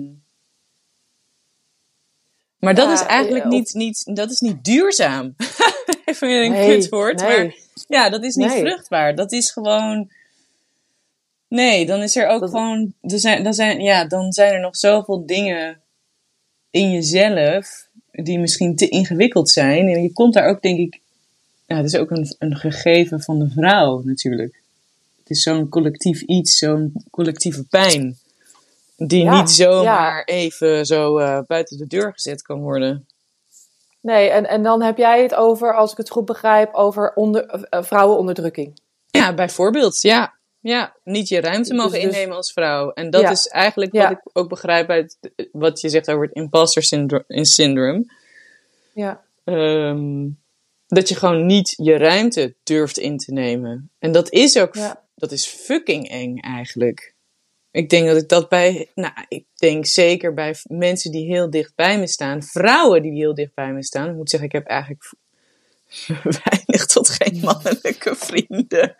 Maar 2.60 2.74
dat 2.74 2.86
Ja, 2.86 2.92
is 2.92 3.02
eigenlijk 3.02 3.44
eh, 3.44 3.50
niet, 3.50 3.74
niet, 3.74 4.16
dat 4.16 4.30
is 4.30 4.40
niet 4.40 4.64
duurzaam. 4.64 5.34
even 6.04 6.28
een 6.44 6.50
Nee, 6.52 6.76
kutwoord. 6.78 7.20
nee. 7.20 7.38
Maar 7.46 7.54
ja, 7.88 8.10
dat 8.10 8.24
is 8.24 8.34
niet 8.34 8.48
Nee. 8.48 8.58
vruchtbaar. 8.60 9.14
Dat 9.14 9.32
is 9.32 9.50
gewoon. 9.50 10.10
Nee, 11.48 11.86
dan 11.86 12.02
is 12.02 12.16
er 12.16 12.26
ook 12.28 12.40
Dat- 12.40 12.50
gewoon. 12.50 12.92
Er 13.00 13.18
zijn, 13.18 13.44
dan, 13.44 13.54
zijn, 13.54 13.80
ja, 13.80 14.04
dan 14.04 14.32
zijn 14.32 14.52
er 14.52 14.60
nog 14.60 14.76
zoveel 14.76 15.26
dingen 15.26 15.80
in 16.70 16.90
jezelf 16.92 17.86
die 18.12 18.38
misschien 18.38 18.76
te 18.76 18.88
ingewikkeld 18.88 19.50
zijn. 19.50 19.88
En 19.88 20.02
je 20.02 20.12
komt 20.12 20.34
daar 20.34 20.48
ook, 20.48 20.62
denk 20.62 20.78
ik. 20.78 21.00
Ja, 21.66 21.76
het 21.76 21.86
is 21.86 21.96
ook 21.96 22.10
een, 22.10 22.34
een 22.38 22.56
gegeven 22.56 23.20
van 23.20 23.38
de 23.38 23.50
vrouw 23.50 24.02
natuurlijk. 24.04 24.60
Het 25.18 25.30
is 25.30 25.42
zo'n 25.42 25.68
collectief 25.68 26.20
iets, 26.22 26.58
zo'n 26.58 26.92
collectieve 27.10 27.64
pijn. 27.64 28.18
Die 29.06 29.24
Ja, 29.24 29.40
niet 29.40 29.50
zomaar 29.50 30.24
even 30.24 30.86
zo 30.86 31.18
eh, 31.18 31.40
buiten 31.46 31.78
de 31.78 31.86
deur 31.86 32.12
gezet 32.12 32.42
kan 32.42 32.60
worden. 32.60 33.06
Nee, 34.00 34.28
en, 34.28 34.48
en 34.48 34.62
dan 34.62 34.82
heb 34.82 34.96
jij 34.96 35.22
het 35.22 35.34
over, 35.34 35.74
als 35.74 35.90
ik 35.92 35.96
het 35.96 36.10
goed 36.10 36.24
begrijp, 36.24 36.74
over 36.74 37.12
onder, 37.14 37.46
eh, 37.46 37.82
vrouwenonderdrukking. 37.82 38.80
Ja, 39.06 39.34
bijvoorbeeld, 39.34 40.00
ja. 40.00 40.38
Ja, 40.60 40.96
niet 41.04 41.28
je 41.28 41.40
ruimte 41.40 41.74
mogen 41.74 41.92
Dus- 41.92 42.02
dus- 42.02 42.12
innemen 42.14 42.36
als 42.36 42.52
vrouw. 42.52 42.90
En 42.90 43.10
dat 43.10 43.20
Ja. 43.20 43.30
is 43.30 43.46
eigenlijk 43.48 43.92
Ja. 43.92 44.02
wat 44.02 44.10
ik 44.12 44.20
ook 44.32 44.48
begrijp 44.48 44.88
uit 44.90 45.18
wat 45.52 45.80
je 45.80 45.88
zegt 45.88 46.10
over 46.10 46.26
het 46.26 46.34
imposter 46.34 46.82
syndro- 46.82 47.24
syndrome. 47.28 48.04
Ja. 48.94 49.22
Ehm, 49.44 50.28
dat 50.86 51.08
je 51.08 51.14
gewoon 51.14 51.46
niet 51.46 51.74
je 51.76 51.96
ruimte 51.96 52.54
durft 52.62 52.98
in 52.98 53.18
te 53.18 53.32
nemen. 53.32 53.90
En 53.98 54.12
dat 54.12 54.30
is 54.30 54.58
ook, 54.58 54.74
Ja. 54.74 55.02
dat 55.14 55.32
is 55.32 55.46
fucking 55.46 56.08
eng 56.08 56.36
eigenlijk. 56.38 57.14
Ik 57.72 57.90
denk 57.90 58.06
dat 58.06 58.16
ik 58.16 58.28
dat 58.28 58.48
bij, 58.48 58.90
nou, 58.94 59.12
ik 59.28 59.44
denk 59.54 59.86
zeker 59.86 60.34
bij 60.34 60.54
mensen 60.62 61.10
die 61.10 61.26
heel 61.26 61.50
dicht 61.50 61.74
bij 61.74 61.98
me 61.98 62.06
staan, 62.06 62.42
vrouwen 62.42 63.02
die 63.02 63.12
heel 63.12 63.34
dicht 63.34 63.54
bij 63.54 63.72
me 63.72 63.84
staan. 63.84 64.08
Ik 64.08 64.14
moet 64.14 64.30
zeggen, 64.30 64.48
ik 64.48 64.54
heb 64.54 64.66
eigenlijk 64.66 65.12
weinig 66.44 66.86
tot 66.86 67.08
geen 67.08 67.40
mannelijke 67.40 68.14
vrienden. 68.16 68.94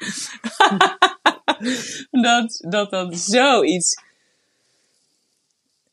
dat, 2.26 2.64
dat 2.68 2.90
dat 2.90 3.18
zoiets. 3.18 4.08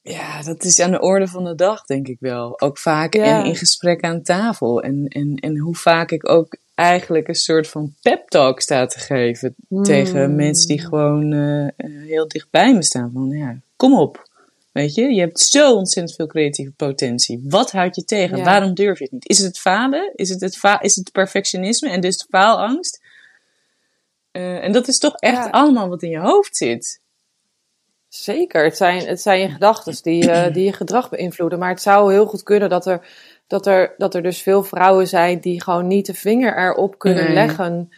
Ja, 0.08 0.42
dat 0.44 0.64
is 0.64 0.80
aan 0.80 0.92
de 0.92 1.00
orde 1.02 1.28
van 1.28 1.44
de 1.44 1.56
dag, 1.56 1.86
denk 1.86 2.08
ik 2.08 2.18
wel. 2.20 2.62
Ook 2.62 2.78
vaak 2.78 3.14
Ja. 3.14 3.24
en 3.40 3.46
in 3.46 3.56
gesprek 3.56 4.02
aan 4.02 4.22
tafel. 4.22 4.82
En, 4.82 5.06
en, 5.08 5.36
en 5.36 5.58
hoe 5.58 5.76
vaak 5.76 6.12
ik 6.12 6.30
ook 6.30 6.58
eigenlijk 6.76 7.28
een 7.28 7.36
soort 7.36 7.68
van 7.68 7.94
pep 8.02 8.30
talk 8.30 8.62
sta 8.62 8.86
te 8.86 9.00
geven 9.00 9.56
tegen 9.84 10.24
Hmm. 10.24 10.36
mensen 10.36 10.68
die 10.68 10.82
gewoon 10.82 11.34
eh, 11.34 11.68
heel 12.08 12.28
dichtbij 12.28 12.74
me 12.74 12.84
staan. 12.84 13.12
Van 13.14 13.30
ja, 13.30 13.60
kom 13.76 14.00
op. 14.00 14.26
Weet 14.72 14.94
je, 14.96 15.02
je 15.14 15.20
hebt 15.20 15.40
zo 15.40 15.74
ontzettend 15.76 16.16
veel 16.16 16.28
creatieve 16.28 16.72
potentie. 16.72 17.42
Wat 17.50 17.72
houd 17.72 17.96
je 17.96 18.04
tegen? 18.06 18.38
Ja. 18.38 18.44
Waarom 18.44 18.74
durf 18.74 18.98
je 18.98 19.04
het 19.04 19.14
niet? 19.14 19.30
Is 19.30 19.38
het 19.38 19.48
het 19.48 19.60
falen? 19.60 20.12
Is 20.16 20.30
het 20.30 20.42
het, 20.42 20.58
fa- 20.58 20.82
is 20.82 20.96
het 20.96 21.12
perfectionisme 21.12 21.90
en 21.90 22.02
dus 22.02 22.18
de 22.18 22.26
faalangst? 22.30 23.02
Eh, 24.32 24.64
en 24.64 24.72
dat 24.72 24.88
is 24.88 24.98
toch 24.98 25.16
echt 25.16 25.36
Ja. 25.44 25.50
allemaal 25.50 25.88
wat 25.90 26.04
in 26.04 26.10
je 26.10 26.20
hoofd 26.20 26.58
zit. 26.58 27.00
Zeker, 28.24 28.64
het 28.64 28.78
zijn, 28.78 29.06
het 29.08 29.22
zijn 29.22 29.40
je 29.40 29.50
gedachten 29.50 29.96
die, 30.02 30.32
eh, 30.32 30.54
die 30.54 30.64
je 30.64 30.74
gedrag 30.74 31.10
beïnvloeden. 31.10 31.60
Maar 31.60 31.70
het 31.70 31.82
zou 31.82 32.12
heel 32.14 32.26
goed 32.26 32.44
kunnen 32.44 32.70
dat 32.70 32.86
er 32.86 33.08
dat 33.48 33.66
er, 33.66 33.94
dat 33.98 34.16
er 34.16 34.22
dus 34.24 34.42
veel 34.42 34.64
vrouwen 34.64 35.08
zijn 35.08 35.40
die 35.40 35.64
gewoon 35.64 35.88
niet 35.88 36.06
de 36.06 36.14
vinger 36.14 36.58
erop 36.58 36.98
kunnen 36.98 37.24
Nee. 37.24 37.34
leggen 37.34 37.90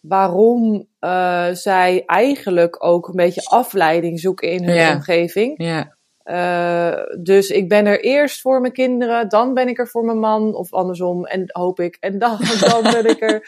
waarom 0.00 0.86
eh, 0.98 1.46
zij 1.52 2.02
eigenlijk 2.06 2.84
ook 2.84 3.08
een 3.08 3.16
beetje 3.16 3.44
afleiding 3.44 4.20
zoeken 4.20 4.50
in 4.50 4.64
hun 4.64 4.74
Ja. 4.74 4.94
omgeving. 4.94 5.54
Ja. 5.56 5.96
Eh, 6.22 7.02
dus 7.20 7.50
ik 7.50 7.68
ben 7.68 7.86
er 7.86 8.00
eerst 8.00 8.40
voor 8.40 8.60
mijn 8.60 8.72
kinderen, 8.72 9.28
dan 9.28 9.54
ben 9.54 9.68
ik 9.68 9.78
er 9.78 9.88
voor 9.88 10.04
mijn 10.04 10.18
man, 10.18 10.54
of 10.54 10.72
andersom, 10.72 11.24
en 11.26 11.44
hoop 11.46 11.80
ik. 11.80 11.96
En 12.00 12.18
dan, 12.18 12.36
dan 12.72 12.82
ben 12.82 13.06
ik 13.06 13.22
er 13.22 13.46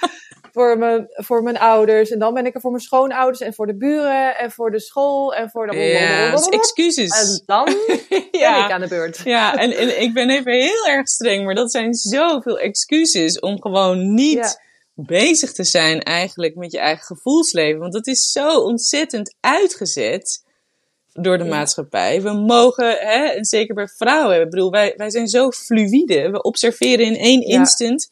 voor 0.52 0.78
mijn, 0.78 1.06
voor 1.10 1.42
mijn 1.42 1.58
ouders, 1.58 2.10
en 2.10 2.18
dan 2.18 2.34
ben 2.34 2.46
ik 2.46 2.54
er 2.54 2.60
voor 2.60 2.70
mijn 2.70 2.82
schoonouders, 2.82 3.40
en 3.40 3.54
voor 3.54 3.66
de 3.66 3.76
buren, 3.76 4.38
en 4.38 4.50
voor 4.50 4.70
de 4.70 4.80
school, 4.80 5.34
en 5.34 5.50
voor 5.50 5.66
de... 5.66 5.76
Ja, 5.76 6.30
dus 6.30 6.46
En 6.46 6.52
excuses. 6.52 7.42
dan 7.46 7.64
ben 8.08 8.22
Ja. 8.32 8.64
ik 8.64 8.72
aan 8.72 8.80
de 8.80 8.88
beurt. 8.88 9.20
Ja, 9.24 9.56
en, 9.56 9.72
en 9.76 10.00
ik 10.02 10.12
ben 10.14 10.30
even 10.30 10.52
heel 10.52 10.86
erg 10.86 11.08
streng, 11.08 11.44
maar 11.44 11.54
dat 11.54 11.70
zijn 11.70 11.94
zoveel 11.94 12.58
excuses 12.58 13.38
om 13.38 13.60
gewoon 13.62 14.14
niet 14.14 14.34
Ja. 14.34 14.60
bezig 14.94 15.52
te 15.52 15.64
zijn 15.64 16.00
eigenlijk 16.02 16.54
met 16.54 16.72
je 16.72 16.78
eigen 16.78 17.04
gevoelsleven. 17.04 17.80
Want 17.80 17.92
dat 17.92 18.06
is 18.06 18.30
zo 18.30 18.58
ontzettend 18.60 19.34
uitgezet 19.40 20.44
door 21.12 21.38
de 21.38 21.44
Ja. 21.44 21.50
maatschappij. 21.50 22.22
We 22.22 22.32
mogen, 22.32 22.90
hè, 22.98 23.24
en 23.24 23.44
zeker 23.44 23.74
bij 23.74 23.88
vrouwen, 23.96 24.40
ik 24.40 24.50
bedoel, 24.50 24.70
wij, 24.70 24.94
wij 24.96 25.10
zijn 25.10 25.28
zo 25.28 25.50
fluïde. 25.50 26.30
We 26.30 26.42
observeren 26.42 27.06
in 27.06 27.16
één 27.16 27.40
Ja. 27.40 27.58
instant. 27.58 28.10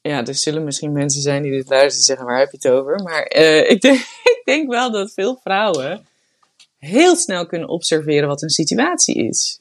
Ja, 0.00 0.26
er 0.26 0.34
zullen 0.34 0.64
misschien 0.64 0.92
mensen 0.92 1.22
zijn 1.22 1.42
die 1.42 1.52
dit 1.52 1.68
luisteren 1.68 1.98
en 1.98 2.04
zeggen, 2.04 2.26
waar 2.26 2.38
heb 2.38 2.50
je 2.50 2.56
het 2.60 2.68
over? 2.68 3.02
Maar 3.02 3.22
eh, 3.22 3.70
ik, 3.70 3.80
denk, 3.80 3.98
ik 4.36 4.42
denk 4.44 4.70
wel 4.70 4.90
dat 4.90 5.12
veel 5.12 5.38
vrouwen 5.42 6.06
heel 6.78 7.16
snel 7.16 7.46
kunnen 7.46 7.68
observeren 7.68 8.28
wat 8.28 8.42
een 8.42 8.50
situatie 8.50 9.16
is. 9.28 9.60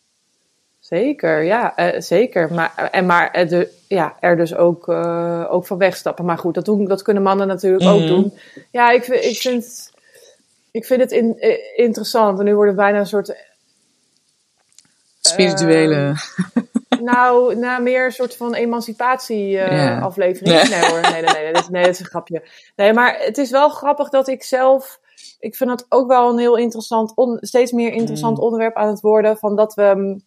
Zeker, 0.80 1.44
ja, 1.44 1.76
eh, 1.76 2.02
zeker. 2.02 2.54
Maar, 2.54 2.90
en 2.92 3.06
maar 3.06 3.48
de, 3.48 3.72
ja, 3.88 4.18
er 4.20 4.38
dus 4.38 4.56
ook, 4.56 4.88
eh, 4.90 5.46
ook 5.50 5.66
van 5.68 5.78
wegstappen. 5.78 6.26
Maar 6.26 6.38
goed, 6.38 6.54
dat, 6.54 6.66
doen, 6.66 6.86
dat 6.86 7.02
kunnen 7.02 7.24
mannen 7.24 7.48
natuurlijk 7.48 7.84
ook 7.84 8.00
Mhm. 8.00 8.08
doen. 8.08 8.34
Ja, 8.72 8.92
ik, 8.92 9.04
vind- 9.04 9.24
ik 9.24 9.38
vind, 9.38 9.92
ik 10.72 10.86
vind 10.86 11.02
het 11.02 11.12
in, 11.12 11.36
interessant. 11.76 12.40
En 12.40 12.46
nu 12.46 12.54
wordt 12.56 12.70
het 12.72 12.80
bijna 12.80 13.00
een 13.00 13.06
soort 13.08 13.36
Spirituele. 15.22 16.14
Nou, 17.02 17.56
na 17.56 17.80
meer 17.80 18.06
een 18.06 18.12
soort 18.12 18.36
van 18.36 18.54
emancipatie 18.54 19.60
eh, 19.60 20.04
aflevering. 20.04 20.56
Nee. 20.70 20.80
Nee. 20.80 20.90
hoor, 20.90 21.02
nee, 21.02 21.12
nee, 21.22 21.34
nee, 21.44 21.54
dat, 21.54 21.62
is- 21.62 21.70
nee, 21.70 21.84
dat 21.84 21.94
is 21.94 22.00
een 22.00 22.06
grapje. 22.06 22.48
Nee, 22.76 22.94
maar 22.94 23.18
het 23.20 23.38
is 23.38 23.50
wel 23.52 23.70
grappig 23.70 24.10
dat 24.10 24.28
ik 24.28 24.44
zelf... 24.44 25.00
Ik 25.40 25.56
vind 25.56 25.70
het 25.70 25.86
ook 25.90 26.08
wel 26.08 26.30
een 26.30 26.38
heel 26.38 26.56
interessant, 26.58 27.12
on- 27.16 27.38
steeds 27.42 27.72
meer 27.72 27.92
interessant 27.94 28.38
Mm. 28.38 28.44
onderwerp 28.44 28.76
aan 28.76 28.88
het 28.88 29.02
worden. 29.02 29.38
Van 29.38 29.56
dat 29.56 29.74
we, 29.74 29.94
mm, 29.96 30.22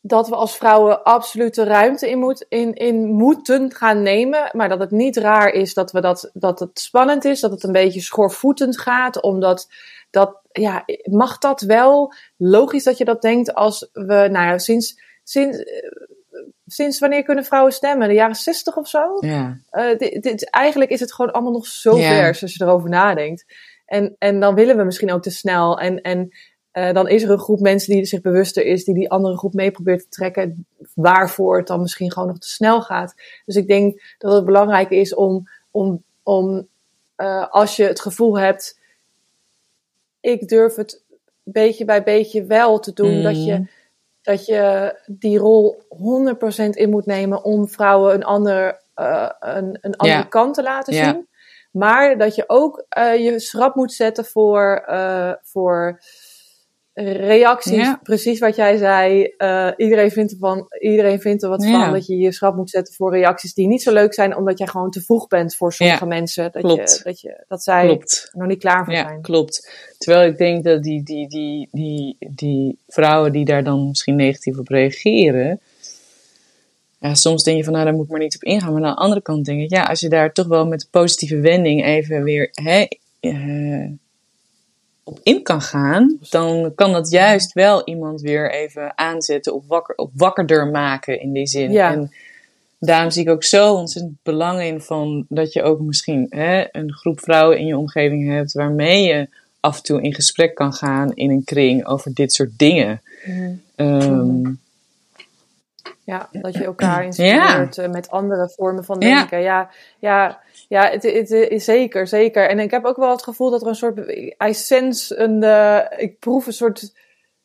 dat 0.00 0.28
we 0.28 0.34
als 0.34 0.56
vrouwen 0.56 1.02
absoluut 1.02 1.54
de 1.54 1.64
ruimte 1.64 2.10
in, 2.10 2.18
moet, 2.18 2.46
in, 2.48 2.74
in 2.74 3.06
moeten 3.06 3.72
gaan 3.74 4.02
nemen. 4.02 4.50
Maar 4.52 4.68
dat 4.68 4.78
het 4.78 4.90
niet 4.90 5.16
raar 5.16 5.48
is 5.48 5.74
dat, 5.74 5.92
we 5.92 6.00
dat, 6.00 6.30
dat 6.32 6.58
het 6.60 6.78
spannend 6.78 7.24
is. 7.24 7.40
Dat 7.40 7.50
het 7.50 7.62
een 7.62 7.72
beetje 7.72 8.00
schoorvoetend 8.00 8.78
gaat. 8.80 9.20
Omdat 9.22 9.68
dat, 10.10 10.40
ja, 10.62 10.84
mag 11.04 11.38
dat 11.38 11.60
wel? 11.60 12.12
Logisch 12.36 12.84
dat 12.84 12.98
je 12.98 13.04
dat 13.04 13.22
denkt 13.22 13.54
als 13.54 13.88
we, 13.92 14.04
nou 14.14 14.32
ja, 14.46 14.58
sinds, 14.58 15.00
sinds, 15.24 15.58
eh, 15.58 15.90
sinds 16.66 16.98
wanneer 16.98 17.22
kunnen 17.22 17.44
vrouwen 17.44 17.72
stemmen? 17.72 18.08
De 18.08 18.14
jaren 18.14 18.34
zestig 18.34 18.76
of 18.76 18.88
zo? 18.88 19.16
Ja. 19.20 19.58
Eh, 19.70 19.98
dit, 19.98 20.22
dit- 20.22 20.50
eigenlijk 20.50 20.90
is 20.90 21.00
het 21.00 21.12
gewoon 21.12 21.32
allemaal 21.32 21.52
nog 21.52 21.66
zo 21.66 21.96
Ja. 21.96 22.08
vers 22.08 22.42
als 22.42 22.54
je 22.54 22.64
erover 22.64 22.88
nadenkt. 22.88 23.44
En, 23.86 24.16
en 24.18 24.40
dan 24.40 24.54
willen 24.54 24.76
we 24.76 24.84
misschien 24.84 25.12
ook 25.12 25.22
te 25.22 25.30
snel. 25.30 25.78
En, 25.80 26.00
en 26.00 26.28
eh, 26.70 26.92
dan 26.92 27.08
is 27.08 27.22
er 27.22 27.30
een 27.30 27.38
groep 27.38 27.60
mensen 27.60 27.94
die 27.94 28.04
zich 28.04 28.20
bewuster 28.20 28.64
is, 28.64 28.84
die 28.84 28.94
die 28.94 29.10
andere 29.10 29.36
groep 29.38 29.54
mee 29.54 29.70
probeert 29.70 30.00
te 30.00 30.08
trekken, 30.08 30.66
waarvoor 30.94 31.56
het 31.56 31.66
dan 31.66 31.80
misschien 31.80 32.12
gewoon 32.12 32.28
nog 32.28 32.38
te 32.38 32.48
snel 32.48 32.82
gaat. 32.82 33.14
Dus 33.44 33.56
ik 33.56 33.66
denk 33.68 34.00
dat 34.18 34.32
het 34.32 34.44
belangrijk 34.44 34.90
is 34.90 35.14
om, 35.14 35.48
om, 35.70 36.02
om 36.22 36.68
als 37.50 37.76
je 37.76 37.84
het 37.84 38.00
gevoel 38.00 38.38
hebt, 38.38 38.78
ik 40.26 40.48
durf 40.48 40.74
het 40.74 41.04
beetje 41.42 41.84
bij 41.84 42.02
beetje 42.02 42.44
wel 42.44 42.78
te 42.78 42.92
doen, 42.92 43.16
Mm. 43.16 43.22
dat 43.22 43.44
je 43.44 43.66
dat 44.22 44.46
je 44.46 44.94
die 45.06 45.38
rol 45.38 45.82
100% 45.88 46.76
in 46.76 46.90
moet 46.90 47.06
nemen 47.06 47.44
om 47.44 47.68
vrouwen 47.68 48.14
een, 48.14 48.24
ander, 48.24 48.80
eh, 48.94 49.30
een, 49.40 49.78
een 49.80 49.96
andere 49.96 50.28
kant 50.28 50.54
te 50.54 50.62
laten 50.62 50.94
zien. 50.94 51.28
Maar 51.70 52.18
dat 52.18 52.34
je 52.34 52.44
ook 52.46 52.84
eh, 52.88 53.24
je 53.24 53.40
schrap 53.40 53.74
moet 53.74 53.92
zetten 53.92 54.24
voor, 54.24 54.82
eh, 54.86 55.32
voor 55.42 56.00
reacties. 57.04 57.76
Ja. 57.76 58.00
Precies 58.02 58.38
wat 58.38 58.56
jij 58.56 58.76
zei. 58.76 59.22
Eh, 59.36 59.70
iedereen, 59.76 60.10
vindt 60.10 60.32
ervan, 60.32 60.66
iedereen 60.80 61.20
vindt 61.20 61.42
er 61.42 61.48
wat 61.48 61.62
Ja. 61.64 61.70
van 61.84 61.92
dat 61.92 62.06
je 62.06 62.16
je 62.16 62.32
schrap 62.32 62.56
moet 62.56 62.70
zetten 62.70 62.94
voor 62.94 63.12
reacties 63.12 63.54
die 63.54 63.66
niet 63.66 63.82
zo 63.82 63.92
leuk 63.92 64.14
zijn, 64.14 64.36
omdat 64.36 64.58
jij 64.58 64.66
gewoon 64.66 64.90
te 64.90 65.00
vroeg 65.02 65.26
bent 65.28 65.56
voor 65.56 65.72
sommige 65.72 66.04
Ja, 66.04 66.08
mensen. 66.08 66.52
Dat, 66.52 66.62
klopt. 66.62 66.96
Je, 66.96 67.04
dat, 67.04 67.20
je, 67.20 67.44
dat 67.48 67.62
zij 67.62 67.86
Klopt. 67.86 68.30
nog 68.32 68.48
niet 68.48 68.58
klaar 68.58 68.84
voor 68.84 68.94
Ja, 68.94 69.02
zijn. 69.08 69.22
klopt. 69.22 69.70
Terwijl 69.98 70.30
ik 70.30 70.36
denk 70.38 70.64
dat 70.64 70.82
die, 70.82 71.02
die, 71.02 71.28
die, 71.28 71.68
die, 71.72 72.16
die 72.30 72.78
vrouwen 72.88 73.32
die 73.32 73.44
daar 73.44 73.64
dan 73.64 73.88
misschien 73.88 74.16
negatief 74.16 74.58
op 74.58 74.68
reageren. 74.68 75.60
Ja, 77.00 77.14
soms 77.14 77.42
denk 77.42 77.56
je 77.56 77.64
van, 77.64 77.72
nou, 77.72 77.84
daar 77.84 77.94
moet 77.94 78.04
ik 78.04 78.10
maar 78.10 78.20
niet 78.20 78.34
op 78.36 78.42
ingaan. 78.42 78.72
Maar 78.72 78.82
aan 78.84 78.94
de 78.94 79.00
andere 79.00 79.22
kant 79.22 79.44
denk 79.44 79.60
ik, 79.60 79.70
ja, 79.70 79.82
als 79.82 80.00
je 80.00 80.08
daar 80.08 80.32
toch 80.32 80.46
wel 80.46 80.66
met 80.66 80.82
een 80.82 80.88
positieve 80.90 81.40
wending 81.40 81.84
even 81.84 82.22
weer 82.22 82.48
hè, 82.52 82.86
eh, 83.20 83.90
op 85.08 85.20
in 85.22 85.42
kan 85.42 85.62
gaan, 85.62 86.16
dan 86.30 86.72
kan 86.74 86.92
dat 86.92 87.10
juist 87.10 87.52
wel 87.52 87.84
iemand 87.84 88.20
weer 88.20 88.52
even 88.52 88.98
aanzetten 88.98 89.54
of, 89.54 89.64
wakker, 89.66 89.94
of 89.94 90.10
wakkerder 90.14 90.66
maken 90.66 91.20
in 91.20 91.32
die 91.32 91.46
zin. 91.46 91.72
Ja. 91.72 91.92
En 91.92 92.12
daarom 92.78 93.10
zie 93.10 93.22
ik 93.22 93.30
ook 93.30 93.44
zo 93.44 93.74
ontzettend 93.74 94.16
belang 94.22 94.60
in 94.60 94.80
van 94.80 95.26
dat 95.28 95.52
je 95.52 95.62
ook 95.62 95.80
misschien 95.80 96.26
hè, 96.30 96.64
een 96.72 96.92
groep 96.92 97.20
vrouwen 97.20 97.58
in 97.58 97.66
je 97.66 97.76
omgeving 97.76 98.28
hebt 98.28 98.52
waarmee 98.52 99.02
je 99.02 99.28
af 99.60 99.76
en 99.76 99.82
toe 99.82 100.02
in 100.02 100.14
gesprek 100.14 100.54
kan 100.54 100.72
gaan 100.72 101.12
in 101.14 101.30
een 101.30 101.44
kring 101.44 101.86
over 101.86 102.14
dit 102.14 102.32
soort 102.32 102.58
dingen. 102.58 103.00
Ehm, 103.74 104.42
Ja, 106.04 106.28
dat 106.32 106.54
je 106.54 106.64
elkaar 106.64 107.04
inspireert 107.04 107.78
eh, 107.78 107.88
met 107.90 108.10
andere 108.10 108.50
vormen 108.56 108.84
van 108.84 109.00
Ja. 109.00 109.16
denken. 109.18 109.40
Ja, 109.42 109.70
ja, 109.98 110.40
ja 110.68 110.90
het, 110.90 111.02
het, 111.02 111.30
is 111.30 111.64
zeker, 111.64 112.06
zeker. 112.06 112.48
En 112.48 112.58
ik 112.58 112.70
heb 112.70 112.84
ook 112.84 112.96
wel 112.96 113.10
het 113.10 113.22
gevoel 113.22 113.50
dat 113.50 113.62
er 113.62 113.68
een 113.68 113.74
soort, 113.74 113.98
I 114.46 114.54
sense 114.54 115.18
een, 115.18 115.42
eh, 115.42 115.78
ik 115.96 116.18
proef 116.18 116.46
een 116.46 116.52
soort, 116.52 116.82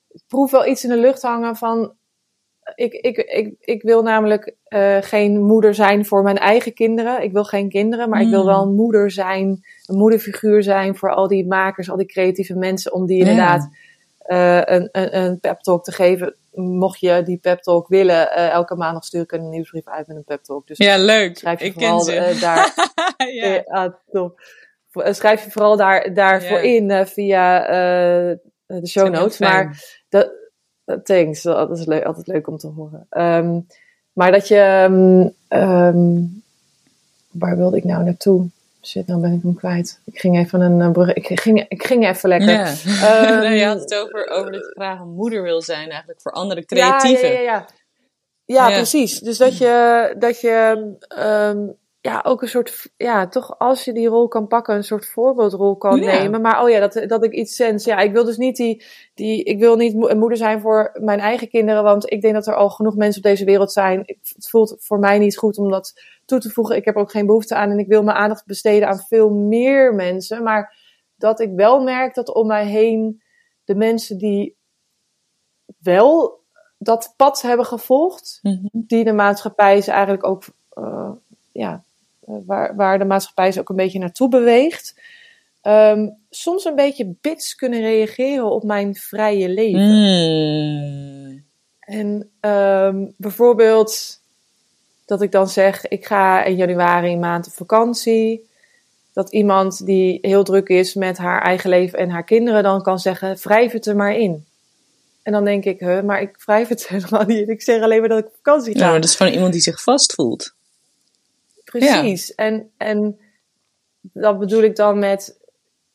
ik 0.08 0.22
proef 0.28 0.52
wel 0.52 0.66
iets 0.68 0.84
in 0.84 0.90
de 0.90 0.98
lucht 0.98 1.22
hangen 1.22 1.56
van, 1.56 1.94
ik, 2.76 2.94
ik, 2.94 3.18
ik, 3.18 3.56
ik 3.60 3.82
wil 3.82 4.02
namelijk 4.04 4.56
eh, 4.64 4.98
geen 5.02 5.42
moeder 5.46 5.74
zijn 5.74 6.06
voor 6.06 6.24
mijn 6.24 6.38
eigen 6.38 6.74
kinderen. 6.74 7.24
Ik 7.24 7.32
wil 7.32 7.44
geen 7.44 7.70
kinderen, 7.70 8.10
maar 8.10 8.22
ik 8.22 8.30
wil 8.30 8.42
Mm. 8.42 8.46
wel 8.48 8.62
een 8.62 8.76
moeder 8.76 9.12
zijn, 9.12 9.66
een 9.86 9.98
moederfiguur 9.98 10.64
zijn 10.64 10.96
voor 10.96 11.14
al 11.14 11.28
die 11.28 11.48
makers, 11.48 11.90
al 11.92 11.98
die 11.98 12.06
creatieve 12.06 12.56
mensen, 12.56 12.94
om 12.94 13.06
die 13.06 13.18
Ja. 13.24 13.30
inderdaad 13.30 13.70
eh, 14.18 14.62
een, 14.76 14.90
een, 14.92 15.18
een 15.18 15.40
pep 15.40 15.60
talk 15.60 15.84
te 15.84 15.92
geven. 15.92 16.36
Mocht 16.52 17.00
je 17.00 17.24
die 17.24 17.38
pep 17.38 17.62
talk 17.62 17.88
willen, 17.88 18.32
eh, 18.32 18.50
elke 18.50 18.76
maandag 18.76 19.04
stuur 19.04 19.22
ik 19.22 19.32
een 19.32 19.50
nieuwsbrief 19.50 19.88
uit 19.88 20.08
met 20.08 20.18
een 20.18 20.24
pep 20.24 20.44
talk. 20.44 20.68
Dus 20.68 20.78
ja, 20.78 20.98
leuk. 20.98 21.38
schrijf 21.38 21.60
je 21.60 21.66
ik 21.66 21.72
ken 21.74 21.82
vooral 21.82 22.00
ze. 22.02 22.14
eh, 22.16 22.42
daar, 22.42 22.74
ja. 23.34 23.44
eh, 23.44 23.66
ah, 23.74 23.94
top. 24.12 24.42
Schrijf 24.94 25.44
je 25.46 25.52
vooral 25.52 25.78
daar, 25.78 26.14
daarvoor 26.14 26.64
Ja. 26.66 26.76
in 26.76 27.06
via 27.08 27.60
de 28.66 28.88
show 28.88 29.10
notes. 29.10 29.38
Maar 29.38 29.84
dat, 30.10 30.32
dat- 30.86 31.06
thanks, 31.06 31.42
dat 31.42 31.78
is 31.78 31.86
leuk, 31.86 32.04
altijd 32.04 32.28
leuk 32.28 32.48
om 32.48 32.58
te 32.58 32.68
horen. 32.68 33.06
Ehm, 33.10 33.60
maar 34.14 34.32
dat 34.32 34.48
je, 34.48 34.58
ehm, 34.58 35.28
ehm, 35.48 36.20
waar 37.32 37.58
wilde 37.58 37.78
ik 37.78 37.84
nou 37.84 38.04
naartoe? 38.04 38.50
Shit, 38.82 39.08
nou 39.08 39.22
ben 39.22 39.34
ik 39.34 39.42
hem 39.42 39.56
kwijt. 39.56 40.02
Ik 40.06 40.20
ging 40.20 40.38
even 40.38 40.62
een 40.62 40.82
eh, 40.82 40.92
brug, 40.92 41.14
ik 41.14 41.40
ging, 41.40 41.66
ik 41.68 41.84
ging 41.84 42.08
even 42.08 42.30
lekker. 42.30 42.50
Ja. 42.50 42.66
Ehm, 43.02 43.40
Nee, 43.48 43.60
je 43.60 43.66
had 43.66 43.80
het 43.80 43.96
over, 43.96 44.30
over 44.30 44.52
dat 44.52 44.62
je 44.62 44.72
graag 44.76 45.00
een 45.00 45.14
moeder 45.14 45.44
wil 45.44 45.62
zijn, 45.62 45.90
eigenlijk 45.90 46.22
voor 46.22 46.32
andere 46.32 46.66
creatieven. 46.66 47.28
Ja, 47.32 47.34
ja, 47.34 47.42
ja. 47.42 47.66
Ja, 48.46 48.70
Ja. 48.70 48.76
precies. 48.76 49.20
Dus 49.20 49.38
dat 49.38 49.58
je, 49.58 50.16
dat 50.20 50.42
je 50.42 50.88
ehm, 51.08 51.68
ja, 52.02 52.22
ook 52.24 52.42
een 52.42 52.48
soort, 52.48 52.90
ja, 52.98 53.28
toch 53.28 53.60
als 53.60 53.86
je 53.86 53.94
die 53.94 54.08
rol 54.08 54.28
kan 54.28 54.48
pakken, 54.48 54.76
een 54.76 54.84
soort 54.84 55.06
voorbeeldrol 55.06 55.76
kan 55.78 56.02
Ja. 56.02 56.18
nemen. 56.20 56.42
Maar 56.42 56.64
oh 56.64 56.70
ja, 56.70 56.88
dat, 56.88 57.10
dat 57.10 57.24
ik 57.24 57.34
iets 57.34 57.56
sens. 57.56 57.86
Ja, 57.86 57.98
ik 58.00 58.12
wil 58.12 58.24
dus 58.24 58.38
niet 58.38 58.56
die, 58.56 58.84
die, 59.14 59.44
ik 59.44 59.60
wil 59.60 59.76
niet 59.76 59.94
een 60.10 60.20
moeder 60.20 60.38
zijn 60.38 60.62
voor 60.62 60.92
mijn 61.00 61.20
eigen 61.20 61.50
kinderen, 61.50 61.84
want 61.84 62.12
ik 62.12 62.22
denk 62.22 62.34
dat 62.34 62.48
er 62.48 62.56
al 62.56 62.70
genoeg 62.70 62.96
mensen 62.96 63.24
op 63.24 63.30
deze 63.30 63.46
wereld 63.46 63.72
zijn. 63.72 64.00
Het 64.06 64.48
voelt 64.50 64.76
voor 64.80 65.00
mij 65.00 65.20
niet 65.20 65.38
goed 65.38 65.58
om 65.58 65.70
dat 65.72 65.94
toe 66.32 66.40
te 66.40 66.50
voegen. 66.50 66.76
Ik 66.76 66.86
heb 66.86 66.96
er 66.96 67.02
ook 67.02 67.12
geen 67.12 67.26
behoefte 67.26 67.56
aan 67.56 67.70
en 67.72 67.80
ik 67.80 67.88
wil 67.88 68.04
mijn 68.04 68.18
aandacht 68.18 68.46
besteden 68.46 68.88
aan 68.88 69.00
veel 69.00 69.30
meer 69.30 69.94
mensen. 69.94 70.44
Maar 70.44 70.76
dat 71.16 71.40
ik 71.40 71.52
wel 71.56 71.82
merk 71.84 72.14
dat 72.16 72.34
om 72.34 72.48
mij 72.48 72.66
heen 72.66 73.22
de 73.64 73.76
mensen 73.76 74.18
die 74.18 74.56
wel 75.78 76.40
dat 76.78 77.14
pad 77.18 77.42
hebben 77.42 77.66
gevolgd, 77.66 78.40
Mhm. 78.42 78.66
die 78.72 79.04
de 79.04 79.14
maatschappij 79.14 79.82
ze 79.82 79.92
eigenlijk 79.92 80.26
ook, 80.26 80.44
eh, 80.70 81.12
ja, 81.52 81.84
eh, 82.26 82.36
waar, 82.46 82.76
waar 82.76 83.00
de 83.00 83.06
maatschappij 83.06 83.52
ze 83.52 83.60
ook 83.60 83.70
een 83.70 83.76
beetje 83.76 84.00
naartoe 84.00 84.30
beweegt, 84.30 85.02
ehm, 85.62 86.10
soms 86.30 86.66
een 86.66 86.76
beetje 86.76 87.16
bits 87.22 87.56
kunnen 87.56 87.80
reageren 87.80 88.52
op 88.52 88.64
mijn 88.64 88.96
vrije 88.96 89.50
leven. 89.50 89.90
Mm. 89.90 91.44
En 91.80 92.30
ehm, 92.40 93.08
bijvoorbeeld 93.18 94.21
dat 95.12 95.22
ik 95.22 95.32
dan 95.32 95.48
zeg, 95.48 95.88
ik 95.88 96.06
ga 96.06 96.44
in 96.44 96.56
januari 96.56 97.12
een 97.12 97.20
maand 97.20 97.48
op 97.48 97.54
vakantie. 97.54 98.50
Dat 99.14 99.32
iemand 99.32 99.86
die 99.86 100.20
heel 100.22 100.44
druk 100.44 100.70
is 100.70 100.94
met 100.94 101.18
haar 101.18 101.42
eigen 101.42 101.70
leven 101.70 102.00
en 102.00 102.10
haar 102.10 102.24
kinderen 102.24 102.64
dan 102.64 102.82
kan 102.82 103.00
zeggen, 103.00 103.38
wrijf 103.44 103.72
het 103.72 103.86
er 103.86 103.96
maar 103.96 104.16
in. 104.16 104.46
En 105.24 105.32
dan 105.32 105.44
denk 105.44 105.64
ik, 105.64 105.80
huh, 105.80 106.04
maar 106.04 106.22
ik 106.22 106.42
wrijf 106.46 106.68
het 106.68 106.88
helemaal 106.94 107.26
niet. 107.26 107.50
Ik 107.50 107.62
zeg 107.62 107.82
alleen 107.82 108.00
maar 108.00 108.10
dat 108.10 108.20
ik 108.20 108.26
op 108.26 108.36
vakantie 108.36 108.74
ga. 108.74 108.80
Nou, 108.80 108.94
dat 108.94 109.10
is 109.10 109.16
van 109.16 109.28
iemand 109.28 109.52
die 109.52 109.62
zich 109.62 109.82
vastvoelt. 109.82 110.54
Precies. 111.64 112.36
En, 112.36 112.72
en 112.78 113.20
dat 114.02 114.40
bedoel 114.40 114.64
ik 114.64 114.76
dan 114.76 115.00
met. 115.00 115.40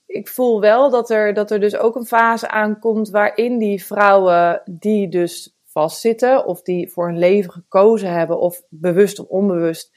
Ik 0.07 0.29
voel 0.29 0.61
wel 0.61 0.91
dat 0.91 1.11
er, 1.11 1.35
dat 1.35 1.51
er 1.51 1.61
dus 1.61 1.77
ook 1.77 1.97
een 1.97 2.07
fase 2.07 2.49
aankomt 2.49 3.11
waarin 3.11 3.59
die 3.59 3.85
vrouwen 3.85 4.63
die 4.65 5.09
dus 5.09 5.56
vastzitten, 5.81 6.47
of 6.47 6.63
die 6.63 6.93
voor 6.93 7.09
een 7.09 7.19
leven 7.19 7.53
gekozen 7.53 8.13
hebben, 8.13 8.41
of 8.41 8.63
bewust 8.69 9.19
of 9.19 9.27
onbewust, 9.27 9.97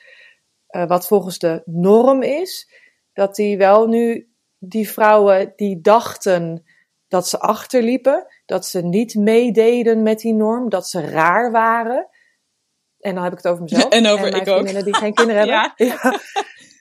uh, 0.69 0.88
wat 0.88 1.07
volgens 1.07 1.39
de 1.39 1.61
norm 1.65 2.21
is, 2.21 2.71
dat 3.13 3.36
die 3.36 3.57
wel 3.57 3.88
nu 3.88 4.32
die 4.57 4.89
vrouwen 4.89 5.53
die 5.55 5.82
dachten 5.82 6.63
dat 7.07 7.27
ze 7.27 7.39
achterliepen, 7.39 8.25
dat 8.45 8.65
ze 8.65 8.82
niet 8.82 9.15
meededen 9.15 10.03
met 10.03 10.19
die 10.19 10.34
norm, 10.34 10.69
dat 10.69 10.88
ze 10.88 11.01
raar 11.01 11.51
waren. 11.51 12.07
En 12.99 13.13
dan 13.13 13.23
heb 13.23 13.32
ik 13.32 13.38
het 13.38 13.47
over 13.47 13.63
mezelf. 13.63 13.89
En 13.99 14.07
over 14.07 14.34
en 14.34 14.41
ik 14.41 14.47
ook. 14.47 14.84
die 14.84 14.95
geen 14.95 15.13
kinderen 15.13 15.41
hebben. 15.49 15.73
ja. 15.88 16.19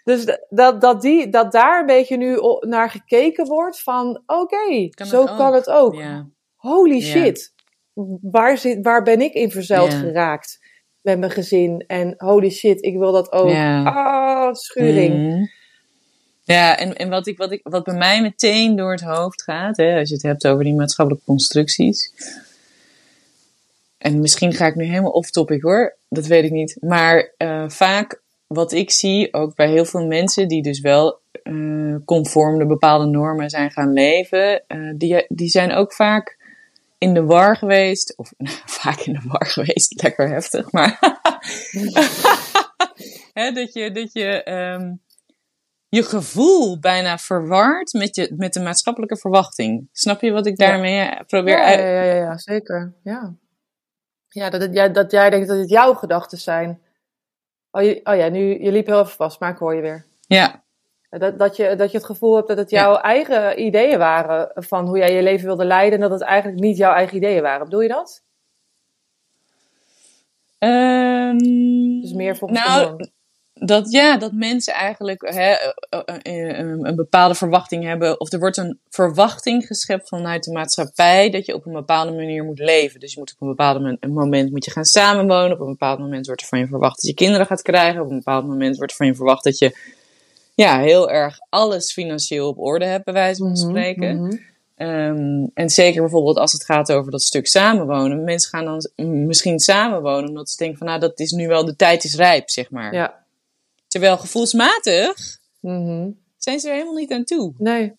Dus 0.05 0.37
dat, 0.49 0.81
dat, 0.81 1.03
die, 1.03 1.29
dat 1.29 1.53
daar 1.53 1.81
een 1.81 1.87
beetje 1.87 2.17
nu 2.17 2.39
naar 2.61 2.91
gekeken 2.91 3.47
wordt 3.47 3.83
van, 3.83 4.23
oké, 4.27 4.89
zo 5.05 5.25
kan 5.25 5.55
het 5.55 5.71
ook. 5.71 6.03
Holy 6.57 7.01
shit, 7.01 7.53
waar, 8.21 8.59
zit, 8.59 8.79
waar 8.83 9.03
ben 9.03 9.21
ik 9.21 9.33
in 9.33 9.51
verzeild 9.51 9.95
geraakt 9.95 10.59
met 11.01 11.19
mijn 11.19 11.31
gezin? 11.31 11.85
En 11.87 12.15
holy 12.17 12.51
shit, 12.51 12.85
ik 12.85 12.99
wil 12.99 13.13
dat 13.13 13.33
ook. 13.33 13.51
Ah, 13.51 14.55
schuring. 14.55 15.15
Mhm. 15.15 15.45
Ja, 16.45 16.79
en, 16.79 16.97
en 16.97 17.09
wat, 17.09 17.27
ik, 17.27 17.39
wat, 17.39 17.53
ik, 17.53 17.61
wat 17.63 17.85
bij 17.85 17.95
mij 17.95 18.23
meteen 18.23 18.77
door 18.77 18.91
het 18.91 19.01
hoofd 19.01 19.43
gaat, 19.43 19.77
hè, 19.77 19.99
als 19.99 20.09
je 20.09 20.15
het 20.15 20.25
hebt 20.25 20.47
over 20.47 20.65
die 20.65 20.75
maatschappelijke 20.75 21.27
constructies. 21.27 22.13
En 23.99 24.21
misschien 24.21 24.53
ga 24.53 24.67
ik 24.67 24.75
nu 24.75 24.85
helemaal 24.85 25.11
off 25.11 25.31
topic 25.31 25.63
hoor, 25.63 25.97
dat 26.09 26.27
weet 26.27 26.45
ik 26.45 26.51
niet. 26.51 26.77
Maar 26.81 27.35
uh, 27.39 27.69
vaak 27.69 28.23
wat 28.47 28.73
ik 28.73 28.91
zie, 28.91 29.35
ook 29.35 29.55
bij 29.55 29.71
heel 29.71 29.85
veel 29.85 30.07
mensen 30.07 30.49
die 30.49 30.63
dus 30.63 30.81
wel 30.81 31.21
uh, 31.43 31.97
conform 32.05 32.59
de 32.59 32.67
bepaalde 32.67 33.07
normen 33.07 33.51
zijn 33.51 33.71
gaan 33.71 33.93
leven, 33.93 34.63
uh, 34.69 34.93
die, 34.97 35.25
die 35.29 35.49
zijn 35.49 35.73
ook 35.73 35.93
vaak 35.93 36.38
in 36.99 37.15
de 37.15 37.25
war 37.25 37.57
geweest. 37.57 38.17
Of 38.17 38.33
nou, 38.37 38.57
vaak 38.81 38.99
in 38.99 39.13
de 39.13 39.23
war 39.25 39.47
geweest, 39.47 40.03
lekker 40.03 40.29
heftig, 40.29 40.73
maar. 40.73 40.99
Dat 43.55 43.73
je, 43.73 43.91
dat 43.91 44.13
je 44.13 44.51
um, 44.51 45.03
je 45.89 46.03
gevoel 46.03 46.79
bijna 46.79 47.19
verward 47.19 47.93
met, 47.93 48.17
je, 48.17 48.35
met 48.37 48.53
de 48.53 48.61
maatschappelijke 48.61 49.17
verwachting. 49.17 49.89
Snap 49.93 50.21
je 50.21 50.31
wat 50.31 50.47
ik 50.47 50.57
daarmee 50.57 50.95
ja. 50.95 51.23
probeer 51.27 51.63
uit... 51.63 51.79
Ja, 51.79 51.87
ja, 51.87 52.03
ja, 52.03 52.15
ja, 52.15 52.39
zeker. 52.39 52.95
Ja, 53.03 53.35
ja 54.29 54.51
dat, 54.51 54.61
het, 54.61 54.95
dat 54.95 55.11
jij 55.11 55.31
denkt 55.31 55.49
dat 55.49 55.59
het 55.59 55.71
jouw 55.71 55.95
gedachten 55.95 56.39
zijn. 56.39 56.81
Oh, 57.71 57.83
je, 57.83 58.01
oh 58.05 58.17
ja, 58.17 58.29
nu, 58.29 58.63
je 58.63 58.73
liep 58.73 58.87
heel 58.87 59.01
even 59.01 59.13
vast, 59.13 59.41
maar 59.41 59.51
ik 59.51 59.59
hoor 59.59 59.75
je 59.75 59.81
weer. 59.81 60.05
Ja. 60.27 60.65
Dat, 61.11 61.39
dat, 61.39 61.57
je, 61.57 61.77
dat 61.77 61.91
je 61.91 61.97
het 61.97 62.07
gevoel 62.07 62.37
hebt 62.37 62.49
dat 62.49 62.59
het 62.59 62.71
jouw 62.71 62.97
eigen 62.97 63.61
ideeën 63.61 63.99
waren 63.99 64.51
van 64.55 64.87
hoe 64.87 64.99
jij 64.99 65.13
je 65.13 65.23
leven 65.23 65.47
wilde 65.47 65.65
leiden 65.65 65.95
en 65.95 66.09
dat 66.09 66.19
het 66.19 66.29
eigenlijk 66.29 66.61
niet 66.61 66.77
jouw 66.77 66.93
eigen 66.93 67.17
ideeën 67.17 67.43
waren. 67.43 67.65
Bedoel 67.65 67.81
je 67.81 67.89
dat? 67.89 68.23
Um, 70.59 71.39
dus 72.01 72.13
meer 72.13 72.37
volgens 72.37 72.67
nou, 72.67 73.09
dat 73.55 73.91
ja, 73.91 74.17
dat 74.17 74.33
mensen 74.33 74.75
eigenlijk 74.75 75.23
hè, 75.35 75.57
een 76.23 76.97
bepaalde 76.97 77.35
verwachting 77.35 77.85
hebben. 77.85 78.21
Of 78.21 78.33
er 78.33 78.39
wordt 78.39 78.57
een 78.57 78.81
verwachting 78.89 79.67
geschept 79.67 80.09
vanuit 80.09 80.45
de 80.45 80.53
maatschappij 80.53 81.31
dat 81.31 81.47
je 81.47 81.55
op 81.55 81.67
een 81.67 81.73
bepaalde 81.73 82.13
manier 82.13 82.45
moet 82.45 82.59
leven. 82.59 83.01
Dus 83.01 83.13
je 83.13 83.19
moet 83.19 83.33
op 83.33 83.41
een 83.41 83.49
bepaald 83.49 84.07
moment 84.09 84.51
moet 84.51 84.65
je 84.65 84.71
gaan 84.71 84.85
samenwonen. 84.85 85.53
Op 85.53 85.61
een 85.61 85.67
bepaald 85.67 85.99
moment 85.99 86.27
wordt 86.27 86.41
er 86.41 86.49
van 86.49 86.59
je 86.59 86.67
verwacht 86.67 86.97
dat 86.97 87.11
je 87.11 87.15
kinderen 87.15 87.47
gaat 87.47 87.63
krijgen. 87.63 88.01
Op 88.01 88.11
een 88.11 88.17
bepaald 88.17 88.47
moment 88.47 88.77
wordt 88.77 88.91
er 88.91 88.99
van 88.99 89.07
je 89.07 89.15
verwacht 89.15 89.45
dat 89.45 89.59
je 89.59 89.97
ja, 90.65 90.81
heel 90.81 91.11
erg 91.11 91.39
alles 91.49 91.93
financieel 91.93 92.49
op 92.49 92.59
orde 92.59 92.85
hebt, 92.85 93.05
bij 93.05 93.15
wijze 93.15 93.39
van 93.39 93.51
mhm, 93.51 93.57
spreken. 93.57 94.17
Mm 94.17 94.47
um, 94.79 95.51
en 95.55 95.69
zeker 95.69 96.01
bijvoorbeeld 96.01 96.37
als 96.39 96.53
het 96.53 96.65
gaat 96.65 96.93
over 96.93 97.11
dat 97.11 97.23
stuk 97.23 97.47
samenwonen. 97.47 98.25
Mensen 98.25 98.51
gaan 98.51 98.65
dan 98.65 99.07
misschien 99.27 99.59
samenwonen 99.59 100.29
omdat 100.29 100.51
ze 100.51 100.57
denken 100.57 100.79
van 100.79 100.87
nou, 100.87 101.01
dat 101.01 101.21
is 101.21 101.31
nu 101.31 101.49
wel, 101.49 101.65
de 101.65 101.77
tijd 101.77 102.05
is 102.05 102.15
rijp, 102.15 102.51
zeg 102.51 102.71
maar. 102.71 102.95
Ja. 102.95 103.25
Terwijl 103.87 104.17
gevoelsmatig 104.17 105.39
mm 105.61 106.17
zijn 106.37 106.61
ze 106.61 106.69
er 106.69 106.75
helemaal 106.75 106.95
niet 106.95 107.13
aan 107.13 107.25
toe. 107.25 107.55
Nee. 107.59 107.93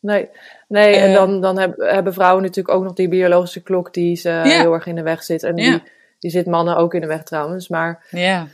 Nee, 0.00 0.28
nee 0.68 0.94
en 0.94 1.08
eh. 1.08 1.14
dan, 1.14 1.40
dan 1.40 1.58
hebben 1.78 2.12
vrouwen 2.12 2.42
natuurlijk 2.42 2.76
ook 2.76 2.82
nog 2.82 2.92
die 2.92 3.08
biologische 3.08 3.62
klok 3.62 3.94
die 3.94 4.16
ze 4.16 4.30
heel 4.44 4.72
erg 4.72 4.86
in 4.86 4.94
de 4.94 5.02
weg 5.02 5.22
zit. 5.22 5.42
En 5.42 5.54
die, 5.54 5.82
die 6.18 6.30
zit 6.30 6.46
mannen 6.46 6.76
ook 6.76 6.94
in 6.94 7.00
de 7.00 7.06
weg 7.06 7.22
trouwens. 7.22 7.68
Maar 7.68 8.06
ja, 8.10 8.48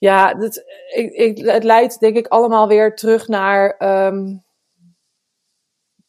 ja 0.00 0.34
dat, 0.34 0.62
ik, 0.94 1.12
ik, 1.12 1.46
het 1.46 1.64
leidt 1.64 2.00
denk 2.00 2.16
ik 2.16 2.26
allemaal 2.26 2.68
weer 2.68 2.94
terug 2.94 3.28
naar... 3.28 3.76
Um, 4.06 4.42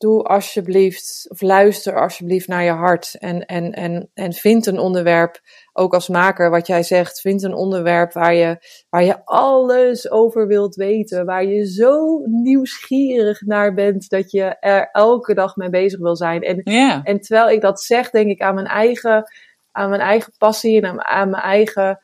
doe 0.02 0.24
alsjeblieft, 0.24 1.26
of 1.30 1.42
luister 1.42 2.02
alsjeblieft 2.02 2.48
naar 2.48 2.64
je 2.64 2.72
hart. 2.72 3.16
En, 3.20 3.46
en, 3.46 3.72
en, 3.72 4.10
en 4.14 4.34
vind 4.34 4.66
een 4.66 4.80
onderwerp, 4.80 5.40
ook 5.74 5.94
als 5.94 6.08
maker, 6.08 6.50
wat 6.50 6.68
jij 6.68 6.84
zegt, 6.84 7.22
vind 7.22 7.44
een 7.44 7.54
onderwerp 7.54 8.14
waar 8.14 8.34
je, 8.34 8.58
waar 8.90 9.04
je 9.04 9.26
alles 9.26 10.12
over 10.12 10.48
wilt 10.48 10.76
weten. 10.76 11.26
Waar 11.26 11.46
je 11.46 11.66
zo 11.66 12.22
nieuwsgierig 12.26 13.42
naar 13.42 13.74
bent 13.74 14.10
dat 14.10 14.32
je 14.32 14.44
er 14.60 14.90
elke 14.92 15.34
dag 15.34 15.56
mee 15.56 15.70
bezig 15.70 16.00
wil 16.00 16.16
zijn. 16.16 16.42
En, 16.42 16.64
en 17.04 17.20
terwijl 17.20 17.50
ik 17.50 17.62
dat 17.62 17.82
zeg, 17.82 18.10
denk 18.10 18.30
ik 18.30 18.42
aan 18.42 18.56
mijn 18.56 18.68
eigen, 18.68 19.24
aan 19.72 19.90
mijn 19.90 20.02
eigen 20.02 20.34
passie 20.38 20.82
en 20.82 20.86
aan, 20.86 21.02
aan 21.04 21.30
mijn 21.30 21.44
eigen. 21.44 22.00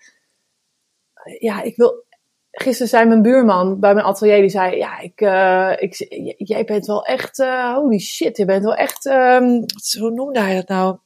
Ja, 1.39 1.61
ik 1.61 1.75
wil 1.75 2.05
gisteren 2.51 2.88
zei 2.88 3.05
mijn 3.05 3.21
buurman 3.21 3.80
bij 3.80 3.93
mijn 3.93 4.05
atelier, 4.05 4.41
die 4.41 4.49
zei, 4.49 4.75
ja, 4.78 4.99
ik, 4.99 5.21
uh, 5.21 5.73
ik, 5.78 6.05
jij 6.38 6.63
bent 6.63 6.86
wel 6.86 7.05
echt, 7.05 7.39
uh, 7.39 7.73
holy 7.73 7.99
shit, 7.99 8.38
je 8.38 8.45
bent 8.45 8.63
wel 8.63 8.75
echt, 8.75 9.05
um, 9.05 9.65
hoe 9.99 10.11
noemde 10.11 10.39
hij 10.39 10.55
dat 10.55 10.67
nou? 10.67 10.97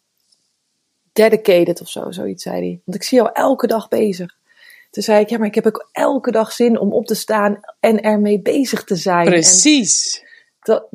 Dedicated 1.14 1.82
of 1.82 1.90
zo, 1.90 2.12
zoiets 2.12 2.44
zei 2.44 2.56
hij. 2.56 2.82
Want 2.86 2.98
ik 2.98 3.04
zie 3.04 3.18
jou 3.18 3.30
elke 3.34 3.68
dag 3.68 3.88
bezig. 3.88 4.40
Toen 4.90 5.04
zei 5.04 5.20
ik, 5.20 5.30
ja, 5.30 5.38
maar 5.38 5.48
ik 5.48 5.56
heb 5.56 5.66
ook 5.66 5.90
elke 5.92 6.32
dag 6.32 6.52
zin 6.52 6.80
om 6.80 6.94
op 6.94 7.06
te 7.06 7.16
staan 7.16 7.60
en 7.80 8.02
ermee 8.02 8.42
bezig 8.42 8.84
te 8.84 8.96
zijn. 8.96 9.26
Precies. 9.26 10.24
dat, 10.62 10.88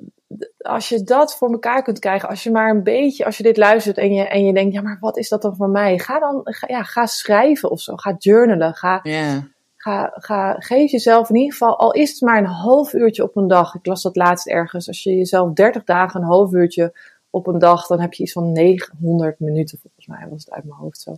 als 0.67 0.89
je 0.89 1.03
dat 1.03 1.37
voor 1.37 1.51
elkaar 1.51 1.83
kunt 1.83 1.99
krijgen, 1.99 2.29
als 2.29 2.43
je 2.43 2.51
maar 2.51 2.71
een 2.71 2.83
beetje, 2.83 3.25
als 3.25 3.37
je 3.37 3.43
dit 3.43 3.57
luistert 3.57 3.99
en 3.99 4.15
je, 4.15 4.23
en 4.23 4.45
je 4.45 4.53
denkt, 4.53 4.75
ja, 4.75 4.81
maar 4.81 4.97
wat 5.01 5.17
is 5.17 5.29
dat 5.29 5.43
dan 5.43 5.57
voor 5.57 5.69
mij? 5.69 5.99
Ga 5.99 6.19
dan, 6.19 6.41
ga, 6.45 6.67
ja, 6.71 6.83
ga 6.83 7.07
schrijven 7.07 7.71
of 7.71 7.81
zo. 7.81 7.97
Ga 7.97 8.15
journalen. 8.19 8.75
Ga, 8.75 9.01
yeah. 9.03 9.43
Ga, 9.77 10.13
ga, 10.15 10.55
geef 10.59 10.91
jezelf 10.91 11.29
in 11.29 11.37
ieder 11.37 11.53
geval, 11.53 11.79
al 11.79 11.93
is 11.93 12.11
het 12.11 12.21
maar 12.21 12.39
een 12.39 12.45
half 12.45 12.93
uurtje 12.93 13.23
op 13.23 13.37
een 13.37 13.49
dag. 13.49 13.75
Ik 13.75 13.87
las 13.87 14.03
dat 14.03 14.17
laatst 14.17 14.47
ergens. 14.47 14.89
Als 14.89 15.03
je 15.03 15.17
jezelf 15.17 15.53
30 15.53 15.85
dagen 15.85 16.21
een 16.21 16.27
half 16.27 16.53
uurtje 16.53 16.99
op 17.31 17.47
een 17.47 17.59
dag, 17.59 17.87
dan 17.87 18.01
heb 18.01 18.13
je 18.13 18.23
iets 18.23 18.33
van 18.33 18.53
900 18.53 19.41
minuten, 19.41 19.79
volgens 19.79 20.07
mij 20.07 20.27
was 20.31 20.45
het 20.45 20.55
uit 20.55 20.65
mijn 20.65 20.79
hoofd 20.79 21.01
zo. 21.01 21.17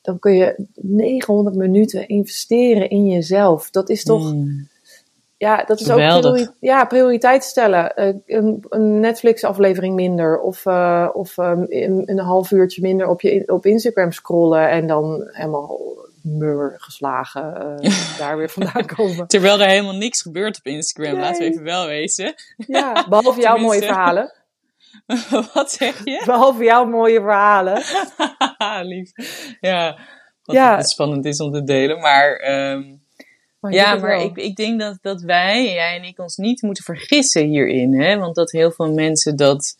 Dan 0.00 0.18
kun 0.18 0.34
je 0.34 0.66
900 0.74 1.56
minuten 1.56 2.08
investeren 2.08 2.90
in 2.90 3.06
jezelf. 3.06 3.70
Dat 3.70 3.88
is 3.88 4.04
toch. 4.04 4.32
Mm. 4.32 4.68
Ja, 5.40 5.64
dat 5.64 5.80
is 5.80 5.90
ook 5.90 5.96
priori 5.96 6.48
ja, 6.60 6.84
prioriteit 6.84 7.44
stellen. 7.44 7.92
Uh, 7.96 8.14
een, 8.26 8.64
een 8.68 9.00
Netflix-aflevering 9.00 9.94
minder. 9.94 10.40
Of, 10.40 10.66
uh, 10.66 11.08
of 11.12 11.36
um, 11.36 11.66
een, 11.68 12.02
een, 12.06 12.18
half 12.18 12.50
uurtje 12.50 12.82
minder 12.82 13.06
op, 13.06 13.20
je, 13.20 13.42
op 13.46 13.66
Instagram 13.66 14.12
scrollen. 14.12 14.70
En 14.70 14.86
dan 14.86 15.28
helemaal 15.32 15.78
mur 16.22 16.74
geslagen 16.78 17.76
uh, 17.82 18.18
daar 18.18 18.36
weer 18.36 18.48
vandaan 18.48 18.86
komen. 18.86 19.26
Terwijl 19.26 19.60
er 19.60 19.68
helemaal 19.68 19.96
niks 19.96 20.22
gebeurt 20.22 20.58
op 20.58 20.66
Instagram, 20.66 21.18
laten 21.18 21.42
we 21.42 21.50
even 21.50 21.64
wel 21.64 21.86
wezen. 21.86 22.34
Ja, 22.56 23.06
behalve 23.08 23.40
jouw 23.40 23.56
mooie 23.56 23.82
verhalen. 23.82 24.32
Wat 25.54 25.72
zeg 25.72 26.04
je? 26.04 26.22
Behalve 26.24 26.64
jouw 26.64 26.84
mooie 26.84 27.20
verhalen. 27.20 27.82
Lief. 28.92 29.12
Ja, 29.60 29.98
wat 30.42 30.56
ja. 30.56 30.82
spannend 30.82 31.24
is 31.24 31.40
om 31.40 31.52
te 31.52 31.62
delen. 31.62 32.00
Maar, 32.00 32.50
um, 32.72 32.99
ja, 33.68 33.94
maar 33.94 34.22
ik, 34.22 34.36
ik 34.36 34.56
denk 34.56 34.80
dat, 34.80 34.98
dat 35.00 35.22
wij, 35.22 35.72
jij 35.72 35.96
en 35.96 36.04
ik, 36.04 36.18
ons 36.18 36.36
niet 36.36 36.62
moeten 36.62 36.84
vergissen 36.84 37.46
hierin. 37.46 38.00
Hè? 38.00 38.16
Want 38.16 38.34
dat 38.34 38.50
heel 38.50 38.70
veel 38.70 38.92
mensen 38.92 39.36
dat 39.36 39.76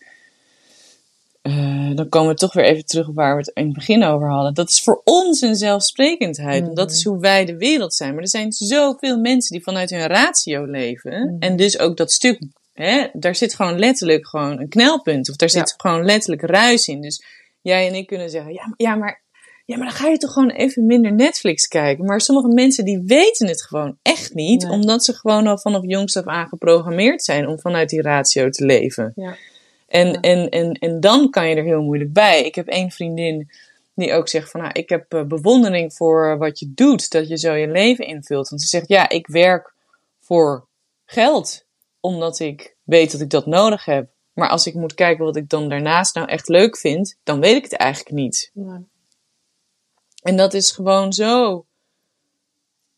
uh, 1.42 1.96
dan 1.96 2.08
komen 2.08 2.28
we 2.28 2.34
toch 2.34 2.52
weer 2.52 2.64
even 2.64 2.84
terug 2.84 3.08
op 3.08 3.14
waar 3.14 3.32
we 3.32 3.40
het 3.40 3.50
in 3.54 3.64
het 3.64 3.72
begin 3.72 4.04
over 4.04 4.28
hadden. 4.28 4.54
Dat 4.54 4.68
is 4.68 4.82
voor 4.82 5.00
ons 5.04 5.40
een 5.40 5.54
zelfsprekendheid. 5.54 6.66
Mm 6.66 6.74
Dat 6.74 6.90
is 6.90 7.04
hoe 7.04 7.18
wij 7.18 7.44
de 7.44 7.56
wereld 7.56 7.94
zijn. 7.94 8.12
Maar 8.12 8.22
er 8.22 8.28
zijn 8.28 8.52
zoveel 8.52 9.18
mensen 9.18 9.56
die 9.56 9.64
vanuit 9.64 9.90
hun 9.90 10.06
ratio 10.06 10.64
leven. 10.64 11.26
Mhm. 11.26 11.42
En 11.42 11.56
dus 11.56 11.78
ook 11.78 11.96
dat 11.96 12.12
stuk, 12.12 12.42
hè, 12.74 13.06
daar 13.12 13.34
zit 13.34 13.54
gewoon 13.54 13.78
letterlijk 13.78 14.28
gewoon 14.28 14.60
een 14.60 14.68
knelpunt. 14.68 15.30
Of 15.30 15.36
daar 15.36 15.50
zit 15.50 15.74
gewoon 15.76 16.04
letterlijk 16.04 16.42
ruis 16.42 16.86
in. 16.86 17.00
Dus 17.00 17.24
jij 17.60 17.88
en 17.88 17.94
ik 17.94 18.06
kunnen 18.06 18.30
zeggen, 18.30 18.52
ja, 18.52 18.74
ja 18.76 18.94
maar 18.94 19.22
ja, 19.70 19.76
maar 19.76 19.86
dan 19.86 19.96
ga 19.96 20.08
je 20.08 20.16
toch 20.18 20.32
gewoon 20.32 20.50
even 20.50 20.86
minder 20.86 21.12
Netflix 21.12 21.68
kijken. 21.68 22.04
Maar 22.04 22.20
sommige 22.20 22.48
mensen 22.48 22.84
die 22.84 23.02
weten 23.04 23.46
het 23.46 23.62
gewoon 23.62 23.98
echt 24.02 24.34
niet, 24.34 24.62
Nee. 24.62 24.72
omdat 24.72 25.04
ze 25.04 25.12
gewoon 25.14 25.46
al 25.46 25.58
vanaf 25.58 25.82
jongs 25.84 26.16
af 26.16 26.24
aan 26.24 26.48
geprogrammeerd 26.48 27.22
zijn 27.22 27.48
om 27.48 27.58
vanuit 27.60 27.88
die 27.88 28.02
ratio 28.02 28.48
te 28.48 28.64
leven. 28.64 29.12
Ja. 29.14 29.36
En, 29.86 30.06
Ja. 30.12 30.20
en, 30.20 30.48
en, 30.48 30.72
en 30.72 31.00
dan 31.00 31.30
kan 31.30 31.48
je 31.48 31.54
er 31.54 31.64
heel 31.64 31.82
moeilijk 31.82 32.12
bij. 32.12 32.44
Ik 32.44 32.54
heb 32.54 32.66
één 32.66 32.90
vriendin 32.90 33.50
die 33.94 34.12
ook 34.12 34.28
zegt 34.28 34.50
van, 34.50 34.60
nou, 34.60 34.72
ik 34.72 34.88
heb 34.88 35.12
eh, 35.12 35.24
bewondering 35.24 35.94
voor 35.94 36.38
wat 36.38 36.58
je 36.58 36.72
doet, 36.74 37.10
dat 37.10 37.28
je 37.28 37.38
zo 37.38 37.52
je 37.52 37.68
leven 37.68 38.06
invult. 38.06 38.48
Want 38.48 38.62
ze 38.62 38.68
zegt, 38.68 38.88
ja, 38.88 39.08
ik 39.08 39.26
werk 39.26 39.74
voor 40.20 40.68
geld, 41.04 41.64
omdat 42.00 42.38
ik 42.38 42.76
weet 42.82 43.12
dat 43.12 43.20
ik 43.20 43.30
dat 43.30 43.46
nodig 43.46 43.84
heb. 43.84 44.08
Maar 44.32 44.48
als 44.48 44.66
ik 44.66 44.74
moet 44.74 44.94
kijken 44.94 45.24
wat 45.24 45.36
ik 45.36 45.48
dan 45.48 45.68
daarnaast 45.68 46.14
nou 46.14 46.28
echt 46.28 46.48
leuk 46.48 46.76
vind, 46.76 47.16
dan 47.22 47.40
weet 47.40 47.56
ik 47.56 47.62
het 47.62 47.72
eigenlijk 47.76 48.14
niet. 48.14 48.50
En 50.30 50.36
dat 50.36 50.54
is 50.54 50.70
gewoon 50.70 51.12
zo 51.12 51.64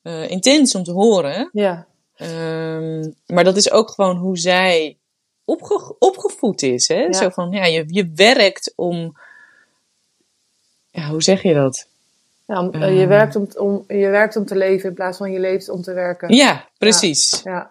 eh, 0.02 0.30
intens 0.30 0.74
om 0.74 0.82
te 0.84 0.92
horen. 0.92 1.48
Ja. 1.52 1.86
Ehm, 2.16 3.10
maar 3.26 3.44
dat 3.44 3.56
is 3.56 3.70
ook 3.70 3.90
gewoon 3.90 4.16
hoe 4.16 4.38
zij 4.38 4.98
opge- 5.44 5.96
opgevoed 5.98 6.62
is. 6.62 6.88
Hè? 6.88 7.00
Ja. 7.02 7.12
Zo 7.12 7.28
van, 7.28 7.50
ja, 7.50 7.64
je, 7.64 7.84
je 7.86 8.10
werkt 8.14 8.72
om... 8.76 9.16
Ja, 10.90 11.08
hoe 11.08 11.22
zeg 11.22 11.42
je 11.42 11.54
dat? 11.54 11.88
Ja, 12.46 12.60
om- 12.60 12.72
eh, 12.72 13.00
je, 13.00 13.06
werkt 13.06 13.36
om, 13.36 13.48
om, 13.56 13.84
je 13.88 14.08
werkt 14.08 14.36
om 14.36 14.44
te 14.44 14.56
leven 14.56 14.88
in 14.88 14.94
plaats 14.94 15.18
van 15.18 15.32
je 15.32 15.40
leeft 15.40 15.68
om 15.68 15.82
te 15.82 15.92
werken. 15.92 16.34
Ja, 16.34 16.68
precies. 16.78 17.40
Ja, 17.44 17.70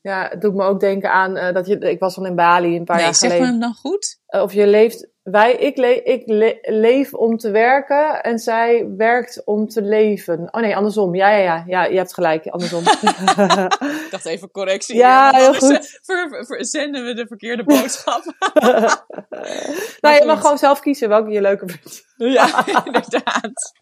ja 0.00 0.28
het 0.30 0.40
doet 0.40 0.54
me 0.54 0.64
ook 0.64 0.80
denken 0.80 1.12
aan 1.12 1.36
eh, 1.36 1.54
dat 1.54 1.66
je. 1.66 1.78
Ik 1.78 1.98
was 1.98 2.14
dan 2.14 2.26
in 2.26 2.34
Bali 2.34 2.76
een 2.76 2.84
paar 2.84 2.96
nee, 2.96 3.04
jaar 3.04 3.14
zeg 3.14 3.30
me 3.30 3.36
geleden. 3.36 3.52
hem 3.52 3.60
dan 3.60 3.74
goed? 3.74 4.18
Of 4.26 4.52
je 4.52 4.66
leeft. 4.66 5.06
Wij, 5.30 5.52
ik, 5.52 5.76
le, 5.76 6.02
ik 6.02 6.22
le- 6.26 6.58
leef 6.62 7.14
om 7.14 7.36
te 7.36 7.50
werken 7.50 8.22
en 8.22 8.38
zij 8.38 8.86
werkt 8.96 9.42
om 9.44 9.68
te 9.68 9.82
leven. 9.82 10.48
Oh 10.50 10.60
nee, 10.60 10.76
andersom. 10.76 11.14
Ja, 11.14 11.30
ja, 11.30 11.42
ja. 11.42 11.64
ja 11.66 11.84
je 11.84 11.96
hebt 11.96 12.14
gelijk. 12.14 12.46
Andersom. 12.46 12.82
Ik 14.04 14.08
dacht 14.10 14.26
even 14.26 14.50
correctie. 14.50 14.96
Ja, 14.96 15.30
heel 15.30 15.44
anders, 15.44 15.64
goed. 15.64 15.72
eh, 15.72 15.80
ver- 16.02 16.28
ver- 16.28 16.46
ver- 16.46 16.64
zenden 16.64 17.04
we 17.04 17.14
de 17.14 17.26
verkeerde 17.26 17.64
boodschap. 17.64 18.22
nou, 20.00 20.14
je 20.14 20.22
mag 20.26 20.40
gewoon 20.40 20.58
zelf 20.58 20.80
kiezen 20.80 21.08
welke 21.08 21.30
je 21.30 21.40
leuker 21.40 21.70
vindt. 21.70 22.04
ja, 22.36 22.66
inderdaad. 22.84 23.72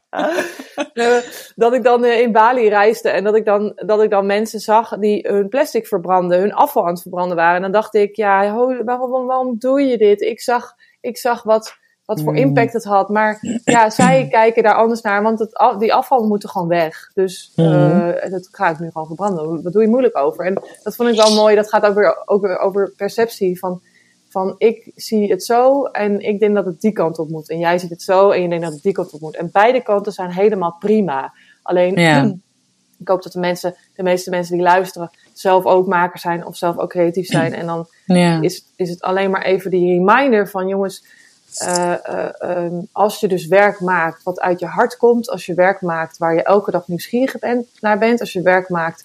Eh, 0.92 1.16
dat 1.54 1.72
ik 1.74 1.82
dan 1.84 2.04
eh, 2.04 2.20
in 2.20 2.32
Bali 2.32 2.68
reisde 2.68 3.08
en 3.08 3.24
dat 3.24 3.36
ik, 3.36 3.44
dan, 3.44 3.72
dat 3.76 4.02
ik 4.02 4.10
dan 4.10 4.26
mensen 4.26 4.60
zag 4.60 4.98
die 4.98 5.28
hun 5.28 5.48
plastic 5.48 5.86
verbranden, 5.86 6.38
hun 6.38 6.54
afval 6.54 6.82
aan 6.82 6.92
het 6.92 7.02
verbranden 7.02 7.36
waren. 7.36 7.56
En 7.56 7.62
dan 7.62 7.72
dacht 7.72 7.94
ik, 7.94 8.16
ja, 8.16 8.54
waarom, 8.84 9.26
waarom 9.26 9.58
doe 9.58 9.80
je 9.82 9.98
dit? 9.98 10.20
Ik 10.20 10.40
zag, 10.40 10.74
ik 11.04 11.16
zag 11.18 11.42
wat, 11.42 11.74
wat 12.04 12.20
voor 12.22 12.32
Mm. 12.32 12.38
impact 12.38 12.72
het 12.72 12.84
had. 12.84 13.08
Maar 13.08 13.38
ja, 13.64 13.90
zij 13.90 14.26
kijken 14.30 14.62
daar 14.62 14.74
anders 14.74 15.00
naar, 15.00 15.22
want 15.22 15.38
het, 15.38 15.54
af- 15.54 15.76
die 15.76 15.94
afval 15.94 16.26
moet 16.26 16.42
er 16.42 16.48
gewoon 16.48 16.68
weg. 16.68 17.10
Dus 17.14 17.52
Mhm. 17.56 18.30
dat 18.30 18.48
ga 18.50 18.70
ik 18.70 18.78
nu 18.78 18.90
gewoon 18.90 19.06
verbranden. 19.06 19.62
Wat 19.62 19.72
doe 19.72 19.82
je 19.82 19.88
moeilijk 19.88 20.16
over? 20.16 20.46
En 20.46 20.54
dat 20.82 20.96
vond 20.96 21.08
ik 21.08 21.16
wel 21.16 21.34
mooi. 21.34 21.54
Dat 21.56 21.68
gaat 21.68 21.84
ook 21.86 21.94
weer, 21.94 22.22
ook 22.24 22.42
weer 22.42 22.58
over 22.58 22.92
perceptie 22.96 23.58
van 23.58 23.80
van 24.28 24.54
ik 24.58 24.92
zie 24.94 25.30
het 25.30 25.44
zo 25.44 25.84
en 25.84 26.20
ik 26.20 26.40
denk 26.40 26.54
dat 26.54 26.64
het 26.64 26.80
die 26.80 26.92
kant 26.92 27.18
op 27.18 27.28
moet. 27.28 27.48
En 27.50 27.58
jij 27.58 27.78
ziet 27.78 27.90
het 27.90 28.02
zo 28.02 28.30
en 28.30 28.42
je 28.42 28.48
denkt 28.48 28.64
dat 28.64 28.72
het 28.72 28.82
die 28.82 28.92
kant 28.92 29.12
op 29.12 29.20
moet. 29.20 29.36
En 29.36 29.48
beide 29.52 29.82
kanten 29.82 30.12
zijn 30.12 30.30
helemaal 30.32 30.76
prima. 30.78 31.32
Alleen, 31.62 31.94
Ja. 31.94 32.34
ik 32.98 33.08
hoop 33.08 33.22
dat 33.22 33.32
de 33.32 33.38
mensen, 33.38 33.74
de 33.94 34.02
meeste 34.02 34.30
mensen 34.30 34.54
die 34.54 34.62
luisteren, 34.64 35.10
zelf 35.32 35.64
ook 35.64 35.86
maker 35.86 36.18
zijn 36.18 36.46
of 36.46 36.56
zelf 36.56 36.78
ook 36.78 36.90
creatief 36.90 37.26
zijn. 37.26 37.54
En 37.54 37.66
dan 37.66 37.86
Ja. 38.06 38.40
is, 38.40 38.64
is 38.76 38.90
het 38.90 39.02
alleen 39.02 39.30
maar 39.30 39.42
even 39.42 39.70
die 39.70 39.98
reminder 39.98 40.48
van 40.48 40.68
jongens, 40.68 41.04
eh, 41.54 41.92
eh, 41.92 42.28
ehm, 42.38 42.74
als 42.92 43.20
je 43.20 43.28
dus 43.28 43.46
werk 43.46 43.80
maakt 43.80 44.22
wat 44.22 44.40
uit 44.40 44.60
je 44.60 44.66
hart 44.66 44.96
komt, 44.96 45.30
als 45.30 45.46
je 45.46 45.54
werk 45.54 45.80
maakt 45.80 46.18
waar 46.18 46.34
je 46.34 46.42
elke 46.42 46.70
dag 46.70 46.88
nieuwsgierig 46.88 47.38
bent, 47.38 47.66
naar 47.80 47.98
bent, 47.98 48.20
als 48.20 48.32
je 48.32 48.42
werk 48.42 48.68
maakt 48.68 49.04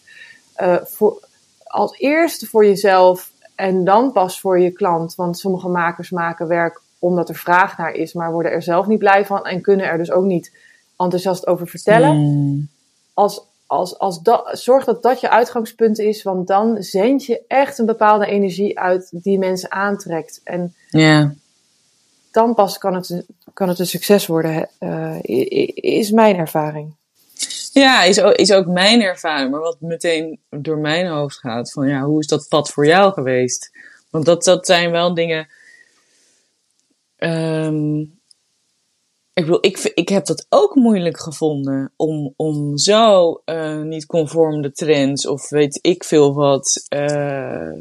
eh, 0.56 0.76
voor, 0.84 1.20
als 1.64 1.98
eerste 1.98 2.46
voor 2.46 2.66
jezelf 2.66 3.32
en 3.56 3.84
dan 3.84 4.12
pas 4.12 4.40
voor 4.40 4.60
je 4.60 4.72
klant. 4.72 5.16
Want 5.16 5.38
sommige 5.38 5.68
makers 5.68 6.10
maken 6.10 6.48
werk 6.48 6.82
omdat 7.00 7.30
er 7.30 7.36
vraag 7.36 7.78
naar 7.78 7.92
is, 7.92 8.14
maar 8.14 8.32
worden 8.32 8.52
er 8.52 8.62
zelf 8.62 8.88
niet 8.88 9.00
blij 9.00 9.26
van 9.26 9.46
en 9.46 9.62
kunnen 9.62 9.86
er 9.86 9.98
dus 9.98 10.12
ook 10.12 10.24
niet 10.26 10.52
enthousiast 10.98 11.48
over 11.48 11.68
vertellen 11.68 12.18
Mm. 12.18 12.70
als, 13.14 13.42
als, 13.70 13.98
als 14.00 14.22
dat, 14.22 14.50
zorg 14.52 14.86
dat 14.86 15.04
dat 15.04 15.20
je 15.20 15.30
uitgangspunt 15.30 16.00
is, 16.00 16.24
want 16.24 16.48
dan 16.48 16.84
zend 16.84 17.26
je 17.26 17.44
echt 17.48 17.78
een 17.78 17.86
bepaalde 17.86 18.26
energie 18.26 18.80
uit 18.80 19.10
die 19.12 19.40
mensen 19.40 19.72
aantrekt. 19.72 20.42
En 20.44 20.76
dan 22.32 22.54
pas 22.54 22.78
kan 22.78 22.94
het, 22.96 23.26
kan 23.54 23.70
het 23.70 23.80
een 23.80 23.88
succes 23.88 24.28
worden, 24.28 24.70
eh, 24.80 25.18
is 25.74 26.12
mijn 26.12 26.38
ervaring. 26.38 26.96
Ja, 27.74 28.04
is 28.04 28.22
ook, 28.22 28.34
is 28.34 28.52
ook 28.52 28.66
mijn 28.66 29.02
ervaring. 29.02 29.52
Maar 29.52 29.60
wat 29.60 29.82
meteen 29.82 30.40
door 30.50 30.78
mijn 30.78 31.08
hoofd 31.08 31.38
gaat, 31.38 31.72
van 31.72 31.88
ja, 31.88 32.02
hoe 32.02 32.20
is 32.20 32.28
dat 32.28 32.48
pad 32.50 32.72
voor 32.72 32.86
jou 32.86 33.14
geweest? 33.14 33.72
Want 34.10 34.26
dat, 34.26 34.44
dat 34.44 34.66
zijn 34.66 34.92
wel 34.92 35.14
dingen. 35.14 35.48
ehm, 37.18 38.04
ik 39.40 39.46
bedoel, 39.46 39.66
ik, 39.66 39.92
ik 39.94 40.10
heb 40.10 40.26
dat 40.26 40.46
ook 40.50 40.76
moeilijk 40.76 41.20
gevonden 41.20 41.92
om, 41.96 42.34
om 42.36 42.78
zo 42.78 43.42
eh, 43.46 43.82
niet 43.82 44.06
conform 44.06 44.62
de 44.62 44.72
trends 44.72 45.28
of 45.28 45.50
weet 45.50 45.80
ik 45.82 46.04
veel 46.04 46.34
wat 46.34 46.86
eh, 46.88 47.72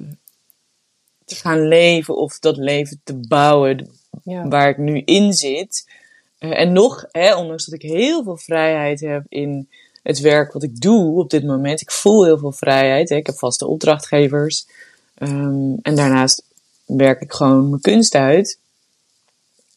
te 1.24 1.34
gaan 1.34 1.68
leven 1.68 2.16
of 2.16 2.38
dat 2.38 2.56
leven 2.56 3.00
te 3.04 3.14
bouwen 3.14 3.90
Ja. 4.22 4.48
waar 4.48 4.68
ik 4.68 4.78
nu 4.78 5.02
in 5.04 5.32
zit. 5.32 5.90
Eh, 6.38 6.60
en 6.60 6.72
nog, 6.72 7.06
hè, 7.10 7.36
ondanks 7.36 7.64
dat 7.64 7.74
ik 7.74 7.90
heel 7.90 8.22
veel 8.22 8.36
vrijheid 8.36 9.00
heb 9.00 9.24
in 9.28 9.68
het 10.02 10.20
werk 10.20 10.52
wat 10.52 10.62
ik 10.62 10.80
doe 10.80 11.18
op 11.18 11.30
dit 11.30 11.44
moment. 11.44 11.80
Ik 11.80 11.90
voel 11.90 12.24
heel 12.24 12.38
veel 12.38 12.52
vrijheid. 12.52 13.08
Hè. 13.08 13.16
Ik 13.16 13.26
heb 13.26 13.38
vaste 13.38 13.66
opdrachtgevers. 13.66 14.66
Ehm, 15.14 15.74
en 15.82 15.94
daarnaast 15.94 16.42
werk 16.84 17.20
ik 17.20 17.32
gewoon 17.32 17.68
mijn 17.68 17.80
kunst 17.80 18.14
uit. 18.14 18.58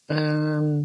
Ehm, 0.06 0.80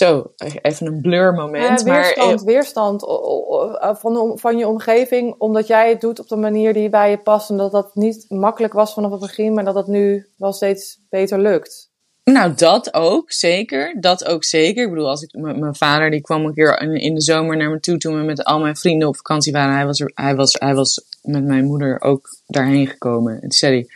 zo, 0.00 0.32
even 0.62 0.86
een 0.86 1.00
blur 1.00 1.32
moment. 1.32 1.80
Eh, 1.80 1.86
maar, 1.86 2.02
weerstand, 2.02 2.42
weerstand 2.42 3.02
o- 3.02 3.22
o- 3.22 3.78
o- 3.80 3.94
van, 3.94 4.38
van 4.38 4.58
je 4.58 4.68
omgeving, 4.68 5.34
omdat 5.38 5.66
jij 5.66 5.88
het 5.88 6.00
doet 6.00 6.20
op 6.20 6.28
de 6.28 6.36
manier 6.36 6.72
die 6.72 6.88
bij 6.88 7.10
je 7.10 7.18
past. 7.18 7.50
En 7.50 7.56
dat 7.56 7.72
dat 7.72 7.94
niet 7.94 8.24
makkelijk 8.28 8.72
was 8.72 8.94
vanaf 8.94 9.10
het 9.10 9.20
begin, 9.20 9.54
maar 9.54 9.64
dat 9.64 9.74
dat 9.74 9.86
nu 9.86 10.26
wel 10.36 10.52
steeds 10.52 11.00
beter 11.08 11.40
lukt. 11.40 11.90
Nou, 12.24 12.54
dat 12.54 12.94
ook, 12.94 13.32
zeker. 13.32 14.00
Dat 14.00 14.24
ook 14.24 14.44
zeker. 14.44 14.82
Ik 14.84 14.90
bedoel, 14.90 15.08
als 15.08 15.22
ik, 15.22 15.32
mijn 15.32 15.74
vader 15.74 16.10
die 16.10 16.20
kwam 16.20 16.44
een 16.44 16.54
keer 16.54 16.80
in, 16.80 16.94
in 16.94 17.14
de 17.14 17.22
zomer 17.22 17.56
naar 17.56 17.70
me 17.70 17.80
toe 17.80 17.98
toen 17.98 18.18
we 18.18 18.24
met 18.24 18.44
al 18.44 18.60
mijn 18.60 18.76
vrienden 18.76 19.08
op 19.08 19.16
vakantie 19.16 19.52
waren. 19.52 19.74
Hij 19.74 19.86
was, 19.86 20.00
er, 20.00 20.10
hij 20.14 20.34
was, 20.34 20.56
hij 20.58 20.74
was 20.74 21.04
met 21.22 21.44
mijn 21.44 21.64
moeder 21.64 22.00
ook 22.00 22.28
daarheen 22.46 22.86
gekomen. 22.86 23.34
En 23.34 23.40
toen 23.40 23.50
zei 23.50 23.72
hij, 23.72 23.88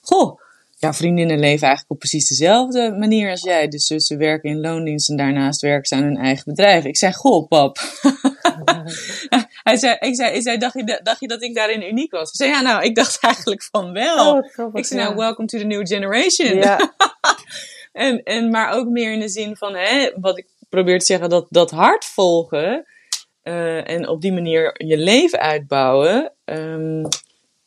goh, 0.00 0.40
ja, 0.80 0.94
vriendinnen 0.94 1.38
leven 1.38 1.66
eigenlijk 1.66 1.90
op 1.90 1.98
precies 1.98 2.28
dezelfde 2.28 2.96
manier 2.98 3.30
als 3.30 3.42
jij. 3.42 3.68
Dus 3.68 3.86
ze 3.86 4.16
werken 4.16 4.50
in 4.50 4.60
loondienst 4.60 5.08
en 5.08 5.16
daarnaast 5.16 5.60
werken 5.60 5.86
ze 5.86 5.94
aan 5.94 6.02
hun 6.02 6.16
eigen 6.16 6.44
bedrijf. 6.44 6.84
Ik 6.84 6.96
zei, 6.96 7.12
goh, 7.12 7.48
pap. 7.48 7.78
hij 9.62 9.76
zei, 9.76 9.96
ik 10.00 10.14
zei, 10.14 10.34
ik 10.34 10.42
zei 10.42 10.58
dacht, 10.58 10.74
je, 10.74 11.00
dacht 11.02 11.20
je 11.20 11.28
dat 11.28 11.42
ik 11.42 11.54
daarin 11.54 11.88
uniek 11.88 12.10
was? 12.10 12.28
Ik 12.28 12.36
zei, 12.36 12.50
ja, 12.50 12.60
nou, 12.60 12.84
ik 12.84 12.94
dacht 12.94 13.18
eigenlijk 13.32 13.62
van 13.62 13.92
wel. 13.92 14.36
Oh, 14.36 14.48
grappig, 14.48 14.80
ik 14.80 14.86
zei, 14.86 15.00
ja. 15.00 15.06
nou, 15.06 15.16
welcome 15.16 15.48
to 15.48 15.58
the 15.58 15.64
new 15.64 15.86
generation. 15.86 16.56
Ja, 16.56 16.78
En, 17.92 18.22
en, 18.22 18.50
maar 18.50 18.72
ook 18.72 18.88
meer 18.88 19.12
in 19.12 19.20
de 19.20 19.28
zin 19.28 19.56
van, 19.56 19.74
hè, 19.74 20.10
wat 20.20 20.38
ik 20.38 20.46
probeer 20.68 20.98
te 20.98 21.04
zeggen, 21.04 21.28
dat, 21.28 21.46
dat 21.50 21.70
hart 21.70 22.04
volgen 22.04 22.86
eh, 23.42 23.88
en 23.88 24.08
op 24.08 24.20
die 24.20 24.32
manier 24.32 24.84
je 24.86 24.96
leven 24.96 25.40
uitbouwen, 25.40 26.32
ehm, 26.44 27.04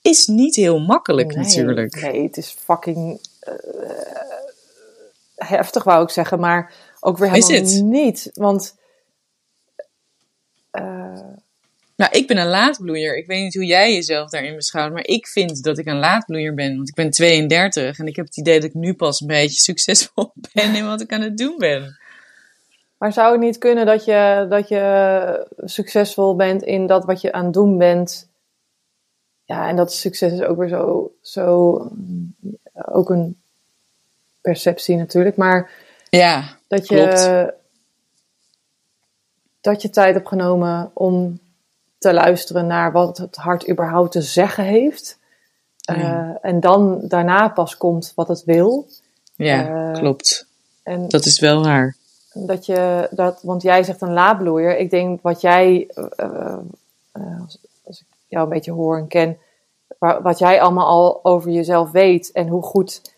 is 0.04 0.28
niet 0.28 0.56
heel 0.56 0.80
makkelijk 0.80 1.36
nee, 1.36 1.44
natuurlijk. 1.44 2.02
Nee, 2.02 2.24
het 2.24 2.38
is 2.38 2.56
fucking 2.60 3.20
eh, 3.40 3.54
heftig, 5.36 5.84
wou 5.84 6.04
ik 6.04 6.10
zeggen, 6.10 6.40
maar 6.40 6.74
ook 7.00 7.18
weer 7.18 7.36
Is 7.36 7.48
helemaal 7.48 7.72
het? 7.72 7.84
niet. 7.84 8.30
Want 8.34 8.76
eh, 10.72 11.22
Nou, 11.96 12.12
ik 12.12 12.28
ben 12.28 12.38
een 12.38 12.48
laadbloeier. 12.48 13.18
Ik 13.18 13.28
weet 13.28 13.44
niet 13.44 13.54
hoe 13.54 13.66
jij 13.66 13.94
jezelf 13.94 14.30
daarin 14.30 14.56
beschouwt, 14.56 14.94
maar 14.94 15.06
ik 15.06 15.28
vind 15.28 15.64
dat 15.64 15.78
ik 15.78 15.86
een 15.86 16.00
laadbloeier 16.00 16.54
ben. 16.54 16.76
Want 16.76 16.90
ik 16.90 16.96
ben 16.96 17.12
32 17.12 18.00
en 18.00 18.08
ik 18.08 18.16
heb 18.16 18.26
het 18.26 18.38
idee 18.38 18.60
dat 18.60 18.70
ik 18.70 18.74
nu 18.74 18.94
pas 18.94 19.22
een 19.22 19.28
beetje 19.28 19.62
succesvol 19.72 20.34
ben 20.54 20.76
in 20.76 20.86
wat 20.86 21.02
ik 21.02 21.14
aan 21.14 21.22
het 21.22 21.38
doen 21.38 21.58
ben. 21.58 21.98
Maar 22.98 23.14
zou 23.14 23.32
het 23.32 23.42
niet 23.42 23.58
kunnen 23.58 23.86
dat 23.86 24.06
je, 24.06 24.46
dat 24.50 24.68
je 24.68 25.48
succesvol 25.58 26.36
bent 26.36 26.64
in 26.64 26.88
dat 26.88 27.06
wat 27.06 27.22
je 27.22 27.32
aan 27.32 27.46
het 27.46 27.54
doen 27.54 27.78
bent? 27.78 28.32
Ja, 29.46 29.68
en 29.68 29.76
dat 29.76 29.94
succes 29.94 30.32
is 30.32 30.42
ook 30.42 30.58
weer 30.58 30.68
zo, 30.70 31.12
zo 31.22 31.72
mm, 31.96 32.36
ook 32.74 33.10
een 33.10 33.42
perceptie 34.42 34.96
natuurlijk. 34.96 35.36
Maar 35.38 35.72
Ja, 36.10 36.44
dat 36.68 36.88
je, 36.88 36.96
Klopt. 36.96 37.52
dat 39.62 39.82
je 39.82 39.90
tijd 39.90 40.14
hebt 40.14 40.28
genomen 40.28 40.92
om 40.94 41.40
te 41.98 42.14
luisteren 42.14 42.68
naar 42.68 42.92
wat 42.92 43.18
het 43.18 43.36
hart 43.36 43.70
überhaupt 43.70 44.12
te 44.12 44.22
zeggen 44.22 44.64
heeft. 44.64 45.18
Ja. 45.78 45.96
Eh, 45.96 46.50
en 46.52 46.60
dan 46.60 47.02
daarna 47.08 47.48
pas 47.50 47.78
komt 47.78 48.12
wat 48.16 48.28
het 48.28 48.44
wil. 48.44 48.88
ja 49.36 49.92
Eh, 49.92 50.00
klopt. 50.00 50.48
En 50.84 51.08
Dat 51.08 51.26
is 51.26 51.40
wel 51.40 51.64
waar. 51.64 51.96
dat 52.34 52.66
je 52.66 53.08
dat, 53.12 53.40
want 53.42 53.62
jij 53.62 53.84
zegt 53.84 54.02
een 54.02 54.14
laadbloeier. 54.14 54.78
Ik 54.78 54.90
denk 54.90 55.22
wat 55.22 55.42
jij, 55.42 55.90
uh, 56.20 56.58
jou 58.34 58.44
een 58.44 58.54
beetje 58.54 58.72
hoor 58.72 58.98
en 58.98 59.08
ken, 59.08 59.38
wat 60.00 60.40
jij 60.40 60.62
allemaal 60.62 60.88
al 60.88 61.26
over 61.26 61.52
jezelf 61.52 61.92
weet 61.92 62.32
en 62.32 62.48
hoe 62.48 62.62
goed, 62.62 63.16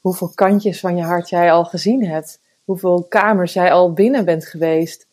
hoeveel 0.00 0.30
kantjes 0.34 0.80
van 0.80 0.96
je 0.96 1.02
hart 1.02 1.28
jij 1.28 1.52
al 1.52 1.64
gezien 1.64 2.06
hebt, 2.06 2.40
hoeveel 2.64 3.06
kamers 3.08 3.52
jij 3.52 3.72
al 3.72 3.92
binnen 3.92 4.24
bent 4.24 4.46
geweest, 4.46 5.06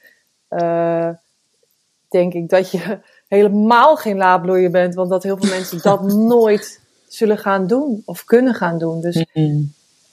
denk 2.09 2.33
ik 2.33 2.49
dat 2.49 2.71
je 2.71 2.99
helemaal 3.27 3.95
geen 3.95 4.17
laadbloeier 4.17 4.71
bent, 4.71 4.95
want 4.95 5.09
dat 5.09 5.23
heel 5.23 5.37
veel 5.37 5.49
mensen 5.49 5.81
dat 5.81 6.01
nooit 6.33 6.81
zullen 7.07 7.37
gaan 7.37 7.67
doen 7.67 8.01
of 8.05 8.23
kunnen 8.23 8.53
gaan 8.53 8.77
doen. 8.77 9.01
Dus 9.01 9.25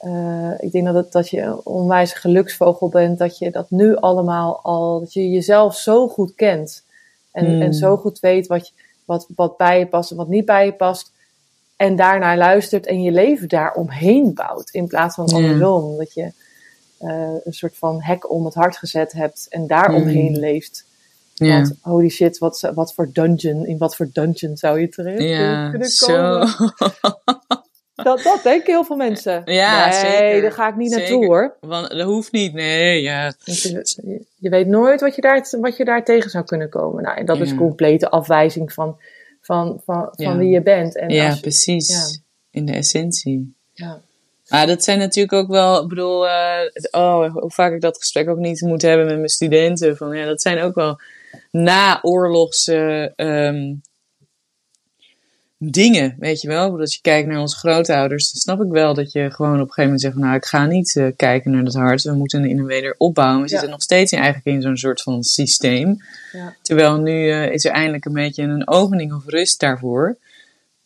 uh, 0.01 0.51
ik 0.57 0.71
denk 0.71 0.85
dat, 0.85 0.95
het, 0.95 1.11
dat 1.11 1.29
je 1.29 1.41
een 1.41 1.61
onwijs 1.63 2.13
geluksvogel 2.13 2.89
bent, 2.89 3.17
dat 3.17 3.37
je 3.37 3.51
dat 3.51 3.69
nu 3.69 3.95
allemaal 3.95 4.59
al, 4.61 4.99
dat 4.99 5.13
je 5.13 5.29
jezelf 5.29 5.75
zo 5.75 6.07
goed 6.07 6.35
kent. 6.35 6.83
En, 7.31 7.45
en 7.45 7.61
hmm. 7.61 7.73
zo 7.73 7.97
goed 7.97 8.19
weet 8.19 8.47
wat, 8.47 8.73
wat, 9.05 9.27
wat 9.35 9.57
bij 9.57 9.79
je 9.79 9.87
past 9.87 10.11
en 10.11 10.17
wat 10.17 10.27
niet 10.27 10.45
bij 10.45 10.65
je 10.65 10.73
past. 10.73 11.11
En 11.75 11.95
daarnaar 11.95 12.37
luistert 12.37 12.85
en 12.85 13.01
je 13.01 13.11
leven 13.11 13.49
daaromheen 13.49 14.33
bouwt. 14.33 14.69
In 14.69 14.87
plaats 14.87 15.15
van 15.15 15.25
andersom. 15.25 15.97
Dat 15.97 16.13
je 16.13 16.31
uh, 17.01 17.35
een 17.43 17.53
soort 17.53 17.77
van 17.77 18.01
hek 18.01 18.31
om 18.31 18.45
het 18.45 18.53
hart 18.53 18.77
gezet 18.77 19.11
hebt 19.11 19.45
en 19.49 19.67
daaromheen 19.67 20.31
mm. 20.31 20.39
leeft. 20.39 20.85
Ja. 21.33 21.61
Want 21.61 21.75
holy 21.81 22.09
shit, 22.09 22.37
wat, 22.37 22.71
wat 22.73 22.93
voor 22.93 23.09
dungeon, 23.13 23.65
in 23.65 23.77
wat 23.77 23.95
voor 23.95 24.09
dungeon 24.13 24.57
zou 24.57 24.79
je 24.79 24.89
terecht 24.89 25.21
ja, 25.21 25.69
kunnen 25.69 25.89
komen? 25.97 26.47
Zo. 26.47 26.67
Dat, 28.03 28.21
dat 28.23 28.39
denken 28.43 28.73
heel 28.73 28.83
veel 28.83 28.95
mensen. 28.95 29.41
Ja, 29.61 29.89
nee, 29.89 29.99
zeker. 29.99 30.41
daar 30.41 30.51
ga 30.51 30.67
ik 30.67 30.75
niet 30.75 30.91
naartoe 30.91 31.25
hoor. 31.25 31.57
Want 31.59 31.89
dat 31.89 32.01
hoeft 32.01 32.31
niet, 32.31 32.53
nee. 32.53 33.01
Ja. 33.01 33.33
Je, 33.43 34.25
je, 34.35 34.49
weet 34.49 34.67
nooit 34.67 35.01
wat 35.01 35.15
je, 35.15 35.21
daar, 35.21 35.47
wat 35.61 35.77
je 35.77 35.85
daar 35.85 36.03
tegen 36.03 36.29
zou 36.29 36.43
kunnen 36.43 36.69
komen. 36.69 37.03
Nou, 37.03 37.17
en 37.17 37.25
dat 37.25 37.39
is 37.39 37.55
complete 37.55 38.09
afwijzing 38.09 38.73
van, 38.73 38.97
van, 39.41 39.81
van, 39.85 40.09
van 40.11 40.37
wie 40.37 40.49
je 40.49 40.61
bent. 40.61 40.97
En 40.97 41.09
ja, 41.09 41.37
precies. 41.41 42.21
In 42.51 42.65
de 42.65 42.73
essentie. 42.73 43.55
Ja. 43.73 44.01
Maar 44.49 44.67
dat 44.67 44.83
zijn 44.83 44.99
natuurlijk 44.99 45.33
ook 45.33 45.47
wel, 45.47 45.81
ik 45.81 45.87
bedoel, 45.87 46.25
uh, 46.25 46.59
oh, 46.91 47.33
hoe 47.33 47.51
vaak 47.51 47.73
ik 47.73 47.81
dat 47.81 47.97
gesprek 47.97 48.29
ook 48.29 48.37
niet 48.37 48.61
moet 48.61 48.81
hebben 48.81 49.05
met 49.05 49.15
mijn 49.15 49.29
studenten. 49.29 49.97
Van, 49.97 50.17
ja, 50.17 50.25
dat 50.25 50.41
zijn 50.41 50.61
ook 50.61 50.75
wel 50.75 50.99
naoorlogse 51.51 53.13
um, 53.15 53.81
dingen, 55.63 56.15
weet 56.19 56.41
je 56.41 56.47
wel. 56.47 56.79
Als 56.79 56.93
je 56.93 57.01
kijkt 57.01 57.27
naar 57.27 57.39
onze 57.39 57.55
grootouders, 57.55 58.31
dan 58.31 58.41
snap 58.41 58.61
ik 58.65 58.71
wel 58.71 58.93
dat 58.93 59.11
je 59.11 59.31
gewoon 59.31 59.53
op 59.53 59.59
een 59.59 59.73
gegeven 59.73 59.83
moment 59.83 60.01
zegt 60.01 60.13
van, 60.13 60.23
nou, 60.23 60.35
ik 60.35 60.45
ga 60.45 60.65
niet 60.65 60.95
uh, 60.95 61.07
kijken 61.15 61.51
naar 61.51 61.63
het 61.63 61.73
hart. 61.73 62.03
We 62.03 62.13
moeten 62.13 62.45
in 62.45 62.59
een 62.59 62.65
wederopbouw. 62.65 63.41
We 63.41 63.47
zitten 63.47 63.69
nog 63.69 63.81
steeds 63.81 64.11
in, 64.11 64.19
eigenlijk 64.19 64.55
in 64.55 64.61
zo'n 64.61 64.77
soort 64.77 65.01
van 65.01 65.23
systeem. 65.23 65.97
Ja. 66.31 66.55
Terwijl 66.61 66.97
nu 66.97 67.27
uh, 67.27 67.51
is 67.51 67.65
er 67.65 67.71
eindelijk 67.71 68.05
een 68.05 68.13
beetje 68.13 68.43
een 68.43 68.67
opening 68.67 69.13
of 69.13 69.23
rust 69.25 69.59
daarvoor. 69.59 70.17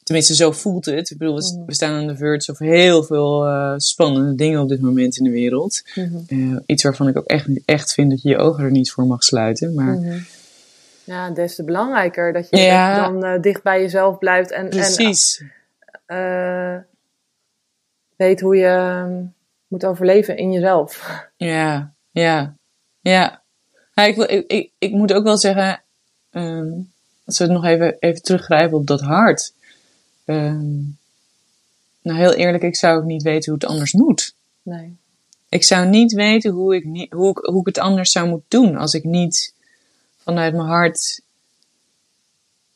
Tenminste, 0.03 0.35
zo 0.35 0.51
voelt 0.51 0.85
het. 0.85 1.09
Ik 1.09 1.17
bedoel, 1.17 1.35
we, 1.35 1.63
mm. 1.65 1.71
staan 1.71 1.93
aan 1.93 2.07
de 2.07 2.15
verge 2.15 2.51
of 2.51 2.59
heel 2.59 3.03
veel 3.03 3.47
uh, 3.47 3.73
spannende 3.77 4.35
dingen 4.35 4.61
op 4.61 4.69
dit 4.69 4.81
moment 4.81 5.17
in 5.17 5.23
de 5.23 5.29
wereld. 5.29 5.83
Mm 5.95 6.25
-hmm. 6.27 6.61
iets 6.65 6.83
waarvan 6.83 7.07
ik 7.07 7.17
ook 7.17 7.25
echt, 7.25 7.47
echt 7.65 7.93
vind 7.93 8.09
dat 8.09 8.21
je 8.21 8.29
je 8.29 8.37
ogen 8.37 8.63
er 8.63 8.71
niet 8.71 8.91
voor 8.91 9.05
mag 9.05 9.23
sluiten. 9.23 9.73
Maar... 9.73 9.95
Mm 9.95 10.03
-hmm. 10.03 10.25
Ja, 11.05 11.29
des 11.29 11.55
te 11.55 11.63
belangrijker 11.63 12.33
dat 12.33 12.49
je 12.49 12.93
dan 12.95 13.25
uh, 13.25 13.41
dicht 13.41 13.63
bij 13.63 13.81
jezelf 13.81 14.17
blijft 14.17 14.51
en, 14.51 14.69
Precies. 14.69 15.43
en 16.05 16.17
uh, 16.17 16.77
weet 18.15 18.41
hoe 18.41 18.55
je 18.55 19.03
um, 19.05 19.33
moet 19.67 19.85
overleven 19.85 20.37
in 20.37 20.51
jezelf. 20.51 21.21
Ja, 21.35 21.93
ja, 22.11 22.55
ja. 23.01 23.41
ja 23.93 24.03
ik, 24.03 24.15
wil, 24.15 24.29
ik, 24.29 24.47
ik, 24.47 24.71
ik, 24.77 24.91
moet 24.91 25.13
ook 25.13 25.23
wel 25.23 25.37
zeggen, 25.37 25.81
um, 26.31 26.91
als 27.25 27.37
we 27.37 27.45
nog 27.45 27.65
even, 27.65 27.95
even 27.99 28.21
teruggrijpen 28.21 28.77
op 28.77 28.87
dat 28.87 29.01
hart. 29.01 29.53
Um, 30.25 30.97
nou, 32.01 32.17
heel 32.17 32.33
eerlijk, 32.33 32.63
ik 32.63 32.75
zou 32.75 32.97
ook 32.97 33.05
niet 33.05 33.23
weten 33.23 33.51
hoe 33.51 33.61
het 33.61 33.69
anders 33.69 33.93
moet. 33.93 34.33
Nee. 34.61 34.97
Ik 35.49 35.63
zou 35.63 35.87
niet 35.87 36.13
weten 36.13 36.51
hoe 36.51 36.75
ik, 36.75 37.11
hoe, 37.13 37.29
ik, 37.29 37.37
hoe 37.37 37.59
ik 37.59 37.65
het 37.65 37.79
anders 37.79 38.11
zou 38.11 38.27
moeten 38.27 38.59
doen 38.61 38.77
als 38.77 38.93
ik 38.93 39.03
niet 39.03 39.53
vanuit 40.25 40.53
mijn 40.53 40.67
hart 40.67 41.21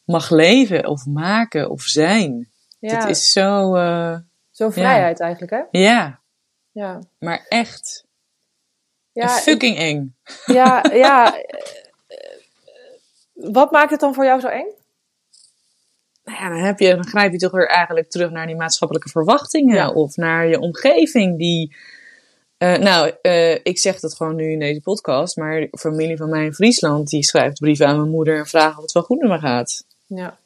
mag 0.04 0.30
leven 0.30 0.86
of 0.86 1.06
maken 1.06 1.70
of 1.70 1.82
zijn. 1.82 2.50
Ja. 2.80 3.00
Dat 3.00 3.10
is 3.10 3.32
zo. 3.32 3.76
Uh, 3.76 4.18
zo 4.52 4.70
vrijheid 4.70 5.20
eigenlijk, 5.20 5.52
hè? 5.52 5.80
Ja. 5.80 6.20
Ja. 6.72 7.00
Maar 7.20 7.46
echt. 7.48 8.06
Ja, 9.12 9.28
fucking 9.28 9.78
eng. 9.78 10.16
Ja, 10.46 10.84
ja. 10.94 11.44
Wat 13.34 13.72
maakt 13.72 13.92
het 13.92 14.00
dan 14.00 14.14
voor 14.14 14.26
jou 14.26 14.40
zo 14.40 14.48
eng? 14.48 14.68
Nou 16.24 16.38
ja, 16.44 16.50
dan, 16.50 16.58
heb 16.58 16.80
je, 16.80 16.96
dan 16.96 17.08
grijp 17.08 17.32
je 17.32 17.38
toch 17.38 17.52
weer 17.52 17.68
eigenlijk 17.68 18.10
terug 18.10 18.30
naar 18.32 18.48
die 18.48 18.56
maatschappelijke 18.56 19.10
verwachtingen. 19.10 19.96
Of 19.96 20.16
naar 20.16 20.48
je 20.48 20.60
omgeving 20.60 21.38
die 21.38 21.76
uh, 22.60 22.78
nou, 22.78 23.12
uh, 23.22 23.52
ik 23.52 23.80
zeg 23.80 24.00
dat 24.00 24.16
gewoon 24.16 24.36
nu 24.36 24.52
in 24.52 24.60
deze 24.60 24.82
podcast, 24.82 25.38
maar 25.38 25.60
de 25.60 25.78
familie 25.78 26.18
van 26.18 26.30
mij 26.30 26.46
in 26.46 26.54
Friesland, 26.54 27.10
die 27.10 27.24
schrijft 27.24 27.60
brieven 27.60 27.88
aan 27.88 27.98
mijn 27.98 28.10
moeder 28.10 28.38
en 28.38 28.48
vragen 28.48 28.78
of 28.78 28.82
het 28.82 28.92
wel 28.92 29.04
goed 29.04 29.20
met 29.20 29.30
me 29.30 29.40
gaat. 29.40 29.84
Ja. 30.06 30.38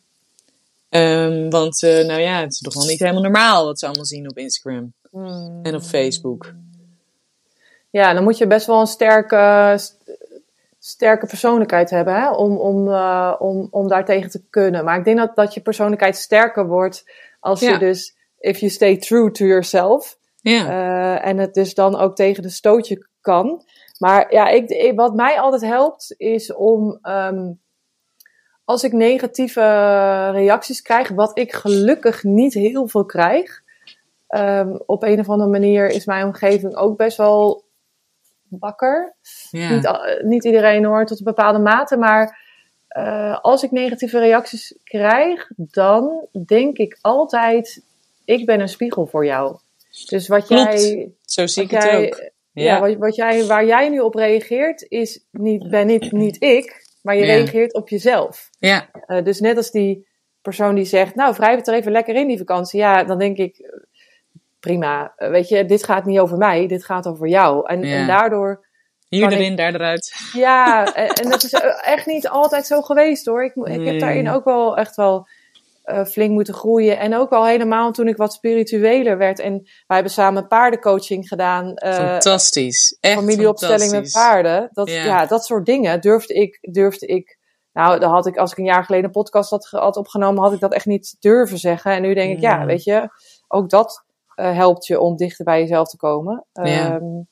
Um, 0.90 1.50
want, 1.50 1.82
uh, 1.82 2.06
nou 2.06 2.20
ja, 2.20 2.42
het 2.42 2.52
is 2.52 2.60
toch 2.60 2.74
wel 2.74 2.86
niet 2.86 3.00
helemaal 3.00 3.22
normaal 3.22 3.66
wat 3.66 3.80
ze 3.80 3.86
allemaal 3.86 4.06
zien 4.06 4.30
op 4.30 4.38
Instagram 4.38 4.94
hmm. 5.12 5.60
en 5.64 5.76
op 5.76 5.82
Facebook. 5.82 6.54
Ja, 7.90 8.14
dan 8.14 8.24
moet 8.24 8.38
je 8.38 8.48
best 8.48 8.66
wel 8.66 8.80
een 8.80 8.88
sterke, 8.88 9.78
sterke 10.80 11.26
persoonlijkheid 11.26 11.90
hebben 11.90 12.14
hè? 12.16 12.32
Om, 12.32 12.58
om, 12.58 12.94
om, 13.40 13.68
om 13.72 13.88
daartegen 13.88 14.30
te 14.30 14.42
kunnen. 14.50 14.84
Maar 14.86 14.98
ik 14.98 15.06
denk 15.06 15.18
dat, 15.18 15.36
dat 15.36 15.54
je 15.54 15.62
persoonlijkheid 15.62 16.18
sterker 16.18 16.68
wordt 16.68 17.04
als 17.40 17.60
je 17.60 17.78
dus, 17.78 18.16
if 18.40 18.58
you 18.60 18.72
stay 18.72 18.98
true 18.98 19.32
to 19.32 19.46
yourself. 19.46 20.18
Ja. 20.44 20.70
Uh, 20.70 21.28
en 21.28 21.38
het 21.38 21.54
dus 21.54 21.74
dan 21.74 21.96
ook 21.96 22.16
tegen 22.16 22.44
de 22.44 22.50
stootje 22.50 23.08
kan. 23.22 23.64
Maar 23.98 24.34
ja, 24.34 24.48
ik, 24.48 24.94
wat 24.96 25.16
mij 25.16 25.40
altijd 25.40 25.62
helpt 25.62 26.14
is 26.18 26.54
om. 26.54 27.00
Um, 27.02 27.62
als 28.66 28.84
ik 28.84 28.92
negatieve 28.92 29.62
reacties 30.32 30.82
krijg, 30.82 31.10
wat 31.10 31.38
ik 31.38 31.54
gelukkig 31.54 32.24
niet 32.24 32.54
heel 32.54 32.88
veel 32.88 33.06
krijg. 33.06 33.62
Um, 34.28 34.82
op 34.86 35.04
een 35.04 35.20
of 35.20 35.30
andere 35.30 35.50
manier 35.50 35.88
is 35.88 36.06
mijn 36.06 36.26
omgeving 36.26 36.76
ook 36.76 36.98
best 36.98 37.18
wel 37.18 37.64
wakker. 38.50 39.16
Ja. 39.50 39.70
Niet, 39.70 40.22
niet 40.24 40.46
iedereen 40.46 40.86
hoor, 40.86 41.06
tot 41.06 41.20
een 41.20 41.26
bepaalde 41.26 41.60
mate. 41.60 41.98
Maar 41.98 42.40
uh, 42.98 43.40
als 43.40 43.64
ik 43.64 43.72
negatieve 43.72 44.20
reacties 44.20 44.80
krijg, 44.84 45.52
dan 45.56 46.28
denk 46.46 46.78
ik 46.78 46.98
altijd: 47.02 47.84
ik 48.26 48.46
ben 48.46 48.60
een 48.60 48.70
spiegel 48.70 49.06
voor 49.06 49.26
jou. 49.26 49.58
Dus 50.06 50.28
wat 50.28 50.48
jij. 50.48 51.12
Zo 51.22 51.48
zie 51.48 51.64
ik 51.64 51.72
het 51.72 51.90
ook. 51.90 52.32
Ja, 52.52 52.80
wat, 52.80 52.96
wat, 52.96 53.16
jij, 53.16 53.46
waar 53.46 53.66
jij 53.66 53.90
nu 53.90 54.00
op 54.00 54.16
reageert, 54.16 54.86
is 54.88 55.26
niet, 55.32 55.70
ben 55.70 55.88
niet, 55.88 56.12
niet 56.12 56.44
ik, 56.44 56.86
maar 57.02 57.16
je 57.16 57.26
reageert 57.26 57.74
op 57.74 57.90
jezelf. 57.90 58.50
Ja. 58.60 58.90
Uh, 59.08 59.24
dus 59.24 59.40
net 59.40 59.58
als 59.58 59.72
die 59.72 60.08
persoon 60.42 60.76
die 60.76 60.86
zegt, 60.86 61.16
nou, 61.16 61.34
wrijf 61.38 61.58
het 61.58 61.68
er 61.68 61.74
even 61.74 61.92
lekker 61.92 62.16
in 62.16 62.28
die 62.28 62.38
vakantie. 62.38 62.80
Ja, 62.80 63.04
dan 63.04 63.20
denk 63.20 63.38
ik, 63.38 63.72
prima. 64.60 65.14
Uh, 65.18 65.30
weet 65.30 65.50
je, 65.50 65.66
dit 65.66 65.84
gaat 65.84 66.06
niet 66.06 66.20
over 66.20 66.38
mij, 66.38 66.68
dit 66.68 66.86
gaat 66.86 67.08
over 67.08 67.28
jou. 67.28 67.68
En, 67.68 67.84
en 67.84 68.08
daardoor. 68.08 68.66
Hier 69.10 69.32
erin, 69.32 69.56
daar 69.56 69.74
eruit. 69.74 70.14
Ja, 70.34 70.94
en, 70.94 71.08
en, 71.08 71.30
dat 71.30 71.44
is 71.44 71.54
echt 71.82 72.06
niet 72.06 72.28
altijd 72.28 72.66
zo 72.66 72.82
geweest 72.82 73.26
hoor. 73.26 73.44
Ik, 73.44 73.56
ik 73.56 73.86
heb 73.86 74.00
daarin 74.00 74.30
ook 74.30 74.44
wel 74.44 74.78
echt 74.78 74.96
wel 74.96 75.28
uh, 75.86 76.06
flink 76.06 76.32
moeten 76.32 76.54
groeien. 76.54 77.00
En 77.00 77.16
ook 77.16 77.32
al 77.32 77.46
helemaal 77.46 77.92
toen 77.92 78.08
ik 78.08 78.18
wat 78.18 78.34
spiritueler 78.34 79.18
werd. 79.18 79.40
En 79.40 79.54
wij 79.62 79.96
hebben 79.96 80.12
samen 80.12 80.48
paardencoaching 80.48 81.28
gedaan. 81.28 81.66
Uh, 81.68 81.94
fantastisch. 81.94 82.98
Echt 83.00 83.18
familieopstelling 83.18 83.92
met 83.92 84.12
paarden. 84.12 84.70
Dat, 84.72 84.90
ja. 84.90 85.26
dat 85.26 85.46
soort 85.46 85.66
dingen 85.66 86.02
durfde 86.02 86.34
ik, 86.34 86.58
durfde 86.62 87.06
ik. 87.06 87.38
Nou, 87.74 88.00
dan 88.00 88.12
had 88.12 88.26
ik, 88.26 88.38
als 88.38 88.52
ik 88.52 88.58
een 88.58 88.66
jaar 88.66 88.84
geleden 88.84 89.06
een 89.06 89.12
podcast 89.12 89.50
had, 89.50 89.66
had 89.66 89.98
opgenomen, 89.98 90.44
had 90.44 90.54
ik 90.54 90.60
dat 90.60 90.74
echt 90.74 90.86
niet 90.86 91.16
durven 91.20 91.58
zeggen. 91.58 91.92
En 91.92 92.02
nu 92.02 92.14
denk 92.14 92.36
ik, 92.36 92.42
ja, 92.42 92.66
weet 92.66 92.84
je, 92.84 93.10
ook 93.48 93.70
dat 93.70 94.06
uh, 94.36 94.56
helpt 94.56 94.86
je 94.86 95.00
om 95.00 95.16
dichter 95.16 95.46
bij 95.46 95.60
jezelf 95.60 95.90
te 95.90 95.98
komen. 95.98 96.46
Ja. 96.52 96.96
Um, 96.96 97.28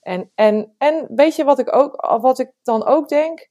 en, 0.00 0.30
en, 0.34 0.74
en 0.78 1.06
weet 1.14 1.36
je 1.36 1.44
wat 1.44 1.58
ik, 1.58 1.76
ook, 1.76 2.18
wat 2.20 2.38
ik 2.38 2.52
dan 2.62 2.86
ook 2.86 3.08
denk? 3.08 3.48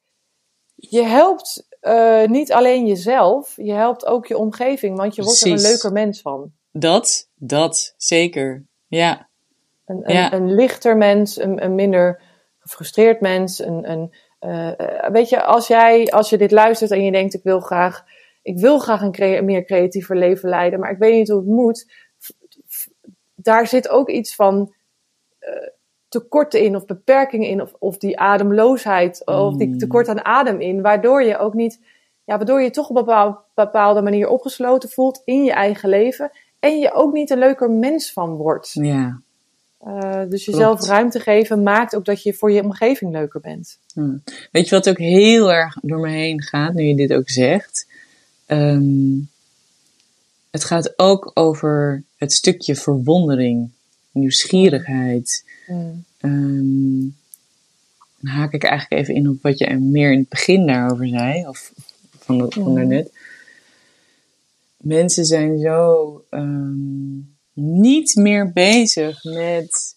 Je 0.76 1.02
helpt 1.02 1.68
uh, 1.84 2.26
niet 2.26 2.54
alleen 2.54 2.88
jezelf, 2.88 3.54
je 3.56 3.74
helpt 3.74 4.06
ook 4.06 4.26
je 4.26 4.38
omgeving, 4.38 4.98
want 4.98 5.16
je 5.16 5.24
wordt 5.24 5.42
er 5.42 5.52
een 5.52 5.62
leuker 5.62 5.92
mens 5.92 6.22
van. 6.22 6.52
Dat, 6.72 7.30
dat, 7.36 7.94
zeker. 7.98 8.66
Ja. 8.88 9.30
Een, 9.86 10.10
een, 10.10 10.16
ja. 10.16 10.34
een 10.34 10.54
lichter 10.54 10.98
mens, 10.98 11.40
een, 11.40 11.64
een, 11.64 11.76
minder 11.76 12.22
gefrustreerd 12.60 13.22
mens. 13.22 13.60
Een, 13.60 13.92
een, 13.92 14.14
uh, 14.42 15.10
weet 15.12 15.30
je, 15.30 15.44
als, 15.44 15.68
jij, 15.68 16.12
als 16.12 16.30
je 16.30 16.38
dit 16.38 16.52
luistert 16.52 16.92
en 16.92 17.04
je 17.04 17.12
denkt, 17.12 17.34
ik 17.34 17.44
wil 17.44 17.60
graag, 17.60 18.04
ik 18.42 18.58
wil 18.60 18.80
graag 18.80 19.02
een 19.02 19.12
crea 19.12 19.42
meer 19.42 19.66
creatiever 19.66 20.18
leven 20.18 20.50
leiden, 20.50 20.80
maar 20.80 20.92
ik 20.92 20.98
weet 20.98 21.14
niet 21.14 21.30
hoe 21.30 21.38
het 21.38 21.48
moet. 21.48 21.92
Daar 23.36 23.68
zit 23.68 23.90
ook 23.90 24.10
iets 24.10 24.36
van 24.36 24.74
tekorten 26.14 26.62
in 26.62 26.76
of 26.76 26.86
beperkingen 26.86 27.50
in 27.50 27.62
of, 27.62 27.74
of 27.80 27.98
die 27.98 28.20
ademloosheid 28.20 29.26
of 29.26 29.56
die 29.56 29.68
Mm. 29.68 29.78
tekort 29.78 30.08
aan 30.08 30.26
adem 30.26 30.62
in, 30.62 30.82
waardoor 30.82 31.24
je 31.24 31.38
ook 31.38 31.54
niet, 31.54 31.80
ja, 32.24 32.38
waardoor 32.38 32.62
je 32.62 32.70
toch 32.70 32.90
op 32.90 32.96
een 32.96 33.04
bepaal- 33.06 33.44
bepaalde 33.54 34.02
manier 34.02 34.28
opgesloten 34.28 34.90
voelt 34.90 35.22
in 35.26 35.44
je 35.44 35.52
eigen 35.52 35.90
leven 35.90 36.32
en 36.60 36.80
je 36.80 36.94
ook 36.94 37.14
niet 37.14 37.30
een 37.30 37.38
leuker 37.40 37.72
mens 37.72 38.12
van 38.14 38.30
wordt. 38.36 38.70
Ja. 38.74 39.20
Eh, 39.80 40.22
dus 40.30 40.46
jezelf 40.46 40.76
Klopt. 40.78 40.92
ruimte 40.92 41.20
geven 41.20 41.64
maakt 41.64 41.96
ook 41.96 42.06
dat 42.06 42.24
je 42.24 42.34
voor 42.34 42.52
je 42.52 42.64
omgeving 42.64 43.12
leuker 43.12 43.40
bent. 43.40 43.78
Hm. 43.94 44.18
Weet 44.52 44.70
je 44.70 44.76
wat 44.76 44.90
ook 44.90 44.98
heel 44.98 45.52
erg 45.54 45.78
door 45.82 46.00
me 46.00 46.10
heen 46.10 46.42
gaat, 46.42 46.74
nu 46.74 46.84
je 46.84 46.96
dit 46.96 47.14
ook 47.14 47.30
zegt? 47.30 47.88
Ehm, 48.46 49.16
het 50.52 50.64
gaat 50.64 50.94
ook 51.00 51.32
over 51.34 52.04
het 52.18 52.34
stukje 52.34 52.76
verwondering, 52.76 53.70
nieuwsgierigheid. 54.12 55.46
Mm. 55.68 56.06
Ehm, 56.18 57.00
dan 58.20 58.32
haak 58.32 58.54
ik 58.54 58.64
eigenlijk 58.64 59.02
even 59.02 59.16
in 59.16 59.30
op 59.30 59.42
wat 59.42 59.58
je 59.58 59.76
meer 59.76 60.12
in 60.12 60.20
het 60.20 60.30
begin 60.30 60.68
daarover 60.68 61.08
zei, 61.08 61.48
of 61.48 61.72
van, 62.20 62.38
de, 62.38 62.46
van 62.50 62.64
Mhm. 62.64 62.74
daarnet. 62.76 63.12
Mensen 64.78 65.26
zijn 65.26 65.60
zo 65.60 66.26
ehm, 66.30 67.16
niet 67.54 68.16
meer 68.16 68.52
bezig 68.54 69.24
met 69.24 69.96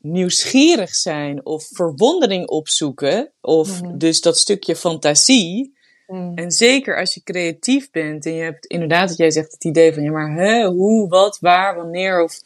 nieuwsgierig 0.00 0.94
zijn 0.94 1.46
of 1.46 1.68
verwondering 1.72 2.48
opzoeken, 2.48 3.30
of 3.40 3.82
Mhm. 3.82 3.98
dus 3.98 4.20
dat 4.20 4.38
stukje 4.38 4.76
fantasie. 4.76 5.76
Mm. 6.06 6.32
En 6.34 6.50
zeker 6.50 6.98
als 6.98 7.14
je 7.14 7.22
creatief 7.22 7.90
bent 7.90 8.26
en 8.26 8.32
je 8.32 8.42
hebt 8.42 8.66
inderdaad, 8.66 9.08
wat 9.08 9.18
jij 9.18 9.30
zegt, 9.30 9.52
het 9.52 9.64
idee 9.64 9.94
van 9.94 10.02
ja, 10.02 10.10
maar 10.10 10.34
hè, 10.34 10.66
hoe, 10.66 11.08
wat, 11.08 11.38
waar, 11.40 11.76
wanneer, 11.76 12.22
of 12.22 12.40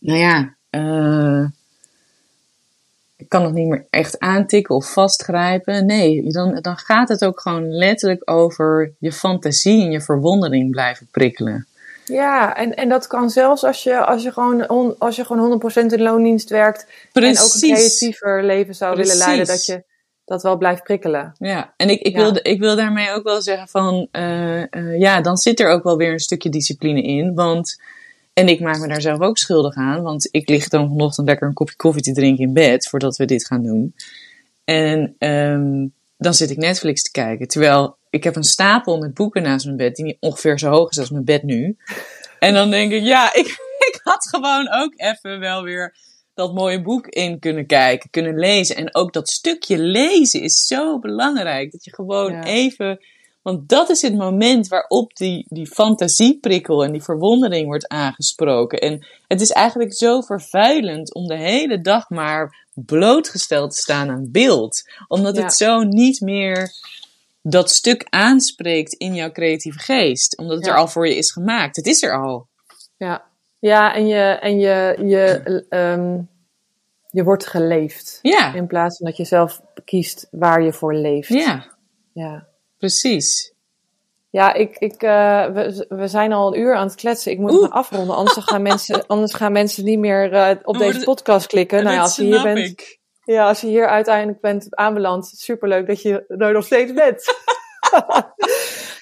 nou 0.00 0.18
ja, 0.18 0.56
eh, 0.70 1.44
ik 3.16 3.28
kan 3.28 3.44
het 3.44 3.52
niet 3.54 3.68
meer 3.68 3.86
echt 3.90 4.18
aantikken 4.18 4.74
of 4.74 4.92
vastgrijpen. 4.92 5.86
Nee, 5.86 6.22
dan, 6.32 6.58
dan 6.60 6.76
gaat 6.78 7.08
het 7.08 7.24
ook 7.24 7.40
gewoon 7.40 7.68
letterlijk 7.68 8.30
over 8.30 8.92
je 8.98 9.12
fantasie 9.12 9.82
en 9.84 9.90
je 9.90 10.00
verwondering 10.00 10.70
blijven 10.70 11.08
prikkelen. 11.10 11.66
Ja, 12.04 12.56
en, 12.56 12.74
en 12.74 12.88
dat 12.88 13.06
kan 13.06 13.30
zelfs 13.30 13.64
als 13.64 13.82
je, 13.82 14.04
als 14.04 14.22
je 14.22 14.32
gewoon, 14.32 14.68
on- 14.68 14.94
als 14.98 15.16
je 15.16 15.24
gewoon 15.24 15.60
100% 15.70 15.92
in 15.92 16.02
loondienst 16.02 16.50
werkt 16.50 16.86
en 17.12 17.22
ook 17.38 17.54
een 17.54 17.60
creatiever 17.60 18.44
leven 18.44 18.74
zou 18.74 18.96
willen 18.96 19.16
leiden, 19.16 19.46
dat 19.46 19.66
je 19.66 19.82
dat 20.24 20.42
wel 20.42 20.56
blijft 20.56 20.82
prikkelen. 20.82 21.34
Ja, 21.38 21.72
en 21.76 21.88
ik, 21.90 22.00
ik, 22.00 22.16
Ja. 22.16 22.22
Wil, 22.22 22.38
ik 22.42 22.60
wil 22.60 22.76
daarmee 22.76 23.10
ook 23.10 23.24
wel 23.24 23.42
zeggen 23.42 23.68
van, 23.68 24.08
eh, 24.10 24.62
eh, 24.62 24.98
ja, 24.98 25.20
dan 25.20 25.36
zit 25.36 25.60
er 25.60 25.68
ook 25.70 25.82
wel 25.82 25.96
weer 25.96 26.12
een 26.12 26.18
stukje 26.18 26.48
discipline 26.50 27.02
in. 27.02 27.34
Want, 27.34 27.80
en 28.38 28.48
ik 28.48 28.60
maak 28.60 28.78
me 28.78 28.88
daar 28.88 29.00
zelf 29.00 29.20
ook 29.20 29.38
schuldig 29.38 29.74
aan, 29.74 30.02
want 30.02 30.28
ik 30.30 30.48
lig 30.48 30.68
dan 30.68 30.88
vanochtend 30.88 31.26
lekker 31.26 31.48
een 31.48 31.54
kopje 31.54 31.76
koffie 31.76 32.02
te 32.02 32.12
drinken 32.12 32.44
in 32.44 32.52
bed 32.52 32.88
voordat 32.88 33.16
we 33.16 33.24
dit 33.24 33.46
gaan 33.46 33.62
doen. 33.62 33.94
En 34.64 35.14
ehm, 35.18 35.86
dan 36.16 36.34
zit 36.34 36.50
ik 36.50 36.56
Netflix 36.56 37.02
te 37.02 37.10
kijken, 37.10 37.48
terwijl 37.48 37.96
ik 38.10 38.24
heb 38.24 38.36
een 38.36 38.44
stapel 38.44 38.98
met 38.98 39.14
boeken 39.14 39.42
naast 39.42 39.64
mijn 39.64 39.76
bed 39.76 39.96
die 39.96 40.04
niet 40.04 40.16
ongeveer 40.20 40.58
zo 40.58 40.70
hoog 40.70 40.90
is 40.90 40.98
als 40.98 41.10
mijn 41.10 41.24
bed 41.24 41.42
nu. 41.42 41.76
En 42.38 42.54
dan 42.54 42.70
denk 42.70 42.92
ik, 42.92 43.02
ja, 43.02 43.34
ik, 43.34 43.46
ik 43.92 44.00
had 44.02 44.28
gewoon 44.28 44.68
ook 44.72 44.92
even 44.96 45.38
wel 45.40 45.62
weer 45.62 45.96
dat 46.34 46.54
mooie 46.54 46.82
boek 46.82 47.06
in 47.06 47.38
kunnen 47.38 47.66
kijken, 47.66 48.10
kunnen 48.10 48.38
lezen. 48.38 48.76
En 48.76 48.94
ook 48.94 49.12
dat 49.12 49.28
stukje 49.28 49.78
lezen 49.78 50.40
is 50.42 50.66
zo 50.66 50.98
belangrijk. 50.98 51.72
Dat 51.72 51.84
je 51.84 51.94
gewoon 51.94 52.32
Ja. 52.32 52.44
even. 52.44 53.00
Want 53.42 53.68
dat 53.68 53.88
is 53.90 54.02
het 54.02 54.14
moment 54.14 54.68
waarop 54.68 55.14
die, 55.16 55.46
die 55.48 55.66
fantasieprikkel 55.66 56.84
en 56.84 56.92
die 56.92 57.02
verwondering 57.02 57.66
wordt 57.66 57.88
aangesproken. 57.88 58.78
En 58.78 59.06
het 59.26 59.40
is 59.40 59.50
eigenlijk 59.50 59.94
zo 59.94 60.20
vervuilend 60.20 61.14
om 61.14 61.26
de 61.26 61.36
hele 61.36 61.80
dag 61.80 62.08
maar 62.10 62.66
blootgesteld 62.74 63.70
te 63.70 63.76
staan 63.76 64.10
aan 64.10 64.28
beeld. 64.30 64.82
Omdat 65.08 65.36
Ja. 65.36 65.42
het 65.42 65.54
zo 65.54 65.82
niet 65.82 66.20
meer 66.20 66.70
dat 67.42 67.70
stuk 67.70 68.06
aanspreekt 68.08 68.92
in 68.92 69.14
jouw 69.14 69.30
creatieve 69.30 69.78
geest. 69.78 70.38
Omdat 70.38 70.56
het 70.56 70.66
Ja. 70.66 70.72
er 70.72 70.78
al 70.78 70.88
voor 70.88 71.08
je 71.08 71.16
is 71.16 71.32
gemaakt. 71.32 71.76
Het 71.76 71.86
is 71.86 72.02
er 72.02 72.22
al. 72.22 72.46
Ja, 72.96 73.24
ja 73.58 73.94
en, 73.94 74.06
je, 74.06 74.22
en 74.22 74.58
je, 74.58 74.98
je, 75.04 75.64
ehm, 75.68 76.18
je 77.10 77.24
wordt 77.24 77.46
geleefd. 77.46 78.18
Ja, 78.22 78.54
In 78.54 78.66
plaats 78.66 78.96
van 78.96 79.06
dat 79.06 79.16
je 79.16 79.24
zelf 79.24 79.60
kiest 79.84 80.28
waar 80.30 80.62
je 80.62 80.72
voor 80.72 80.94
leeft. 80.94 81.28
ja 81.28 81.76
ja. 82.12 82.46
Precies. 82.78 83.52
Ja, 84.30 84.52
ik, 84.52 84.76
ik, 84.78 85.02
eh, 85.02 85.46
we, 85.46 85.86
we 85.88 86.08
zijn 86.08 86.32
al 86.32 86.54
een 86.54 86.60
uur 86.60 86.74
aan 86.74 86.86
het 86.86 86.94
kletsen. 86.94 87.32
Ik 87.32 87.38
moet 87.38 87.50
Oeh. 87.52 87.60
gaan 87.62 87.70
afronden, 87.72 88.16
anders 88.16 88.36
gaan 88.46 88.62
mensen, 88.62 89.06
anders 89.06 89.34
gaan 89.34 89.52
mensen 89.52 89.84
niet 89.84 89.98
meer 89.98 90.32
eh, 90.32 90.50
op 90.62 90.74
Oh, 90.74 90.78
deze 90.80 91.04
podcast 91.04 91.46
klikken. 91.46 91.82
Nou 91.82 91.94
ja, 91.96 92.02
als 92.02 92.16
je 92.16 92.22
hier 92.22 92.42
bent, 92.42 92.58
ik. 92.58 92.98
ja, 93.24 93.48
als 93.48 93.60
je 93.60 93.66
hier 93.66 93.86
uiteindelijk 93.88 94.40
bent 94.40 94.76
aanbeland, 94.76 95.26
superleuk 95.36 95.86
dat 95.86 96.02
je 96.02 96.24
er 96.28 96.52
nog 96.52 96.64
steeds 96.64 96.92
bent. 96.92 97.22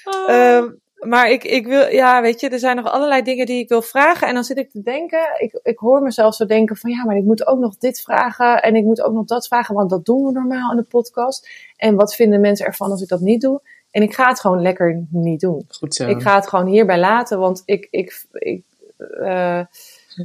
Oh. 0.04 0.30
Ehm, 0.30 0.68
maar 0.97 1.30
ik, 1.30 1.44
ik 1.44 1.66
wil, 1.66 1.88
ja, 1.88 2.22
weet 2.22 2.40
je, 2.40 2.49
er 2.49 2.59
zijn 2.59 2.76
nog 2.76 2.90
allerlei 2.90 3.22
dingen 3.22 3.47
die 3.47 3.59
ik 3.59 3.68
wil 3.68 3.82
vragen. 3.82 4.28
En 4.28 4.34
dan 4.34 4.44
zit 4.44 4.59
ik 4.59 4.70
te 4.70 4.82
denken, 4.82 5.28
ik, 5.38 5.61
ik 5.62 5.78
hoor 5.78 6.03
mezelf 6.03 6.34
zo 6.34 6.47
denken 6.47 6.76
van 6.76 6.90
ja, 6.90 7.05
maar 7.05 7.16
ik 7.16 7.24
moet 7.24 7.47
ook 7.47 7.59
nog 7.59 7.76
dit 7.76 8.01
vragen. 8.01 8.62
En 8.62 8.76
ik 8.76 8.84
moet 8.84 9.03
ook 9.03 9.14
nog 9.14 9.24
dat 9.24 9.47
vragen, 9.47 9.74
want 9.74 9.90
dat 9.90 10.05
doen 10.05 10.24
we 10.24 10.32
normaal 10.32 10.70
in 10.70 10.76
de 10.76 10.82
podcast. 10.82 11.49
En 11.76 11.94
wat 11.94 12.14
vinden 12.14 12.40
mensen 12.40 12.66
ervan 12.66 12.90
als 12.90 13.03
ik 13.03 13.09
dat 13.09 13.20
niet 13.20 13.40
doe? 13.40 13.61
En 13.90 14.03
ik 14.03 14.14
ga 14.14 14.28
het 14.28 14.40
gewoon 14.40 14.62
lekker 14.62 15.05
niet 15.11 15.40
doen. 15.40 15.64
Goed 15.68 15.94
zo. 15.94 16.09
Ik 16.09 16.22
ga 16.22 16.34
het 16.34 16.49
gewoon 16.49 16.66
hierbij 16.66 16.99
laten, 16.99 17.38
want 17.38 17.62
ik, 17.64 17.88
ik, 17.90 18.26
ik 18.32 18.62
eh, 19.20 19.61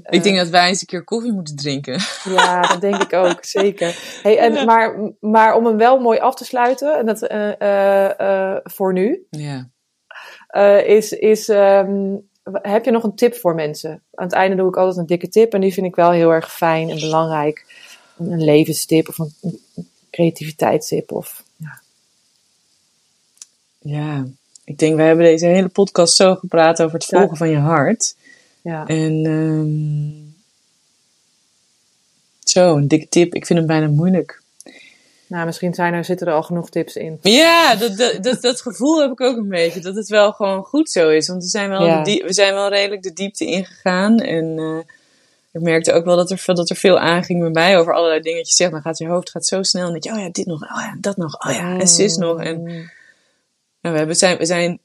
Ik 0.09 0.23
denk 0.23 0.37
dat 0.37 0.49
wij 0.49 0.67
eens 0.67 0.81
een 0.81 0.87
keer 0.87 1.03
koffie 1.03 1.31
moeten 1.31 1.55
drinken. 1.55 1.99
ja, 2.35 2.61
dat 2.61 2.81
denk 2.81 3.01
ik 3.01 3.13
ook, 3.13 3.45
zeker. 3.59 4.19
Hey, 4.23 4.37
en, 4.37 4.65
maar, 4.65 5.13
maar 5.19 5.55
om 5.55 5.65
hem 5.65 5.77
wel 5.77 5.99
mooi 5.99 6.19
af 6.19 6.35
te 6.35 6.45
sluiten, 6.45 6.97
en 6.97 7.05
dat 7.05 7.21
eh, 7.21 7.61
eh, 7.61 8.19
eh, 8.19 8.57
voor 8.63 8.93
nu, 8.93 9.25
Ja. 9.29 9.69
Eh, 10.51 10.87
is, 10.87 11.11
is 11.11 11.49
ehm, 11.49 12.15
heb 12.51 12.85
je 12.85 12.91
nog 12.91 13.03
een 13.03 13.15
tip 13.15 13.35
voor 13.35 13.55
mensen? 13.55 14.01
Aan 14.13 14.25
het 14.25 14.33
einde 14.33 14.55
doe 14.55 14.67
ik 14.67 14.77
altijd 14.77 14.97
een 14.97 15.05
dikke 15.05 15.29
tip 15.29 15.53
en 15.53 15.61
die 15.61 15.73
vind 15.73 15.85
ik 15.85 15.95
wel 15.95 16.11
heel 16.11 16.29
erg 16.33 16.53
fijn 16.53 16.89
en 16.89 16.99
belangrijk. 16.99 17.65
Een 18.17 18.43
levenstip 18.43 19.09
of 19.09 19.17
een, 19.19 19.33
een 19.41 19.89
creativiteitstip. 20.11 21.11
Of, 21.11 21.43
ja. 21.55 21.81
Ja. 23.79 24.25
Ik 24.63 24.77
denk, 24.77 24.95
we 24.95 25.01
hebben 25.01 25.25
deze 25.25 25.45
hele 25.45 25.67
podcast 25.67 26.15
zo 26.15 26.35
gepraat 26.35 26.81
over 26.81 26.99
het 26.99 27.07
Ja. 27.09 27.19
volgen 27.19 27.37
van 27.37 27.49
je 27.49 27.57
hart. 27.57 28.15
Ja. 28.61 28.85
En 28.85 29.25
ehm, 29.25 30.29
zo, 32.39 32.75
een 32.77 32.87
dikke 32.87 33.09
tip. 33.09 33.35
Ik 33.35 33.45
vind 33.45 33.59
hem 33.59 33.67
bijna 33.67 33.87
moeilijk. 33.87 34.40
Nou, 35.31 35.45
misschien 35.45 35.73
zijn 35.73 35.93
er, 35.93 36.05
zitten 36.05 36.27
er 36.27 36.33
al 36.33 36.43
genoeg 36.43 36.69
tips 36.69 36.95
in. 36.95 37.17
Ja, 37.21 37.75
dat, 37.75 37.97
dat, 37.97 38.23
dat, 38.23 38.41
dat 38.41 38.61
gevoel 38.61 39.01
heb 39.01 39.11
ik 39.11 39.21
ook 39.21 39.37
een 39.37 39.49
beetje. 39.49 39.79
Dat 39.79 39.95
het 39.95 40.07
wel 40.07 40.31
gewoon 40.31 40.63
goed 40.63 40.89
zo 40.89 41.09
is. 41.09 41.27
Want 41.27 41.43
we 41.43 41.49
zijn 41.49 41.69
wel, 41.69 41.85
Ja. 41.85 41.97
de 41.97 42.03
die- 42.11 42.23
we 42.23 42.33
zijn 42.33 42.53
wel 42.53 42.69
redelijk 42.69 43.03
de 43.03 43.13
diepte 43.13 43.45
ingegaan. 43.45 44.19
En 44.19 44.59
eh, 44.59 44.77
ik 45.51 45.61
merkte 45.61 45.93
ook 45.93 46.05
wel 46.05 46.15
dat 46.15 46.31
er, 46.31 46.37
veel- 46.37 46.55
dat 46.55 46.69
er 46.69 46.75
veel 46.75 46.99
aanging 46.99 47.39
bij 47.39 47.49
mij 47.49 47.77
over 47.79 47.93
allerlei 47.93 48.21
dingetjes. 48.21 48.55
Zeg, 48.55 48.69
dan 48.69 48.81
gaat 48.81 48.97
je 48.97 49.07
hoofd 49.07 49.29
gaat 49.29 49.45
zo 49.45 49.63
snel. 49.63 49.85
En 49.85 49.91
denk 49.91 50.03
je, 50.03 50.11
oh 50.11 50.17
ja, 50.19 50.29
dit 50.31 50.45
nog. 50.45 50.61
Oh 50.63 50.81
ja, 50.81 50.97
dat 50.99 51.17
nog. 51.17 51.45
Oh 51.47 51.53
ja, 51.53 51.79
en 51.79 51.87
zus 51.87 52.15
nog. 52.15 52.41
En 52.41 52.63
nou, 52.63 52.87
we, 53.81 53.97
hebben, 53.97 54.15
zijn, 54.15 54.37
we 54.37 54.45
zijn... 54.45 54.79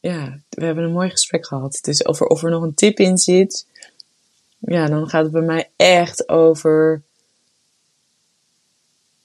Ja, 0.00 0.38
we 0.48 0.64
hebben 0.64 0.84
een 0.84 0.92
mooi 0.92 1.10
gesprek 1.10 1.46
gehad. 1.46 1.78
Dus 1.82 2.02
of 2.02 2.20
er, 2.20 2.26
of 2.26 2.42
er 2.42 2.50
nog 2.50 2.62
een 2.62 2.74
tip 2.74 2.98
in 2.98 3.18
zit... 3.18 3.66
Ja, 4.58 4.86
dan 4.86 5.08
gaat 5.08 5.22
het 5.22 5.32
bij 5.32 5.42
mij 5.42 5.70
echt 5.76 6.28
over... 6.28 7.02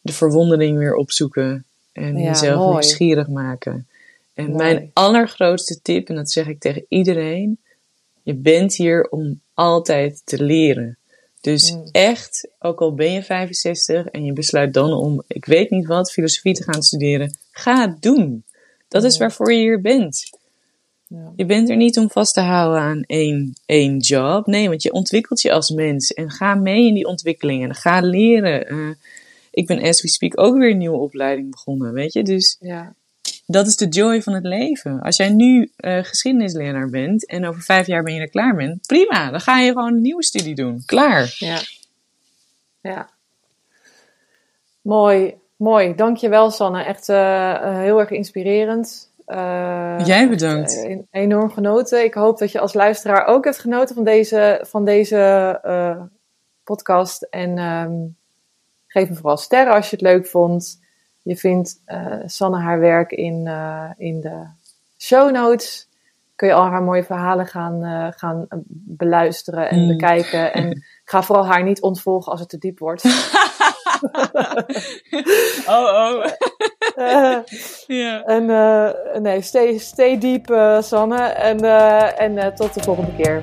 De 0.08 0.14
verwondering 0.14 0.78
weer 0.78 0.94
opzoeken. 0.96 1.66
En 1.92 2.18
Ja, 2.18 2.28
jezelf 2.28 2.58
mooi. 2.60 2.72
nieuwsgierig 2.72 3.28
maken. 3.28 3.88
En 4.34 4.46
Mooi. 4.46 4.58
mijn 4.58 4.90
allergrootste 4.94 5.82
tip, 5.82 6.10
en 6.10 6.16
dat 6.16 6.32
zeg 6.32 6.48
ik 6.48 6.60
tegen 6.60 6.86
iedereen... 6.90 7.58
Je 8.24 8.34
bent 8.36 8.76
hier 8.76 9.08
om 9.10 9.42
altijd 9.54 10.22
te 10.26 10.44
leren. 10.44 10.98
Dus 11.42 11.72
Mm. 11.72 11.88
echt, 11.92 12.48
ook 12.60 12.80
al 12.82 12.94
ben 12.94 13.12
je 13.14 13.24
65 13.24 14.06
en 14.06 14.26
je 14.26 14.34
besluit 14.34 14.74
dan 14.74 14.94
om, 14.94 15.24
ik 15.28 15.46
weet 15.46 15.70
niet 15.70 15.88
wat, 15.88 16.12
filosofie 16.12 16.54
te 16.54 16.64
gaan 16.64 16.84
studeren, 16.84 17.38
ga 17.52 17.82
het 17.82 18.02
doen. 18.02 18.44
Dat 18.88 19.04
is 19.04 19.18
waarvoor 19.18 19.54
je 19.54 19.60
hier 19.60 19.82
bent. 19.82 20.30
Ja. 21.08 21.32
Je 21.36 21.46
bent 21.46 21.70
er 21.70 21.76
niet 21.76 21.98
om 21.98 22.10
vast 22.10 22.34
te 22.34 22.42
houden 22.42 22.82
aan 22.82 23.04
één, 23.06 23.54
één 23.66 23.98
job. 23.98 24.46
Nee, 24.46 24.70
want 24.70 24.84
je 24.84 24.92
ontwikkelt 24.92 25.42
je 25.42 25.52
als 25.52 25.70
mens. 25.70 26.14
En 26.14 26.32
ga 26.32 26.56
mee 26.56 26.88
in 26.88 26.94
die 26.94 27.08
ontwikkelingen. 27.08 27.76
Ga 27.76 28.00
leren. 28.02 28.68
Eh, 28.68 28.78
ik 29.58 29.68
ben 29.68 29.82
as 29.82 30.02
we 30.02 30.08
speak 30.08 30.40
ook 30.40 30.58
weer 30.58 30.72
een 30.72 30.78
nieuwe 30.78 30.98
opleiding 30.98 31.52
begonnen, 31.52 31.94
weet 31.94 32.14
je. 32.14 32.24
Dus 32.24 32.58
Ja. 32.60 32.94
dat 33.46 33.68
is 33.68 33.76
de 33.76 33.88
joy 33.88 34.22
van 34.22 34.34
het 34.34 34.44
leven. 34.44 35.02
Als 35.02 35.18
jij 35.18 35.30
nu 35.30 35.72
eh, 35.76 36.04
geschiedenisleraar 36.04 36.90
bent 36.90 37.26
en 37.26 37.46
over 37.46 37.62
vijf 37.62 37.88
jaar 37.88 38.04
ben 38.04 38.14
je 38.14 38.20
er 38.22 38.30
klaar 38.30 38.56
bent, 38.56 38.88
prima. 38.88 39.32
Dan 39.32 39.40
ga 39.40 39.60
je 39.60 39.72
gewoon 39.72 39.94
een 39.94 40.02
nieuwe 40.02 40.24
studie 40.24 40.56
doen. 40.56 40.84
Klaar. 40.86 41.36
Ja. 41.38 41.60
Ja. 42.82 43.10
Mooi, 44.82 45.36
mooi. 45.56 45.96
Dankjewel 45.96 46.52
Sanne. 46.52 46.84
Echt 46.84 47.10
eh, 47.10 47.52
eh, 47.54 47.78
heel 47.78 48.00
erg 48.00 48.10
inspirerend. 48.10 49.12
Jij 50.06 50.28
bedankt. 50.30 50.88
enorm 51.12 51.50
genoten. 51.52 52.04
Ik 52.04 52.14
hoop 52.14 52.38
dat 52.38 52.52
je 52.52 52.60
als 52.60 52.74
luisteraar 52.74 53.26
ook 53.26 53.44
hebt 53.44 53.60
genoten 53.60 53.96
van 53.96 54.04
deze, 54.04 54.64
van 54.68 54.86
deze 54.86 55.16
podcast. 56.64 57.24
En 57.24 57.58
ehm, 57.58 57.92
geef 58.98 59.10
me 59.10 59.16
vooral 59.16 59.38
sterren 59.38 59.74
als 59.74 59.90
je 59.90 59.96
het 59.96 60.06
leuk 60.06 60.28
vond. 60.28 60.80
Je 61.22 61.36
vindt 61.36 61.82
uh, 61.88 62.16
Sanne 62.26 62.58
haar 62.58 62.80
werk 62.80 63.12
in, 63.12 63.50
in 63.98 64.22
de 64.22 64.46
show 64.98 65.32
notes. 65.32 65.88
Kun 66.36 66.48
je 66.48 66.54
al 66.54 66.66
haar 66.66 66.84
mooie 66.84 67.04
verhalen 67.04 67.48
gaan, 67.48 68.14
gaan 68.14 68.48
beluisteren 68.70 69.70
en 69.70 69.82
mm. 69.82 69.88
bekijken. 69.88 70.54
En 70.54 70.84
ga 71.04 71.24
vooral 71.24 71.46
haar 71.48 71.64
niet 71.64 71.82
ontvolgen 71.82 72.32
als 72.32 72.40
het 72.40 72.50
te 72.50 72.58
diep 72.58 72.80
wordt. 72.80 73.04
oh, 75.68 75.88
oh. 75.94 76.26
Uh, 76.98 77.38
ja. 78.04 78.24
En 78.24 78.44
uh, 78.44 79.22
nee, 79.22 79.42
stay, 79.42 79.78
stay 79.78 80.18
deep, 80.18 80.50
uh, 80.50 80.82
Sanne. 80.82 81.22
En, 81.22 81.60
en 82.18 82.56
tot 82.56 82.74
de 82.74 82.84
volgende 82.84 83.16
keer. 83.16 83.42